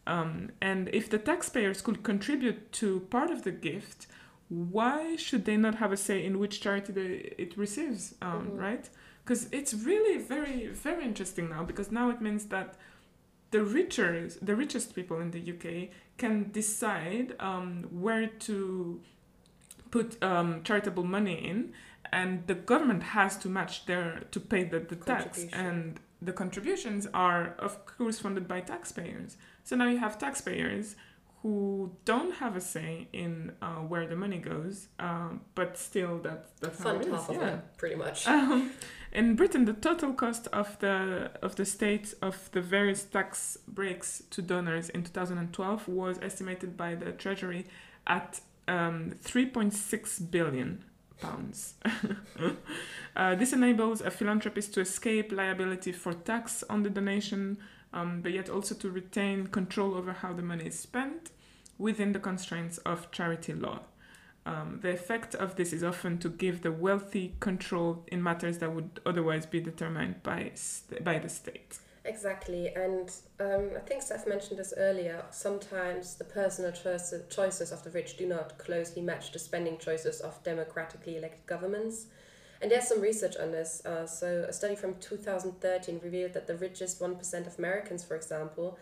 um, 0.05 0.51
and 0.61 0.89
if 0.93 1.09
the 1.09 1.17
taxpayers 1.17 1.81
could 1.81 2.03
contribute 2.03 2.71
to 2.73 3.01
part 3.09 3.29
of 3.31 3.43
the 3.43 3.51
gift, 3.51 4.07
why 4.49 5.17
should 5.17 5.43
they 5.43 5.57
not 5.57 5.75
have 5.75 5.91
a 5.91 5.97
say 5.97 6.23
in 6.23 6.39
which 6.39 6.61
charity 6.61 6.93
they, 6.93 7.33
it 7.37 7.57
receives, 7.57 8.15
um, 8.21 8.47
Mhm. 8.51 8.59
right? 8.59 8.89
Because 9.27 9.49
it's 9.51 9.73
really 9.73 10.23
very, 10.23 10.67
very 10.67 11.03
interesting 11.03 11.49
now 11.49 11.61
because 11.61 11.91
now 11.91 12.09
it 12.09 12.21
means 12.21 12.45
that 12.45 12.75
the 13.51 13.61
richer, 13.61 14.29
the 14.41 14.55
richest 14.55 14.95
people 14.95 15.19
in 15.19 15.31
the 15.31 15.51
UK 15.51 15.89
can 16.17 16.49
decide 16.53 17.35
um, 17.41 17.87
where 17.91 18.27
to 18.27 19.01
put 19.91 20.21
um, 20.23 20.63
charitable 20.63 21.03
money 21.03 21.45
in, 21.45 21.73
and 22.13 22.47
the 22.47 22.55
government 22.55 23.03
has 23.03 23.35
to 23.39 23.49
match 23.49 23.85
their 23.85 24.23
to 24.31 24.39
pay 24.39 24.63
the, 24.63 24.79
the 24.79 24.95
tax, 24.95 25.45
and 25.51 25.99
the 26.21 26.31
contributions 26.31 27.05
are 27.13 27.53
of 27.59 27.85
course 27.85 28.19
funded 28.19 28.47
by 28.47 28.61
taxpayers. 28.61 29.35
So 29.65 29.75
now 29.75 29.89
you 29.89 29.97
have 29.97 30.17
taxpayers 30.17 30.95
who 31.47 31.89
don't 32.03 32.33
have 32.35 32.57
a 32.57 32.61
say 32.61 33.07
in 33.13 33.53
uh, 33.61 33.75
where 33.91 34.05
the 34.05 34.17
money 34.17 34.37
goes, 34.37 34.89
um, 34.99 35.39
but 35.55 35.77
still 35.77 36.17
that 36.17 36.49
that's 36.59 36.83
how 36.83 36.95
it 36.95 37.07
is. 37.07 37.29
of 37.29 37.35
yeah. 37.35 37.53
it, 37.53 37.77
pretty 37.77 37.95
much. 37.95 38.27
Um, 38.37 38.71
in 39.13 39.35
Britain, 39.37 39.63
the 39.63 39.73
total 39.73 40.11
cost 40.13 40.47
of 40.47 40.77
the 40.79 41.31
of 41.41 41.55
the 41.55 41.63
state 41.65 42.13
of 42.21 42.51
the 42.51 42.59
various 42.59 43.05
tax 43.05 43.57
breaks 43.65 44.23
to 44.31 44.41
donors 44.41 44.89
in 44.89 45.03
2012 45.03 45.87
was 45.87 46.19
estimated 46.21 46.75
by 46.75 46.95
the 46.95 47.13
Treasury 47.13 47.65
at 48.05 48.41
um, 48.67 49.13
3.6 49.23 50.29
billion 50.29 50.83
pounds. 51.21 51.75
uh, 53.15 53.35
this 53.35 53.53
enables 53.53 54.01
a 54.01 54.11
philanthropist 54.11 54.73
to 54.73 54.81
escape 54.81 55.31
liability 55.31 55.93
for 55.93 56.13
tax 56.13 56.63
on 56.69 56.83
the 56.83 56.89
donation, 56.89 57.57
um, 57.93 58.21
but 58.21 58.33
yet 58.33 58.49
also 58.49 58.75
to 58.75 58.89
retain 58.91 59.47
control 59.47 59.95
over 59.95 60.11
how 60.11 60.33
the 60.33 60.43
money 60.43 60.65
is 60.65 60.77
spent 60.77 61.31
within 61.77 62.13
the 62.13 62.19
constraints 62.19 62.77
of 62.79 63.11
charity 63.11 63.53
law. 63.53 63.79
Um, 64.45 64.79
the 64.81 64.91
effect 64.91 65.35
of 65.35 65.57
this 65.57 65.73
is 65.73 65.83
often 65.83 66.19
to 66.19 66.29
give 66.29 66.61
the 66.61 66.71
wealthy 66.71 67.35
control 67.41 68.05
in 68.07 68.23
matters 68.23 68.59
that 68.59 68.73
would 68.73 69.01
otherwise 69.05 69.45
be 69.45 69.59
determined 69.59 70.23
by 70.23 70.51
st- 70.55 71.03
by 71.03 71.19
the 71.19 71.27
state. 71.27 71.79
Exactly, 72.05 72.69
and 72.69 73.11
um, 73.41 73.71
I 73.75 73.81
think 73.81 74.01
Steph 74.01 74.25
mentioned 74.25 74.57
this 74.57 74.73
earlier. 74.77 75.25
Sometimes 75.31 76.15
the 76.15 76.23
personal 76.23 76.71
choices 76.71 77.23
choices 77.29 77.73
of 77.73 77.83
the 77.83 77.89
rich 77.89 78.15
do 78.15 78.25
not 78.25 78.57
closely 78.57 79.01
match 79.01 79.33
the 79.33 79.39
spending 79.39 79.77
choices 79.77 80.21
of 80.21 80.41
democratically 80.43 81.17
elected 81.17 81.45
governments. 81.45 82.05
And 82.61 82.71
there's 82.71 82.87
some 82.87 83.01
research 83.01 83.35
on 83.35 83.51
this. 83.51 83.85
Uh, 83.85 84.07
so, 84.07 84.45
a 84.47 84.53
study 84.53 84.75
from 84.75 84.95
2013 84.95 85.99
revealed 86.01 86.33
that 86.33 86.47
the 86.47 86.55
richest 86.55 86.99
1% 86.99 87.47
of 87.47 87.59
Americans, 87.59 88.03
for 88.05 88.15
example, 88.15 88.79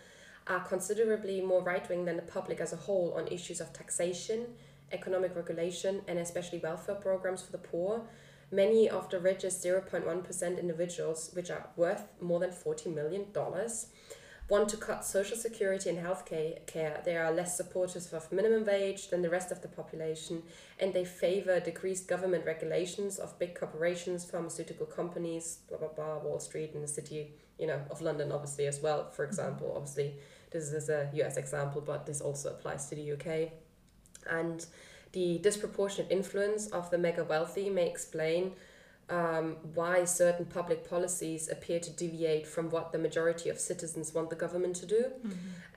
are 0.48 0.60
considerably 0.60 1.42
more 1.42 1.64
right 1.64 1.88
wing 1.90 2.06
than 2.06 2.16
the 2.16 2.22
public 2.22 2.60
as 2.60 2.74
a 2.74 2.78
whole 2.78 3.14
on 3.18 3.28
issues 3.28 3.60
of 3.60 3.74
taxation, 3.74 4.46
economic 4.92 5.36
regulation, 5.36 6.02
and 6.08 6.20
especially 6.20 6.60
welfare 6.60 6.96
programs 6.96 7.42
for 7.42 7.52
the 7.52 7.58
poor. 7.58 8.04
Many 8.52 8.88
of 8.88 9.10
the 9.10 9.20
richest 9.20 9.64
0.1% 9.64 10.60
individuals, 10.60 11.32
which 11.34 11.50
are 11.50 11.70
worth 11.76 12.04
more 12.22 12.40
than 12.40 12.52
$40 12.52 12.94
million, 12.94 13.26
want 14.48 14.70
to 14.70 14.78
cut 14.78 15.04
social 15.04 15.36
security 15.36 15.90
and 15.90 15.98
health 15.98 16.24
ca- 16.30 16.60
care. 16.68 17.02
They 17.04 17.18
are 17.18 17.32
less 17.32 17.58
supportive 17.58 18.14
of 18.14 18.32
minimum 18.32 18.66
wage 18.66 19.10
than 19.10 19.24
the 19.24 19.30
rest 19.30 19.52
of 19.52 19.62
the 19.62 19.68
population, 19.68 20.44
and 20.80 20.94
they 20.94 21.06
favor 21.06 21.60
decreased 21.60 22.08
government 22.08 22.46
regulations 22.46 23.18
of 23.18 23.38
big 23.40 23.56
corporations, 23.60 24.24
pharmaceutical 24.24 24.86
companies, 24.86 25.60
blah, 25.68 25.80
blah, 25.80 25.88
blah, 25.88 26.20
Wall 26.20 26.40
Street, 26.40 26.76
and 26.76 26.84
the 26.84 26.88
city, 26.88 27.34
you 27.58 27.66
know, 27.66 27.82
of 27.90 28.02
London, 28.02 28.32
obviously, 28.32 28.68
as 28.68 28.80
well, 28.80 29.10
for 29.10 29.26
example. 29.26 29.74
Obviously, 29.76 30.16
this 30.64 30.84
is 30.84 30.90
a 30.90 31.10
US 31.14 31.38
example, 31.38 31.82
but 31.82 32.06
this 32.06 32.22
also 32.22 32.50
applies 32.50 32.88
to 32.90 32.96
the 32.96 33.12
UK. 33.14 33.52
And 34.30 34.66
the 35.12 35.40
disproportionate 35.40 36.12
influence 36.12 36.68
of 36.68 36.90
the 36.90 36.98
mega 36.98 37.24
wealthy 37.24 37.70
may 37.70 37.88
explain 37.88 38.54
um, 39.10 39.58
why 39.76 40.04
certain 40.06 40.46
public 40.46 40.90
policies 40.90 41.48
appear 41.50 41.80
to 41.80 41.92
deviate 41.92 42.48
from 42.48 42.70
what 42.70 42.92
the 42.92 42.98
majority 42.98 43.50
of 43.50 43.60
citizens 43.60 44.14
want 44.14 44.30
the 44.30 44.36
government 44.36 44.76
to 44.78 44.86
do. 44.86 45.06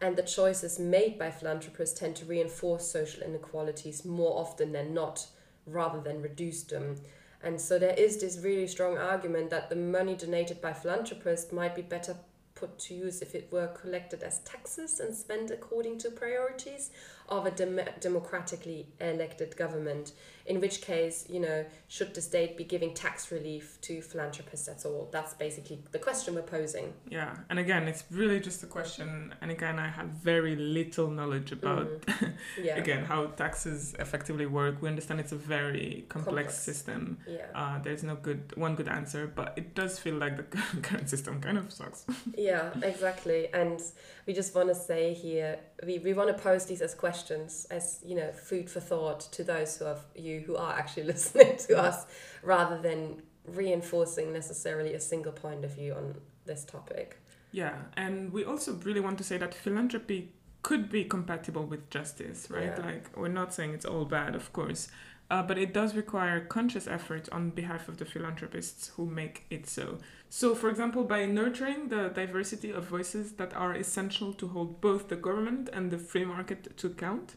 And 0.01 0.17
the 0.17 0.23
choices 0.23 0.79
made 0.79 1.19
by 1.19 1.31
philanthropists 1.31 1.99
tend 1.99 2.17
to 2.17 2.25
reinforce 2.25 2.91
social 2.91 3.23
inequalities 3.23 4.05
more 4.05 4.39
often 4.39 4.73
than 4.73 4.95
not, 4.95 5.27
rather 5.67 6.01
than 6.01 6.23
reduce 6.23 6.63
them. 6.63 6.97
And 7.43 7.61
so 7.61 7.79
there 7.79 7.95
is 7.95 8.21
this 8.21 8.39
really 8.39 8.67
strong 8.67 8.97
argument 8.97 9.51
that 9.51 9.69
the 9.69 9.77
money 9.77 10.17
donated 10.17 10.61
by 10.61 10.73
philanthropists 10.73 11.53
might 11.53 11.77
be 11.77 11.83
better 11.83 12.17
put 12.59 12.79
to 12.79 12.95
use 12.95 13.23
if 13.23 13.35
it 13.35 13.49
were 13.53 13.69
collected 13.69 14.23
as 14.23 14.41
taxes 14.41 15.01
and 15.01 15.15
spent 15.15 15.51
according 15.51 15.99
to 15.99 16.11
priorities 16.11 16.91
of 17.29 17.47
a 17.47 17.51
dem- 17.51 17.81
democratically 18.01 18.87
elected 19.01 19.57
government. 19.57 20.13
In 20.47 20.63
which 20.63 20.81
case, 20.81 21.27
you 21.29 21.41
know, 21.41 21.67
should 21.89 22.15
the 22.15 22.23
state 22.23 22.57
be 22.57 22.65
giving 22.65 22.95
tax 22.95 23.31
relief 23.31 23.79
to 23.83 24.01
philanthropists? 24.01 24.67
That's 24.67 24.87
all. 24.87 25.11
That's 25.13 25.35
basically 25.35 25.79
the 25.93 25.99
question 25.99 26.35
we're 26.35 26.41
posing. 26.43 26.95
Yeah, 27.11 27.37
and 27.51 27.59
again, 27.59 27.87
it's 27.87 28.05
really 28.11 28.41
just 28.41 28.63
a 28.63 28.67
question. 28.67 29.35
And 29.43 29.51
again, 29.51 29.79
I 29.79 29.89
have 29.89 30.07
very 30.07 30.57
little 30.57 31.11
knowledge 31.11 31.53
about 31.53 32.01
Mhm. 32.07 32.33
Yeah. 32.63 32.77
again 32.79 33.05
how 33.05 33.27
taxes 33.27 33.95
effectively 33.99 34.47
work. 34.47 34.81
We 34.81 34.89
understand 34.89 35.21
it's 35.21 35.33
a 35.33 35.37
very 35.37 36.07
complex, 36.09 36.25
Complex. 36.25 36.59
system. 36.59 37.19
Yeah. 37.29 37.47
Uh, 37.55 37.79
there's 37.83 38.03
no 38.03 38.15
good 38.17 38.57
one 38.57 38.75
good 38.75 38.89
answer, 38.89 39.27
but 39.27 39.53
it 39.57 39.75
does 39.75 39.99
feel 39.99 40.15
like 40.15 40.37
the 40.39 40.45
current 40.83 41.11
system 41.11 41.43
kind 41.43 41.59
of 41.59 41.71
sucks. 41.71 42.07
Yeah, 42.35 42.71
exactly. 42.83 43.49
And 43.53 43.83
we 44.29 44.35
just 44.35 44.55
want 44.55 44.69
to 44.69 44.75
say 44.75 45.15
here, 45.15 45.59
we, 45.87 45.99
we 46.01 46.13
want 46.13 46.29
to 46.29 46.35
pose 46.35 46.67
these 46.67 46.83
as 46.83 46.95
questions, 46.95 47.67
as, 47.71 48.01
you 48.05 48.15
know, 48.15 48.31
food 48.31 48.69
for 48.69 48.79
thought 48.79 49.21
to 49.33 49.43
those 49.43 49.79
who 49.79 49.87
have 49.87 50.05
you 50.15 50.41
who 50.41 50.55
are 50.55 50.79
actually 50.79 51.03
listening 51.15 51.57
to 51.57 51.79
us, 51.79 52.05
rather 52.43 52.79
than 52.79 53.23
reinforcing 53.47 54.31
necessarily 54.31 54.93
a 54.93 55.01
single 55.01 55.33
point 55.33 55.65
of 55.65 55.75
view 55.75 55.95
on 55.95 56.15
this 56.45 56.63
topic. 56.67 57.19
Yeah, 57.53 57.77
and 57.97 58.31
we 58.31 58.45
also 58.45 58.75
really 58.85 59.01
want 59.01 59.17
to 59.17 59.25
say 59.25 59.39
that 59.39 59.55
philanthropy 59.55 60.35
could 60.61 60.91
be 60.91 61.05
compatible 61.05 61.65
with 61.65 61.89
justice, 61.89 62.51
right? 62.51 62.75
Yeah. 62.77 62.85
Like, 62.85 63.17
we're 63.17 63.29
not 63.29 63.55
saying 63.55 63.73
it's 63.73 63.87
all 63.87 64.05
bad, 64.05 64.35
of 64.35 64.53
course, 64.53 64.89
uh, 65.31 65.43
but 65.43 65.59
it 65.59 65.75
does 65.75 65.95
require 65.95 66.41
conscious 66.41 66.87
effort 66.87 67.29
on 67.31 67.51
behalf 67.51 67.89
of 67.89 67.99
the 67.99 68.05
philanthropists 68.05 68.93
who 68.97 69.05
make 69.05 69.45
it 69.51 69.67
so. 69.67 69.99
So, 70.31 70.55
for 70.55 70.71
example, 70.71 71.05
by 71.05 71.27
nurturing 71.27 71.89
the 71.89 72.09
diversity 72.09 72.71
of 72.71 72.85
voices 72.85 73.33
that 73.33 73.55
are 73.55 73.75
essential 73.75 74.33
to 74.35 74.49
hold 74.49 74.81
both 74.81 75.09
the 75.09 75.17
government 75.17 75.69
and 75.73 75.91
the 75.91 75.99
free 75.99 76.25
market 76.25 76.77
to 76.77 76.87
account, 76.87 77.37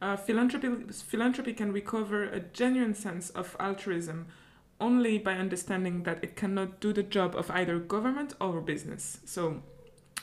uh, 0.00 0.16
philanthropy, 0.16 0.92
philanthropy 0.92 1.52
can 1.52 1.72
recover 1.72 2.24
a 2.24 2.40
genuine 2.40 2.94
sense 2.94 3.30
of 3.30 3.56
altruism 3.60 4.26
only 4.80 5.18
by 5.18 5.34
understanding 5.34 6.02
that 6.02 6.22
it 6.24 6.34
cannot 6.34 6.80
do 6.80 6.92
the 6.92 7.04
job 7.04 7.36
of 7.36 7.50
either 7.52 7.78
government 7.78 8.34
or 8.40 8.60
business. 8.60 9.20
So, 9.24 9.62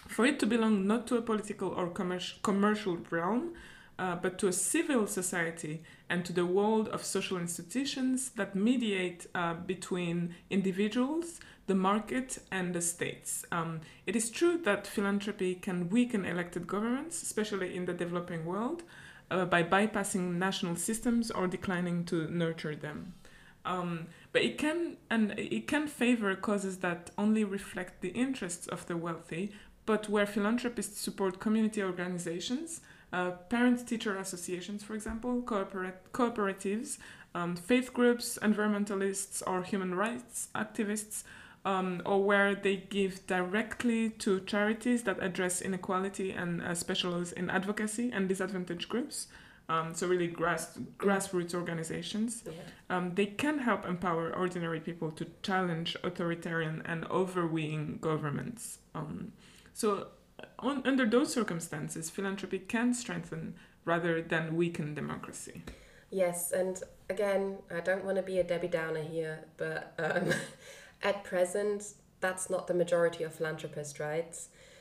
for 0.07 0.25
it 0.25 0.39
to 0.39 0.45
belong 0.45 0.85
not 0.85 1.07
to 1.07 1.17
a 1.17 1.21
political 1.21 1.69
or 1.69 1.89
commerc- 1.89 2.41
commercial 2.41 2.97
realm, 3.09 3.53
uh, 3.99 4.15
but 4.15 4.39
to 4.39 4.47
a 4.47 4.53
civil 4.53 5.05
society 5.05 5.83
and 6.09 6.23
to 6.25 6.33
the 6.33 6.45
world 6.45 6.87
of 6.87 7.03
social 7.03 7.37
institutions 7.37 8.29
that 8.31 8.55
mediate 8.55 9.27
uh, 9.35 9.53
between 9.53 10.33
individuals, 10.49 11.39
the 11.67 11.75
market, 11.75 12.39
and 12.49 12.73
the 12.73 12.81
states. 12.81 13.45
Um, 13.51 13.81
it 14.07 14.15
is 14.15 14.31
true 14.31 14.57
that 14.63 14.87
philanthropy 14.87 15.53
can 15.53 15.89
weaken 15.89 16.25
elected 16.25 16.65
governments, 16.65 17.21
especially 17.21 17.75
in 17.75 17.85
the 17.85 17.93
developing 17.93 18.45
world, 18.45 18.83
uh, 19.29 19.45
by 19.45 19.63
bypassing 19.63 20.35
national 20.35 20.77
systems 20.77 21.29
or 21.29 21.47
declining 21.47 22.05
to 22.05 22.27
nurture 22.31 22.75
them. 22.75 23.13
Um, 23.65 24.07
but 24.31 24.41
it 24.41 24.57
can 24.57 24.95
and 25.09 25.37
it 25.37 25.67
can 25.67 25.87
favor 25.87 26.33
causes 26.35 26.77
that 26.77 27.11
only 27.17 27.43
reflect 27.43 28.01
the 28.01 28.09
interests 28.09 28.67
of 28.67 28.85
the 28.87 28.95
wealthy, 28.95 29.51
but 29.85 30.07
where 30.07 30.25
philanthropists 30.25 31.01
support 31.01 31.39
community 31.39 31.83
organizations, 31.83 32.81
uh, 33.11 33.31
parent-teacher 33.49 34.17
associations, 34.17 34.83
for 34.83 34.93
example, 34.95 35.41
cooperat- 35.41 36.09
cooperatives, 36.13 36.97
um, 37.35 37.55
faith 37.55 37.93
groups, 37.93 38.37
environmentalists, 38.41 39.41
or 39.45 39.63
human 39.63 39.95
rights 39.95 40.49
activists, 40.55 41.23
um, 41.65 42.01
or 42.05 42.23
where 42.23 42.55
they 42.55 42.77
give 42.77 43.25
directly 43.27 44.09
to 44.09 44.39
charities 44.41 45.03
that 45.03 45.21
address 45.21 45.61
inequality 45.61 46.31
and 46.31 46.61
uh, 46.61 46.73
specialize 46.73 47.31
in 47.31 47.49
advocacy 47.49 48.11
and 48.11 48.29
disadvantaged 48.29 48.89
groups. 48.89 49.27
Um, 49.67 49.93
so 49.93 50.07
really 50.07 50.27
grass, 50.27 50.79
grassroots 50.97 51.53
organizations. 51.53 52.43
Yeah. 52.45 52.51
Um, 52.89 53.13
they 53.13 53.27
can 53.27 53.59
help 53.59 53.85
empower 53.85 54.35
ordinary 54.35 54.79
people 54.79 55.11
to 55.11 55.27
challenge 55.43 55.95
authoritarian 56.03 56.81
and 56.85 57.05
overweening 57.05 57.99
governments. 58.01 58.79
Um, 58.95 59.31
so, 59.75 60.07
on, 60.59 60.81
under 60.85 61.05
those 61.05 61.33
circumstances, 61.33 62.09
philanthropy 62.09 62.59
can 62.59 62.93
strengthen 62.93 63.55
rather 63.85 64.21
than 64.21 64.55
weaken 64.55 64.93
democracy. 64.93 65.63
Yes, 66.11 66.51
and 66.51 66.81
again, 67.09 67.57
I 67.75 67.81
don't 67.81 68.03
want 68.03 68.17
to 68.17 68.23
be 68.23 68.39
a 68.39 68.43
Debbie 68.43 68.67
Downer 68.67 69.03
here, 69.03 69.45
but 69.57 69.93
um, 69.99 70.33
at 71.03 71.23
present, 71.23 71.93
that's 72.19 72.49
not 72.49 72.67
the 72.67 72.73
majority 72.73 73.23
of 73.23 73.33
philanthropists, 73.33 73.99
right? 73.99 74.35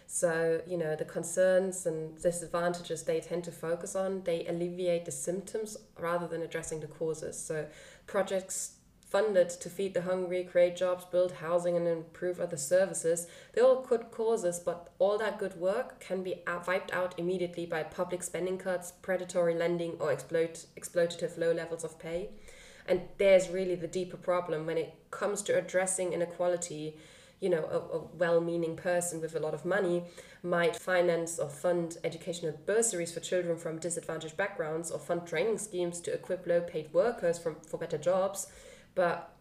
So, 0.07 0.63
you 0.67 0.79
know, 0.79 0.97
the 0.97 1.05
concerns 1.05 1.85
and 1.85 2.21
disadvantages 2.21 3.03
they 3.03 3.21
tend 3.21 3.45
to 3.45 3.53
focus 3.53 3.95
on, 3.95 4.23
they 4.25 4.47
alleviate 4.47 5.05
the 5.05 5.11
symptoms 5.11 5.77
rather 5.99 6.27
than 6.27 6.41
addressing 6.41 6.81
the 6.81 6.87
causes. 6.87 7.39
So, 7.39 7.67
projects 8.07 8.78
funded 9.11 9.49
to 9.49 9.71
feed 9.71 9.95
the 9.95 10.03
hungry, 10.03 10.45
create 10.45 10.77
jobs, 10.77 11.05
build 11.07 11.33
housing, 11.33 11.77
and 11.77 11.89
improve 11.89 12.41
other 12.41 12.57
services. 12.57 13.27
They're 13.53 13.65
all 13.65 13.83
good 13.83 14.11
causes, 14.11 14.59
but 14.59 14.89
all 14.99 15.17
that 15.19 15.39
good 15.39 15.57
work 15.57 15.99
can 16.01 16.23
be 16.23 16.43
wiped 16.67 16.93
out 16.93 17.15
immediately 17.19 17.65
by 17.65 17.85
public 17.85 18.23
spending 18.23 18.59
cuts, 18.59 18.93
predatory 19.03 19.55
lending, 19.55 19.97
or 19.99 20.13
exploit, 20.13 20.67
exploitative 20.77 21.39
low 21.39 21.53
levels 21.53 21.85
of 21.85 21.99
pay. 21.99 22.31
And 22.87 23.03
there's 23.19 23.49
really 23.49 23.75
the 23.75 23.87
deeper 23.87 24.17
problem 24.17 24.67
when 24.67 24.79
it 24.79 24.95
comes 25.11 25.43
to 25.43 25.57
addressing 25.57 26.13
inequality. 26.13 26.97
You 27.41 27.51
know, 27.51 27.65
a, 27.71 27.99
a 27.99 28.01
well 28.17 28.41
meaning 28.41 28.75
person 28.75 29.21
with 29.21 29.37
a 29.37 29.39
lot 29.39 29.55
of 29.55 29.65
money 29.65 30.03
might 30.43 30.75
finance 30.75 31.39
or 31.39 31.49
fund 31.49 31.97
educational 32.03 32.59
bursaries 32.67 33.13
for 33.13 33.21
children 33.21 33.57
from 33.57 33.79
disadvantaged 33.79 34.37
backgrounds 34.37 34.91
or 34.91 34.99
fund 34.99 35.25
training 35.25 35.59
schemes 35.59 36.01
to 36.01 36.13
equip 36.13 36.49
low 36.49 36.61
paid 36.61 36.93
workers 36.93 37.39
from, 37.39 37.55
for 37.65 37.79
better 37.79 37.97
jobs 37.97 38.49
but 38.95 39.35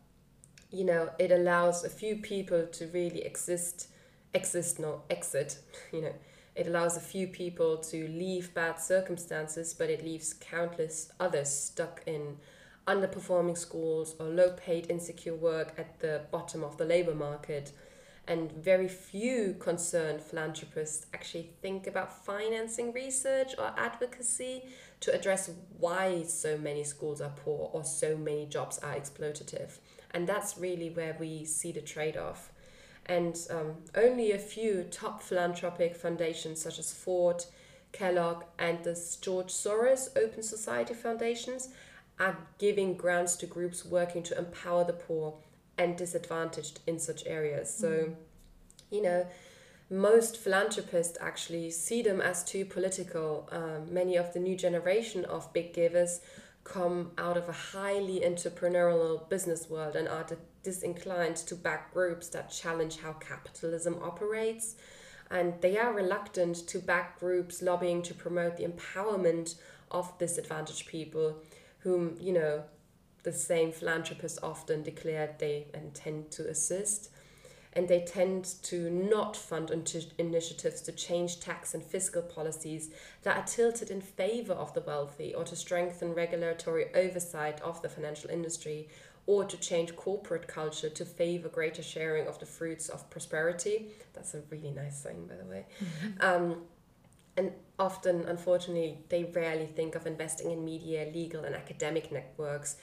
you 0.71 0.83
know 0.83 1.09
it 1.17 1.31
allows 1.31 1.83
a 1.83 1.89
few 1.89 2.15
people 2.17 2.65
to 2.67 2.87
really 2.87 3.21
exist 3.21 3.87
exist 4.33 4.79
no 4.79 5.01
exit 5.09 5.59
you 5.91 6.01
know. 6.01 6.13
It 6.55 6.65
allows 6.65 6.97
a 6.97 7.01
few 7.01 7.27
people 7.27 7.77
to 7.77 8.07
leave 8.07 8.51
bad 8.55 8.79
circumstances 8.79 9.75
but 9.75 9.91
it 9.91 10.03
leaves 10.03 10.33
countless 10.33 11.11
others 11.19 11.49
stuck 11.49 12.01
in 12.07 12.37
underperforming 12.87 13.57
schools 13.57 14.15
or 14.19 14.27
low 14.27 14.51
paid 14.51 14.89
insecure 14.89 15.35
work 15.35 15.73
at 15.77 15.99
the 15.99 16.21
bottom 16.31 16.63
of 16.63 16.77
the 16.77 16.85
labor 16.85 17.13
market. 17.13 17.73
And 18.27 18.51
very 18.51 18.87
few 18.87 19.55
concerned 19.59 20.21
philanthropists 20.21 21.05
actually 21.13 21.49
think 21.61 21.87
about 21.87 22.25
financing 22.25 22.91
research 22.91 23.55
or 23.57 23.73
advocacy 23.77 24.63
to 24.99 25.13
address 25.13 25.51
why 25.77 26.23
so 26.23 26.57
many 26.57 26.83
schools 26.83 27.21
are 27.21 27.33
poor 27.43 27.69
or 27.73 27.83
so 27.83 28.17
many 28.17 28.45
jobs 28.45 28.79
are 28.79 28.95
exploitative. 28.95 29.77
And 30.11 30.27
that's 30.27 30.57
really 30.57 30.89
where 30.89 31.15
we 31.19 31.45
see 31.45 31.71
the 31.71 31.81
trade 31.81 32.17
off. 32.17 32.51
And 33.05 33.37
um, 33.49 33.75
only 33.95 34.31
a 34.31 34.39
few 34.39 34.83
top 34.83 35.21
philanthropic 35.21 35.95
foundations, 35.95 36.61
such 36.61 36.79
as 36.79 36.91
Ford, 36.91 37.45
Kellogg, 37.91 38.43
and 38.59 38.83
the 38.83 38.99
George 39.21 39.47
Soros 39.47 40.09
Open 40.17 40.43
Society 40.43 40.93
Foundations, 40.93 41.69
are 42.19 42.37
giving 42.57 42.95
grants 42.95 43.35
to 43.37 43.45
groups 43.45 43.85
working 43.85 44.23
to 44.23 44.37
empower 44.37 44.83
the 44.83 44.93
poor 44.93 45.35
and 45.77 45.95
disadvantaged 45.95 46.79
in 46.87 46.99
such 46.99 47.25
areas. 47.25 47.73
So, 47.73 47.89
mm. 47.89 48.15
you 48.89 49.01
know, 49.03 49.27
most 49.89 50.37
philanthropists 50.37 51.17
actually 51.21 51.71
see 51.71 52.01
them 52.01 52.19
as 52.19 52.43
too 52.43 52.65
political. 52.65 53.47
Um, 53.51 53.93
many 53.93 54.17
of 54.17 54.33
the 54.33 54.39
new 54.39 54.55
generation 54.55 55.23
of 55.25 55.51
big 55.53 55.73
givers 55.73 56.21
come 56.63 57.11
out 57.17 57.37
of 57.37 57.47
a 57.47 57.53
highly 57.53 58.19
entrepreneurial 58.19 59.29
business 59.29 59.69
world 59.69 59.95
and 59.95 60.07
are 60.07 60.25
disinclined 60.63 61.37
to 61.37 61.55
back 61.55 61.93
groups 61.93 62.27
that 62.29 62.51
challenge 62.51 62.99
how 62.99 63.13
capitalism 63.13 63.97
operates. 64.03 64.75
And 65.31 65.53
they 65.61 65.77
are 65.77 65.93
reluctant 65.93 66.67
to 66.67 66.79
back 66.79 67.19
groups 67.19 67.61
lobbying 67.61 68.01
to 68.03 68.13
promote 68.13 68.57
the 68.57 68.65
empowerment 68.65 69.55
of 69.91 70.17
disadvantaged 70.17 70.87
people, 70.87 71.37
whom, 71.79 72.17
you 72.19 72.33
know, 72.33 72.63
the 73.23 73.31
same 73.31 73.71
philanthropists 73.71 74.39
often 74.43 74.83
declare 74.83 75.35
they 75.39 75.67
intend 75.73 76.31
to 76.31 76.49
assist 76.49 77.09
and 77.77 77.87
they 77.87 77.99
tend 77.99 78.43
to 78.63 78.89
not 78.89 79.37
fund 79.37 79.69
initiatives 80.17 80.81
to 80.81 80.91
change 80.91 81.39
tax 81.39 81.75
and 81.75 81.83
fiscal 81.83 82.23
policies 82.23 82.89
that 83.21 83.37
are 83.37 83.45
tilted 83.45 83.91
in 83.91 84.01
favor 84.01 84.53
of 84.53 84.73
the 84.73 84.81
wealthy 84.81 85.31
or 85.35 85.43
to 85.43 85.55
strengthen 85.55 86.15
regulatory 86.15 86.87
oversight 86.95 87.61
of 87.61 87.79
the 87.83 87.87
financial 87.87 88.31
industry 88.31 88.89
or 89.27 89.45
to 89.45 89.55
change 89.57 89.95
corporate 89.95 90.47
culture 90.47 90.89
to 90.89 91.05
favor 91.05 91.49
greater 91.49 91.83
sharing 91.83 92.25
of 92.25 92.39
the 92.39 92.47
fruits 92.47 92.89
of 92.89 93.07
prosperity. 93.11 93.89
That's 94.13 94.33
a 94.33 94.41
really 94.49 94.71
nice 94.71 94.97
saying, 94.97 95.27
by 95.27 95.35
the 95.35 95.45
way. 95.45 95.67
Mm-hmm. 95.79 96.25
Um, 96.25 96.61
and 97.35 97.51
often, 97.77 98.25
unfortunately, 98.27 98.97
they 99.09 99.25
rarely 99.25 99.67
think 99.67 99.93
of 99.93 100.07
investing 100.07 100.49
in 100.49 100.65
media, 100.65 101.11
legal, 101.13 101.43
and 101.43 101.53
academic 101.53 102.11
networks 102.11 102.77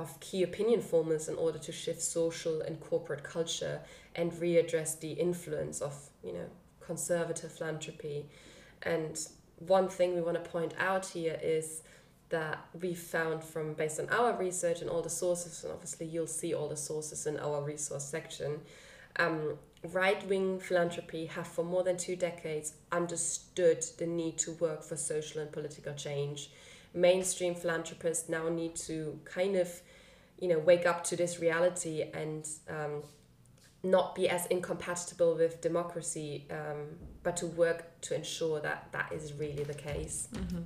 of 0.00 0.18
key 0.20 0.42
opinion 0.42 0.80
formers 0.80 1.28
in 1.28 1.36
order 1.36 1.58
to 1.58 1.72
shift 1.72 2.02
social 2.02 2.60
and 2.62 2.80
corporate 2.80 3.22
culture 3.22 3.80
and 4.16 4.32
readdress 4.32 4.98
the 4.98 5.12
influence 5.12 5.80
of 5.80 5.94
you 6.22 6.32
know 6.32 6.46
conservative 6.80 7.52
philanthropy. 7.52 8.26
And 8.82 9.18
one 9.58 9.88
thing 9.88 10.14
we 10.14 10.22
want 10.22 10.42
to 10.42 10.50
point 10.50 10.74
out 10.78 11.06
here 11.06 11.38
is 11.42 11.82
that 12.30 12.58
we 12.80 12.94
found 12.94 13.42
from 13.42 13.74
based 13.74 14.00
on 14.00 14.08
our 14.08 14.36
research 14.36 14.80
and 14.80 14.88
all 14.88 15.02
the 15.02 15.10
sources 15.10 15.64
and 15.64 15.72
obviously 15.72 16.06
you'll 16.06 16.26
see 16.26 16.54
all 16.54 16.68
the 16.68 16.76
sources 16.76 17.26
in 17.26 17.38
our 17.38 17.60
resource 17.62 18.04
section 18.04 18.60
um, 19.16 19.58
right-wing 19.92 20.60
philanthropy 20.60 21.26
have 21.26 21.46
for 21.46 21.64
more 21.64 21.82
than 21.82 21.96
two 21.96 22.16
decades 22.16 22.74
understood 22.92 23.84
the 23.98 24.06
need 24.06 24.38
to 24.38 24.52
work 24.52 24.82
for 24.82 24.96
social 24.96 25.40
and 25.40 25.50
political 25.50 25.94
change. 25.94 26.50
Mainstream 26.92 27.54
philanthropists 27.54 28.28
now 28.28 28.48
need 28.48 28.76
to 28.76 29.18
kind 29.24 29.56
of 29.56 29.80
you 30.40 30.48
know 30.48 30.58
wake 30.58 30.86
up 30.86 31.04
to 31.04 31.16
this 31.16 31.38
reality 31.40 32.02
and 32.14 32.48
um, 32.68 33.02
not 33.82 34.14
be 34.14 34.28
as 34.28 34.46
incompatible 34.46 35.34
with 35.36 35.60
democracy, 35.60 36.46
um, 36.50 36.96
but 37.22 37.36
to 37.38 37.46
work 37.46 38.00
to 38.02 38.14
ensure 38.14 38.60
that 38.60 38.88
that 38.92 39.12
is 39.12 39.32
really 39.34 39.64
the 39.64 39.74
case. 39.74 40.28
Mm-hmm. 40.32 40.62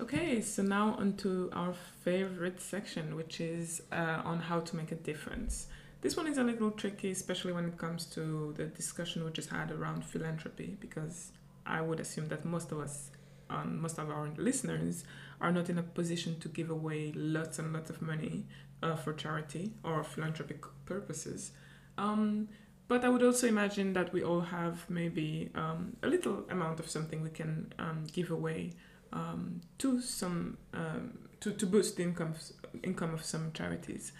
Okay, 0.00 0.40
so 0.40 0.62
now 0.62 0.96
onto 0.98 1.50
our 1.52 1.72
favorite 2.02 2.60
section, 2.60 3.16
which 3.16 3.40
is 3.40 3.82
uh, 3.92 4.22
on 4.24 4.38
how 4.40 4.60
to 4.60 4.76
make 4.76 4.92
a 4.92 4.96
difference. 4.96 5.68
This 6.02 6.16
one 6.16 6.26
is 6.26 6.36
a 6.36 6.44
little 6.44 6.70
tricky, 6.70 7.12
especially 7.12 7.52
when 7.52 7.64
it 7.64 7.78
comes 7.78 8.04
to 8.06 8.52
the 8.56 8.66
discussion 8.66 9.24
we 9.24 9.30
just 9.30 9.48
had 9.50 9.70
around 9.70 10.04
philanthropy, 10.04 10.76
because 10.80 11.32
I 11.64 11.80
would 11.80 12.00
assume 12.00 12.28
that 12.28 12.44
most 12.44 12.72
of 12.72 12.80
us, 12.80 13.10
um, 13.48 13.80
most 13.80 13.98
of 13.98 14.10
our 14.10 14.28
listeners, 14.36 15.04
are 15.40 15.52
not 15.52 15.68
in 15.68 15.78
a 15.78 15.82
position 15.82 16.38
to 16.40 16.48
give 16.48 16.70
away 16.70 17.12
lots 17.14 17.58
and 17.58 17.72
lots 17.72 17.90
of 17.90 18.00
money 18.02 18.46
uh, 18.82 18.96
for 18.96 19.12
charity 19.12 19.72
or 19.82 20.04
philanthropic 20.04 20.64
purposes. 20.84 21.52
Um, 21.98 22.48
but 22.86 23.04
I 23.04 23.08
would 23.08 23.22
also 23.22 23.46
imagine 23.46 23.94
that 23.94 24.12
we 24.12 24.22
all 24.22 24.42
have 24.42 24.88
maybe 24.90 25.50
um, 25.54 25.96
a 26.02 26.06
little 26.06 26.44
amount 26.50 26.80
of 26.80 26.90
something 26.90 27.22
we 27.22 27.30
can 27.30 27.72
um, 27.78 28.04
give 28.12 28.30
away 28.30 28.72
um, 29.12 29.60
to 29.78 30.00
some 30.00 30.58
um, 30.74 31.18
to, 31.40 31.52
to 31.52 31.66
boost 31.66 31.96
the 31.96 32.02
income 32.02 32.34
income 32.82 33.14
of 33.14 33.24
some 33.24 33.52
charities. 33.52 34.12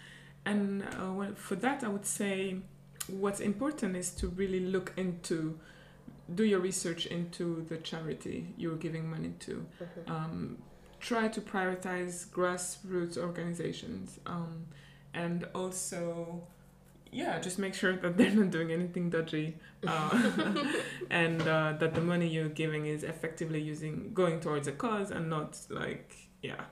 And 0.46 0.82
uh, 0.82 1.12
well, 1.12 1.34
for 1.34 1.56
that, 1.56 1.84
I 1.84 1.88
would 1.88 2.06
say 2.06 2.56
what's 3.08 3.40
important 3.40 3.96
is 3.96 4.10
to 4.12 4.28
really 4.28 4.60
look 4.60 4.92
into 4.96 5.58
do 6.34 6.44
your 6.44 6.60
research 6.60 7.06
into 7.06 7.66
the 7.68 7.76
charity 7.78 8.46
you're 8.56 8.76
giving 8.76 9.10
money 9.10 9.34
to. 9.40 9.66
Mm-hmm. 9.82 10.12
Try 11.04 11.28
to 11.28 11.40
prioritize 11.42 12.26
grassroots 12.28 13.18
organizations 13.18 14.18
um, 14.24 14.64
and 15.12 15.46
also 15.54 16.42
yeah 17.12 17.38
just 17.38 17.58
make 17.58 17.74
sure 17.74 17.94
that 17.94 18.16
they're 18.18 18.30
not 18.30 18.50
doing 18.50 18.72
anything 18.72 19.10
dodgy 19.10 19.54
uh, 19.86 20.32
and 21.10 21.42
uh, 21.42 21.74
that 21.78 21.94
the 21.94 22.00
money 22.00 22.26
you're 22.26 22.48
giving 22.48 22.86
is 22.86 23.02
effectively 23.04 23.60
using 23.60 24.12
going 24.14 24.40
towards 24.40 24.66
a 24.66 24.72
cause 24.72 25.10
and 25.10 25.28
not 25.28 25.58
like 25.68 26.16
yeah 26.42 26.62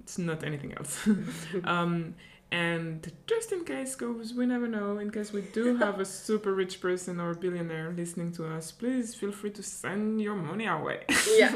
it's 0.00 0.18
not 0.18 0.44
anything 0.44 0.74
else 0.74 1.08
um, 1.64 2.14
and 2.52 3.10
just 3.26 3.50
in 3.50 3.64
case, 3.64 3.96
because 3.96 4.32
we 4.32 4.46
never 4.46 4.68
know, 4.68 4.98
in 4.98 5.10
case 5.10 5.32
we 5.32 5.40
do 5.40 5.76
have 5.78 5.98
a 5.98 6.04
super 6.04 6.54
rich 6.54 6.80
person 6.80 7.18
or 7.18 7.34
billionaire 7.34 7.90
listening 7.90 8.30
to 8.34 8.46
us, 8.46 8.70
please 8.70 9.12
feel 9.12 9.32
free 9.32 9.50
to 9.50 9.62
send 9.62 10.20
your 10.20 10.36
money 10.36 10.68
our 10.68 10.80
way. 10.80 11.00
Yeah. 11.36 11.50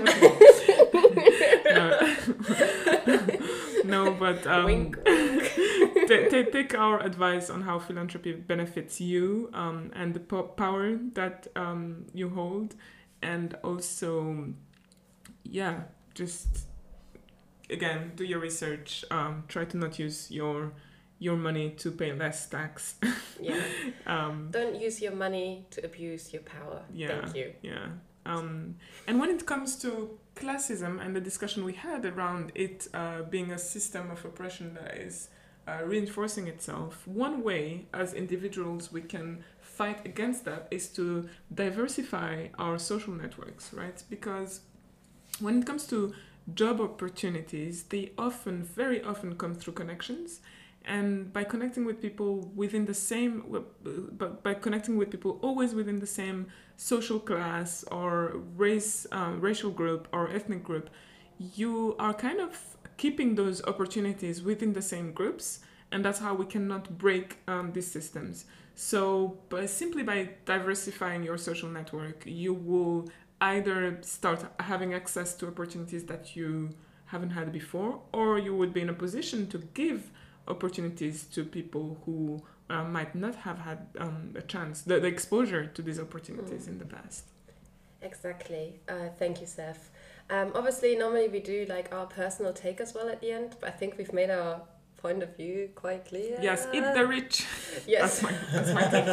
No. 3.84 4.12
but 4.12 4.46
um, 4.46 4.94
t- 5.04 6.28
t- 6.30 6.44
take 6.50 6.74
our 6.74 7.00
advice 7.00 7.50
on 7.50 7.62
how 7.62 7.78
philanthropy 7.78 8.32
benefits 8.32 9.00
you 9.00 9.50
um, 9.54 9.90
and 9.94 10.14
the 10.14 10.20
po- 10.20 10.44
power 10.44 10.98
that 11.14 11.46
um, 11.56 12.06
you 12.14 12.28
hold, 12.30 12.74
and 13.22 13.56
also, 13.64 14.52
yeah, 15.44 15.82
just 16.14 16.66
again 17.70 18.12
do 18.16 18.24
your 18.24 18.38
research. 18.40 19.04
Um, 19.10 19.44
try 19.48 19.64
to 19.64 19.76
not 19.76 19.98
use 19.98 20.30
your 20.30 20.72
your 21.18 21.36
money 21.36 21.70
to 21.70 21.90
pay 21.90 22.12
less 22.12 22.48
tax. 22.48 22.94
yeah. 23.40 23.60
Um, 24.06 24.48
Don't 24.50 24.80
use 24.80 25.02
your 25.02 25.12
money 25.12 25.66
to 25.70 25.84
abuse 25.84 26.32
your 26.32 26.42
power. 26.42 26.82
Yeah. 26.92 27.20
Thank 27.20 27.36
you. 27.36 27.52
Yeah. 27.62 27.88
Um, 28.24 28.76
and 29.06 29.18
when 29.20 29.30
it 29.30 29.44
comes 29.46 29.76
to 29.82 30.18
classism 30.38 31.04
and 31.04 31.14
the 31.14 31.20
discussion 31.20 31.64
we 31.64 31.74
had 31.74 32.04
around 32.04 32.52
it 32.54 32.88
uh, 32.94 33.22
being 33.22 33.50
a 33.50 33.58
system 33.58 34.10
of 34.10 34.24
oppression 34.24 34.74
that 34.74 34.96
is 34.96 35.28
uh, 35.68 35.84
reinforcing 35.84 36.46
itself, 36.48 37.06
one 37.06 37.42
way 37.42 37.86
as 37.92 38.14
individuals 38.14 38.90
we 38.90 39.02
can 39.02 39.44
fight 39.60 40.04
against 40.06 40.44
that 40.44 40.66
is 40.70 40.88
to 40.88 41.28
diversify 41.54 42.48
our 42.58 42.78
social 42.78 43.12
networks, 43.12 43.72
right? 43.72 44.02
Because 44.08 44.62
when 45.40 45.58
it 45.58 45.66
comes 45.66 45.86
to 45.88 46.14
job 46.54 46.80
opportunities, 46.80 47.84
they 47.84 48.12
often, 48.16 48.64
very 48.64 49.02
often 49.02 49.36
come 49.36 49.54
through 49.54 49.74
connections. 49.74 50.40
And 50.84 51.32
by 51.32 51.44
connecting 51.44 51.84
with 51.84 52.00
people 52.00 52.50
within 52.54 52.86
the 52.86 52.94
same, 52.94 53.44
but 54.16 54.42
by 54.42 54.54
connecting 54.54 54.96
with 54.96 55.10
people 55.10 55.38
always 55.42 55.74
within 55.74 55.98
the 55.98 56.06
same 56.06 56.46
social 56.76 57.20
class 57.20 57.84
or 57.90 58.38
race, 58.56 59.06
um, 59.12 59.40
racial 59.40 59.70
group 59.70 60.08
or 60.12 60.30
ethnic 60.30 60.64
group, 60.64 60.88
you 61.38 61.94
are 61.98 62.14
kind 62.14 62.40
of 62.40 62.76
keeping 62.96 63.34
those 63.34 63.62
opportunities 63.64 64.42
within 64.42 64.72
the 64.72 64.82
same 64.82 65.12
groups, 65.12 65.60
and 65.92 66.04
that's 66.04 66.18
how 66.18 66.34
we 66.34 66.44
cannot 66.44 66.98
break 66.98 67.38
um, 67.46 67.72
these 67.72 67.90
systems. 67.90 68.44
So, 68.74 69.38
by 69.48 69.66
simply 69.66 70.02
by 70.02 70.30
diversifying 70.44 71.22
your 71.22 71.38
social 71.38 71.68
network, 71.68 72.22
you 72.26 72.54
will 72.54 73.08
either 73.40 73.98
start 74.02 74.44
having 74.60 74.94
access 74.94 75.34
to 75.36 75.46
opportunities 75.46 76.04
that 76.04 76.36
you 76.36 76.70
haven't 77.06 77.30
had 77.30 77.52
before, 77.52 78.00
or 78.12 78.38
you 78.38 78.54
would 78.54 78.72
be 78.72 78.80
in 78.80 78.88
a 78.88 78.94
position 78.94 79.46
to 79.48 79.58
give 79.74 80.10
opportunities 80.48 81.24
to 81.24 81.44
people 81.44 81.98
who 82.04 82.42
uh, 82.70 82.84
might 82.84 83.14
not 83.14 83.34
have 83.36 83.58
had 83.58 83.86
um, 83.98 84.34
a 84.36 84.42
chance, 84.42 84.82
the, 84.82 85.00
the 85.00 85.06
exposure 85.06 85.66
to 85.66 85.82
these 85.82 86.00
opportunities 86.00 86.64
mm. 86.64 86.68
in 86.68 86.78
the 86.78 86.84
past. 86.84 87.24
Exactly. 88.02 88.80
Uh, 88.88 89.08
thank 89.18 89.40
you, 89.40 89.46
Seth. 89.46 89.90
Um, 90.30 90.52
obviously, 90.54 90.94
normally 90.94 91.28
we 91.28 91.40
do 91.40 91.66
like 91.68 91.92
our 91.94 92.06
personal 92.06 92.52
take 92.52 92.80
as 92.80 92.94
well 92.94 93.08
at 93.08 93.20
the 93.20 93.32
end, 93.32 93.56
but 93.60 93.68
I 93.68 93.72
think 93.72 93.96
we've 93.96 94.12
made 94.12 94.30
our 94.30 94.60
point 94.98 95.22
of 95.22 95.36
view 95.36 95.70
quite 95.74 96.04
clear. 96.04 96.38
Yes, 96.42 96.66
eat 96.72 96.84
the 96.94 97.06
rich. 97.06 97.46
Yes. 97.86 98.20
That's 98.20 98.22
my, 98.22 98.32
that's 98.52 98.72
my 98.72 98.82
take. 98.88 99.06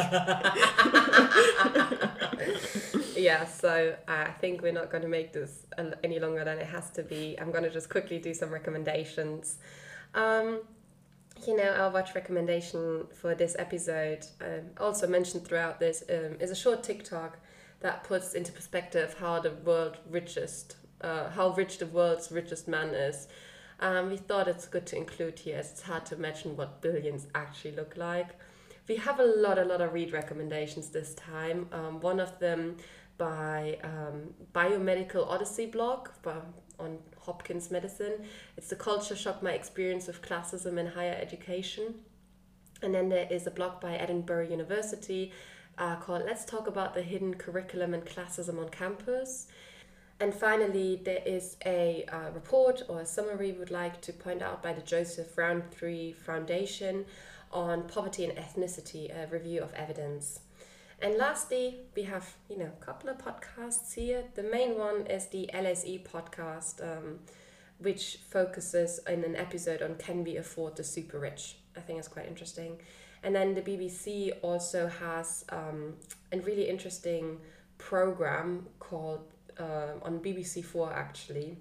yeah, 3.16 3.44
so 3.46 3.96
uh, 4.08 4.24
I 4.26 4.32
think 4.32 4.60
we're 4.60 4.72
not 4.72 4.90
going 4.90 5.02
to 5.02 5.08
make 5.08 5.32
this 5.32 5.66
any 6.02 6.18
longer 6.18 6.44
than 6.44 6.58
it 6.58 6.66
has 6.66 6.90
to 6.90 7.02
be. 7.02 7.36
I'm 7.40 7.50
going 7.52 7.62
to 7.64 7.70
just 7.70 7.88
quickly 7.88 8.18
do 8.18 8.34
some 8.34 8.50
recommendations. 8.50 9.58
Um, 10.14 10.60
you 11.46 11.56
know, 11.56 11.72
our 11.72 11.90
watch 11.90 12.14
recommendation 12.14 13.06
for 13.20 13.34
this 13.34 13.56
episode, 13.58 14.24
um, 14.40 14.70
also 14.78 15.06
mentioned 15.06 15.44
throughout 15.44 15.78
this, 15.80 16.02
um, 16.08 16.36
is 16.40 16.50
a 16.50 16.56
short 16.56 16.82
TikTok 16.82 17.38
that 17.80 18.04
puts 18.04 18.34
into 18.34 18.52
perspective 18.52 19.16
how 19.18 19.40
the 19.40 19.52
world 19.52 19.98
richest, 20.08 20.76
uh, 21.00 21.30
how 21.30 21.50
rich 21.50 21.78
the 21.78 21.86
world's 21.86 22.32
richest 22.32 22.68
man 22.68 22.88
is. 22.88 23.28
Um, 23.80 24.08
we 24.10 24.16
thought 24.16 24.48
it's 24.48 24.66
good 24.66 24.86
to 24.86 24.96
include 24.96 25.38
here 25.38 25.58
as 25.58 25.70
it's 25.72 25.82
hard 25.82 26.06
to 26.06 26.14
imagine 26.14 26.56
what 26.56 26.80
billions 26.80 27.26
actually 27.34 27.72
look 27.72 27.96
like. 27.96 28.28
We 28.88 28.96
have 28.96 29.20
a 29.20 29.24
lot, 29.24 29.58
a 29.58 29.64
lot 29.64 29.80
of 29.80 29.92
read 29.92 30.12
recommendations 30.12 30.90
this 30.90 31.14
time. 31.14 31.68
Um, 31.72 32.00
one 32.00 32.20
of 32.20 32.38
them 32.38 32.76
by 33.18 33.78
um, 33.82 34.34
Biomedical 34.54 35.26
Odyssey 35.28 35.66
blog 35.66 36.08
on 36.78 36.98
Hopkins 37.18 37.70
Medicine. 37.70 38.24
It's 38.56 38.68
the 38.68 38.76
culture 38.76 39.16
shock 39.16 39.42
my 39.42 39.52
experience 39.52 40.06
with 40.06 40.22
classism 40.22 40.78
in 40.78 40.86
higher 40.86 41.16
education. 41.20 41.94
And 42.82 42.94
then 42.94 43.08
there 43.08 43.26
is 43.30 43.46
a 43.46 43.50
blog 43.50 43.80
by 43.80 43.94
Edinburgh 43.94 44.48
University 44.48 45.32
uh, 45.78 45.96
called 45.96 46.22
Let's 46.24 46.44
Talk 46.44 46.66
About 46.66 46.94
the 46.94 47.02
Hidden 47.02 47.34
Curriculum 47.34 47.94
and 47.94 48.04
Classism 48.04 48.58
on 48.58 48.68
Campus. 48.68 49.48
And 50.18 50.32
finally, 50.32 51.00
there 51.04 51.22
is 51.26 51.56
a 51.66 52.06
uh, 52.10 52.30
report 52.32 52.82
or 52.88 53.00
a 53.00 53.06
summary 53.06 53.52
we 53.52 53.58
would 53.58 53.70
like 53.70 54.00
to 54.02 54.12
point 54.12 54.40
out 54.40 54.62
by 54.62 54.72
the 54.72 54.80
Joseph 54.80 55.36
Rowntree 55.36 56.12
Foundation 56.12 57.04
on 57.52 57.86
poverty 57.86 58.24
and 58.24 58.36
ethnicity, 58.36 59.14
a 59.14 59.26
review 59.26 59.62
of 59.62 59.72
evidence. 59.74 60.40
And 61.00 61.18
lastly, 61.18 61.80
we 61.94 62.04
have 62.04 62.34
you 62.48 62.58
know 62.58 62.70
a 62.80 62.84
couple 62.84 63.10
of 63.10 63.18
podcasts 63.18 63.94
here. 63.94 64.24
The 64.34 64.42
main 64.42 64.78
one 64.78 65.06
is 65.06 65.26
the 65.26 65.50
LSE 65.52 66.06
podcast, 66.06 66.82
um, 66.82 67.18
which 67.78 68.18
focuses 68.28 69.00
in 69.06 69.22
an 69.24 69.36
episode 69.36 69.82
on 69.82 69.96
can 69.96 70.24
we 70.24 70.36
afford 70.36 70.76
the 70.76 70.84
super 70.84 71.18
rich. 71.18 71.56
I 71.76 71.80
think 71.80 71.98
it's 71.98 72.08
quite 72.08 72.26
interesting. 72.26 72.80
And 73.22 73.34
then 73.34 73.54
the 73.54 73.62
BBC 73.62 74.32
also 74.42 74.88
has 74.88 75.44
um, 75.50 75.94
a 76.32 76.38
really 76.40 76.68
interesting 76.68 77.38
program 77.76 78.66
called 78.78 79.32
uh, 79.58 79.94
on 80.02 80.20
BBC 80.20 80.64
Four 80.64 80.92
actually 80.92 81.58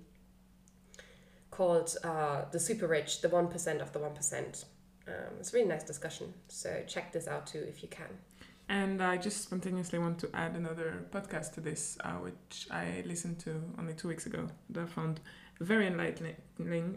called 1.51 1.95
uh, 2.03 2.43
the 2.51 2.59
super 2.59 2.87
rich, 2.87 3.21
the 3.21 3.29
one 3.29 3.47
percent 3.47 3.81
of 3.81 3.91
the 3.93 3.99
one 3.99 4.13
percent. 4.13 4.65
Um, 5.07 5.35
it's 5.39 5.53
a 5.53 5.57
really 5.57 5.69
nice 5.69 5.83
discussion. 5.83 6.33
So 6.47 6.83
check 6.87 7.11
this 7.11 7.27
out 7.27 7.47
too 7.47 7.65
if 7.67 7.83
you 7.83 7.89
can. 7.89 8.07
And 8.67 9.01
I 9.01 9.17
just 9.17 9.43
spontaneously 9.43 9.99
want 9.99 10.17
to 10.19 10.29
add 10.33 10.55
another 10.55 11.05
podcast 11.11 11.53
to 11.53 11.61
this, 11.61 11.97
uh, 12.03 12.13
which 12.13 12.67
I 12.71 13.03
listened 13.05 13.39
to 13.39 13.61
only 13.77 13.93
two 13.93 14.07
weeks 14.07 14.25
ago. 14.25 14.47
That 14.71 14.83
I 14.83 14.85
found 14.87 15.19
very 15.59 15.87
enlightening. 15.87 16.35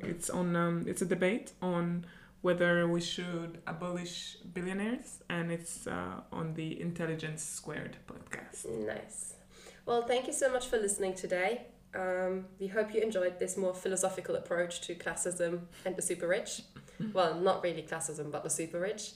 It's 0.02 0.30
on. 0.30 0.56
Um, 0.56 0.84
it's 0.86 1.02
a 1.02 1.06
debate 1.06 1.52
on 1.60 2.06
whether 2.40 2.86
we 2.86 3.00
should 3.00 3.60
abolish 3.66 4.36
billionaires, 4.54 5.20
and 5.28 5.50
it's 5.50 5.86
uh, 5.86 6.20
on 6.32 6.54
the 6.54 6.80
Intelligence 6.80 7.42
Squared 7.42 7.96
podcast. 8.06 8.68
Nice. 8.86 9.34
Well, 9.84 10.02
thank 10.02 10.26
you 10.26 10.32
so 10.32 10.50
much 10.50 10.66
for 10.66 10.78
listening 10.78 11.14
today. 11.14 11.66
Um, 11.94 12.46
we 12.60 12.66
hope 12.66 12.94
you 12.94 13.00
enjoyed 13.00 13.38
this 13.38 13.56
more 13.56 13.74
philosophical 13.74 14.36
approach 14.36 14.82
to 14.82 14.94
classism 14.94 15.62
and 15.84 15.96
the 15.96 16.02
super 16.02 16.28
rich. 16.28 16.62
well, 17.12 17.34
not 17.34 17.62
really 17.62 17.82
classism, 17.82 18.30
but 18.30 18.44
the 18.44 18.50
super 18.50 18.80
rich. 18.80 19.12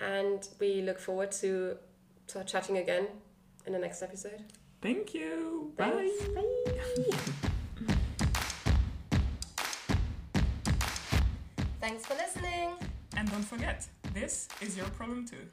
And 0.00 0.46
we 0.60 0.82
look 0.82 0.98
forward 0.98 1.32
to, 1.32 1.76
to 2.28 2.44
chatting 2.44 2.78
again 2.78 3.08
in 3.66 3.72
the 3.72 3.78
next 3.78 4.02
episode. 4.02 4.44
Thank 4.80 5.14
you. 5.14 5.72
Thanks. 5.76 6.24
Bye. 6.28 6.34
Bye. 6.34 7.18
Thanks 11.80 12.06
for 12.06 12.14
listening. 12.14 12.70
And 13.16 13.30
don't 13.30 13.42
forget, 13.42 13.86
this 14.14 14.48
is 14.60 14.76
your 14.76 14.88
problem 14.90 15.26
too. 15.26 15.48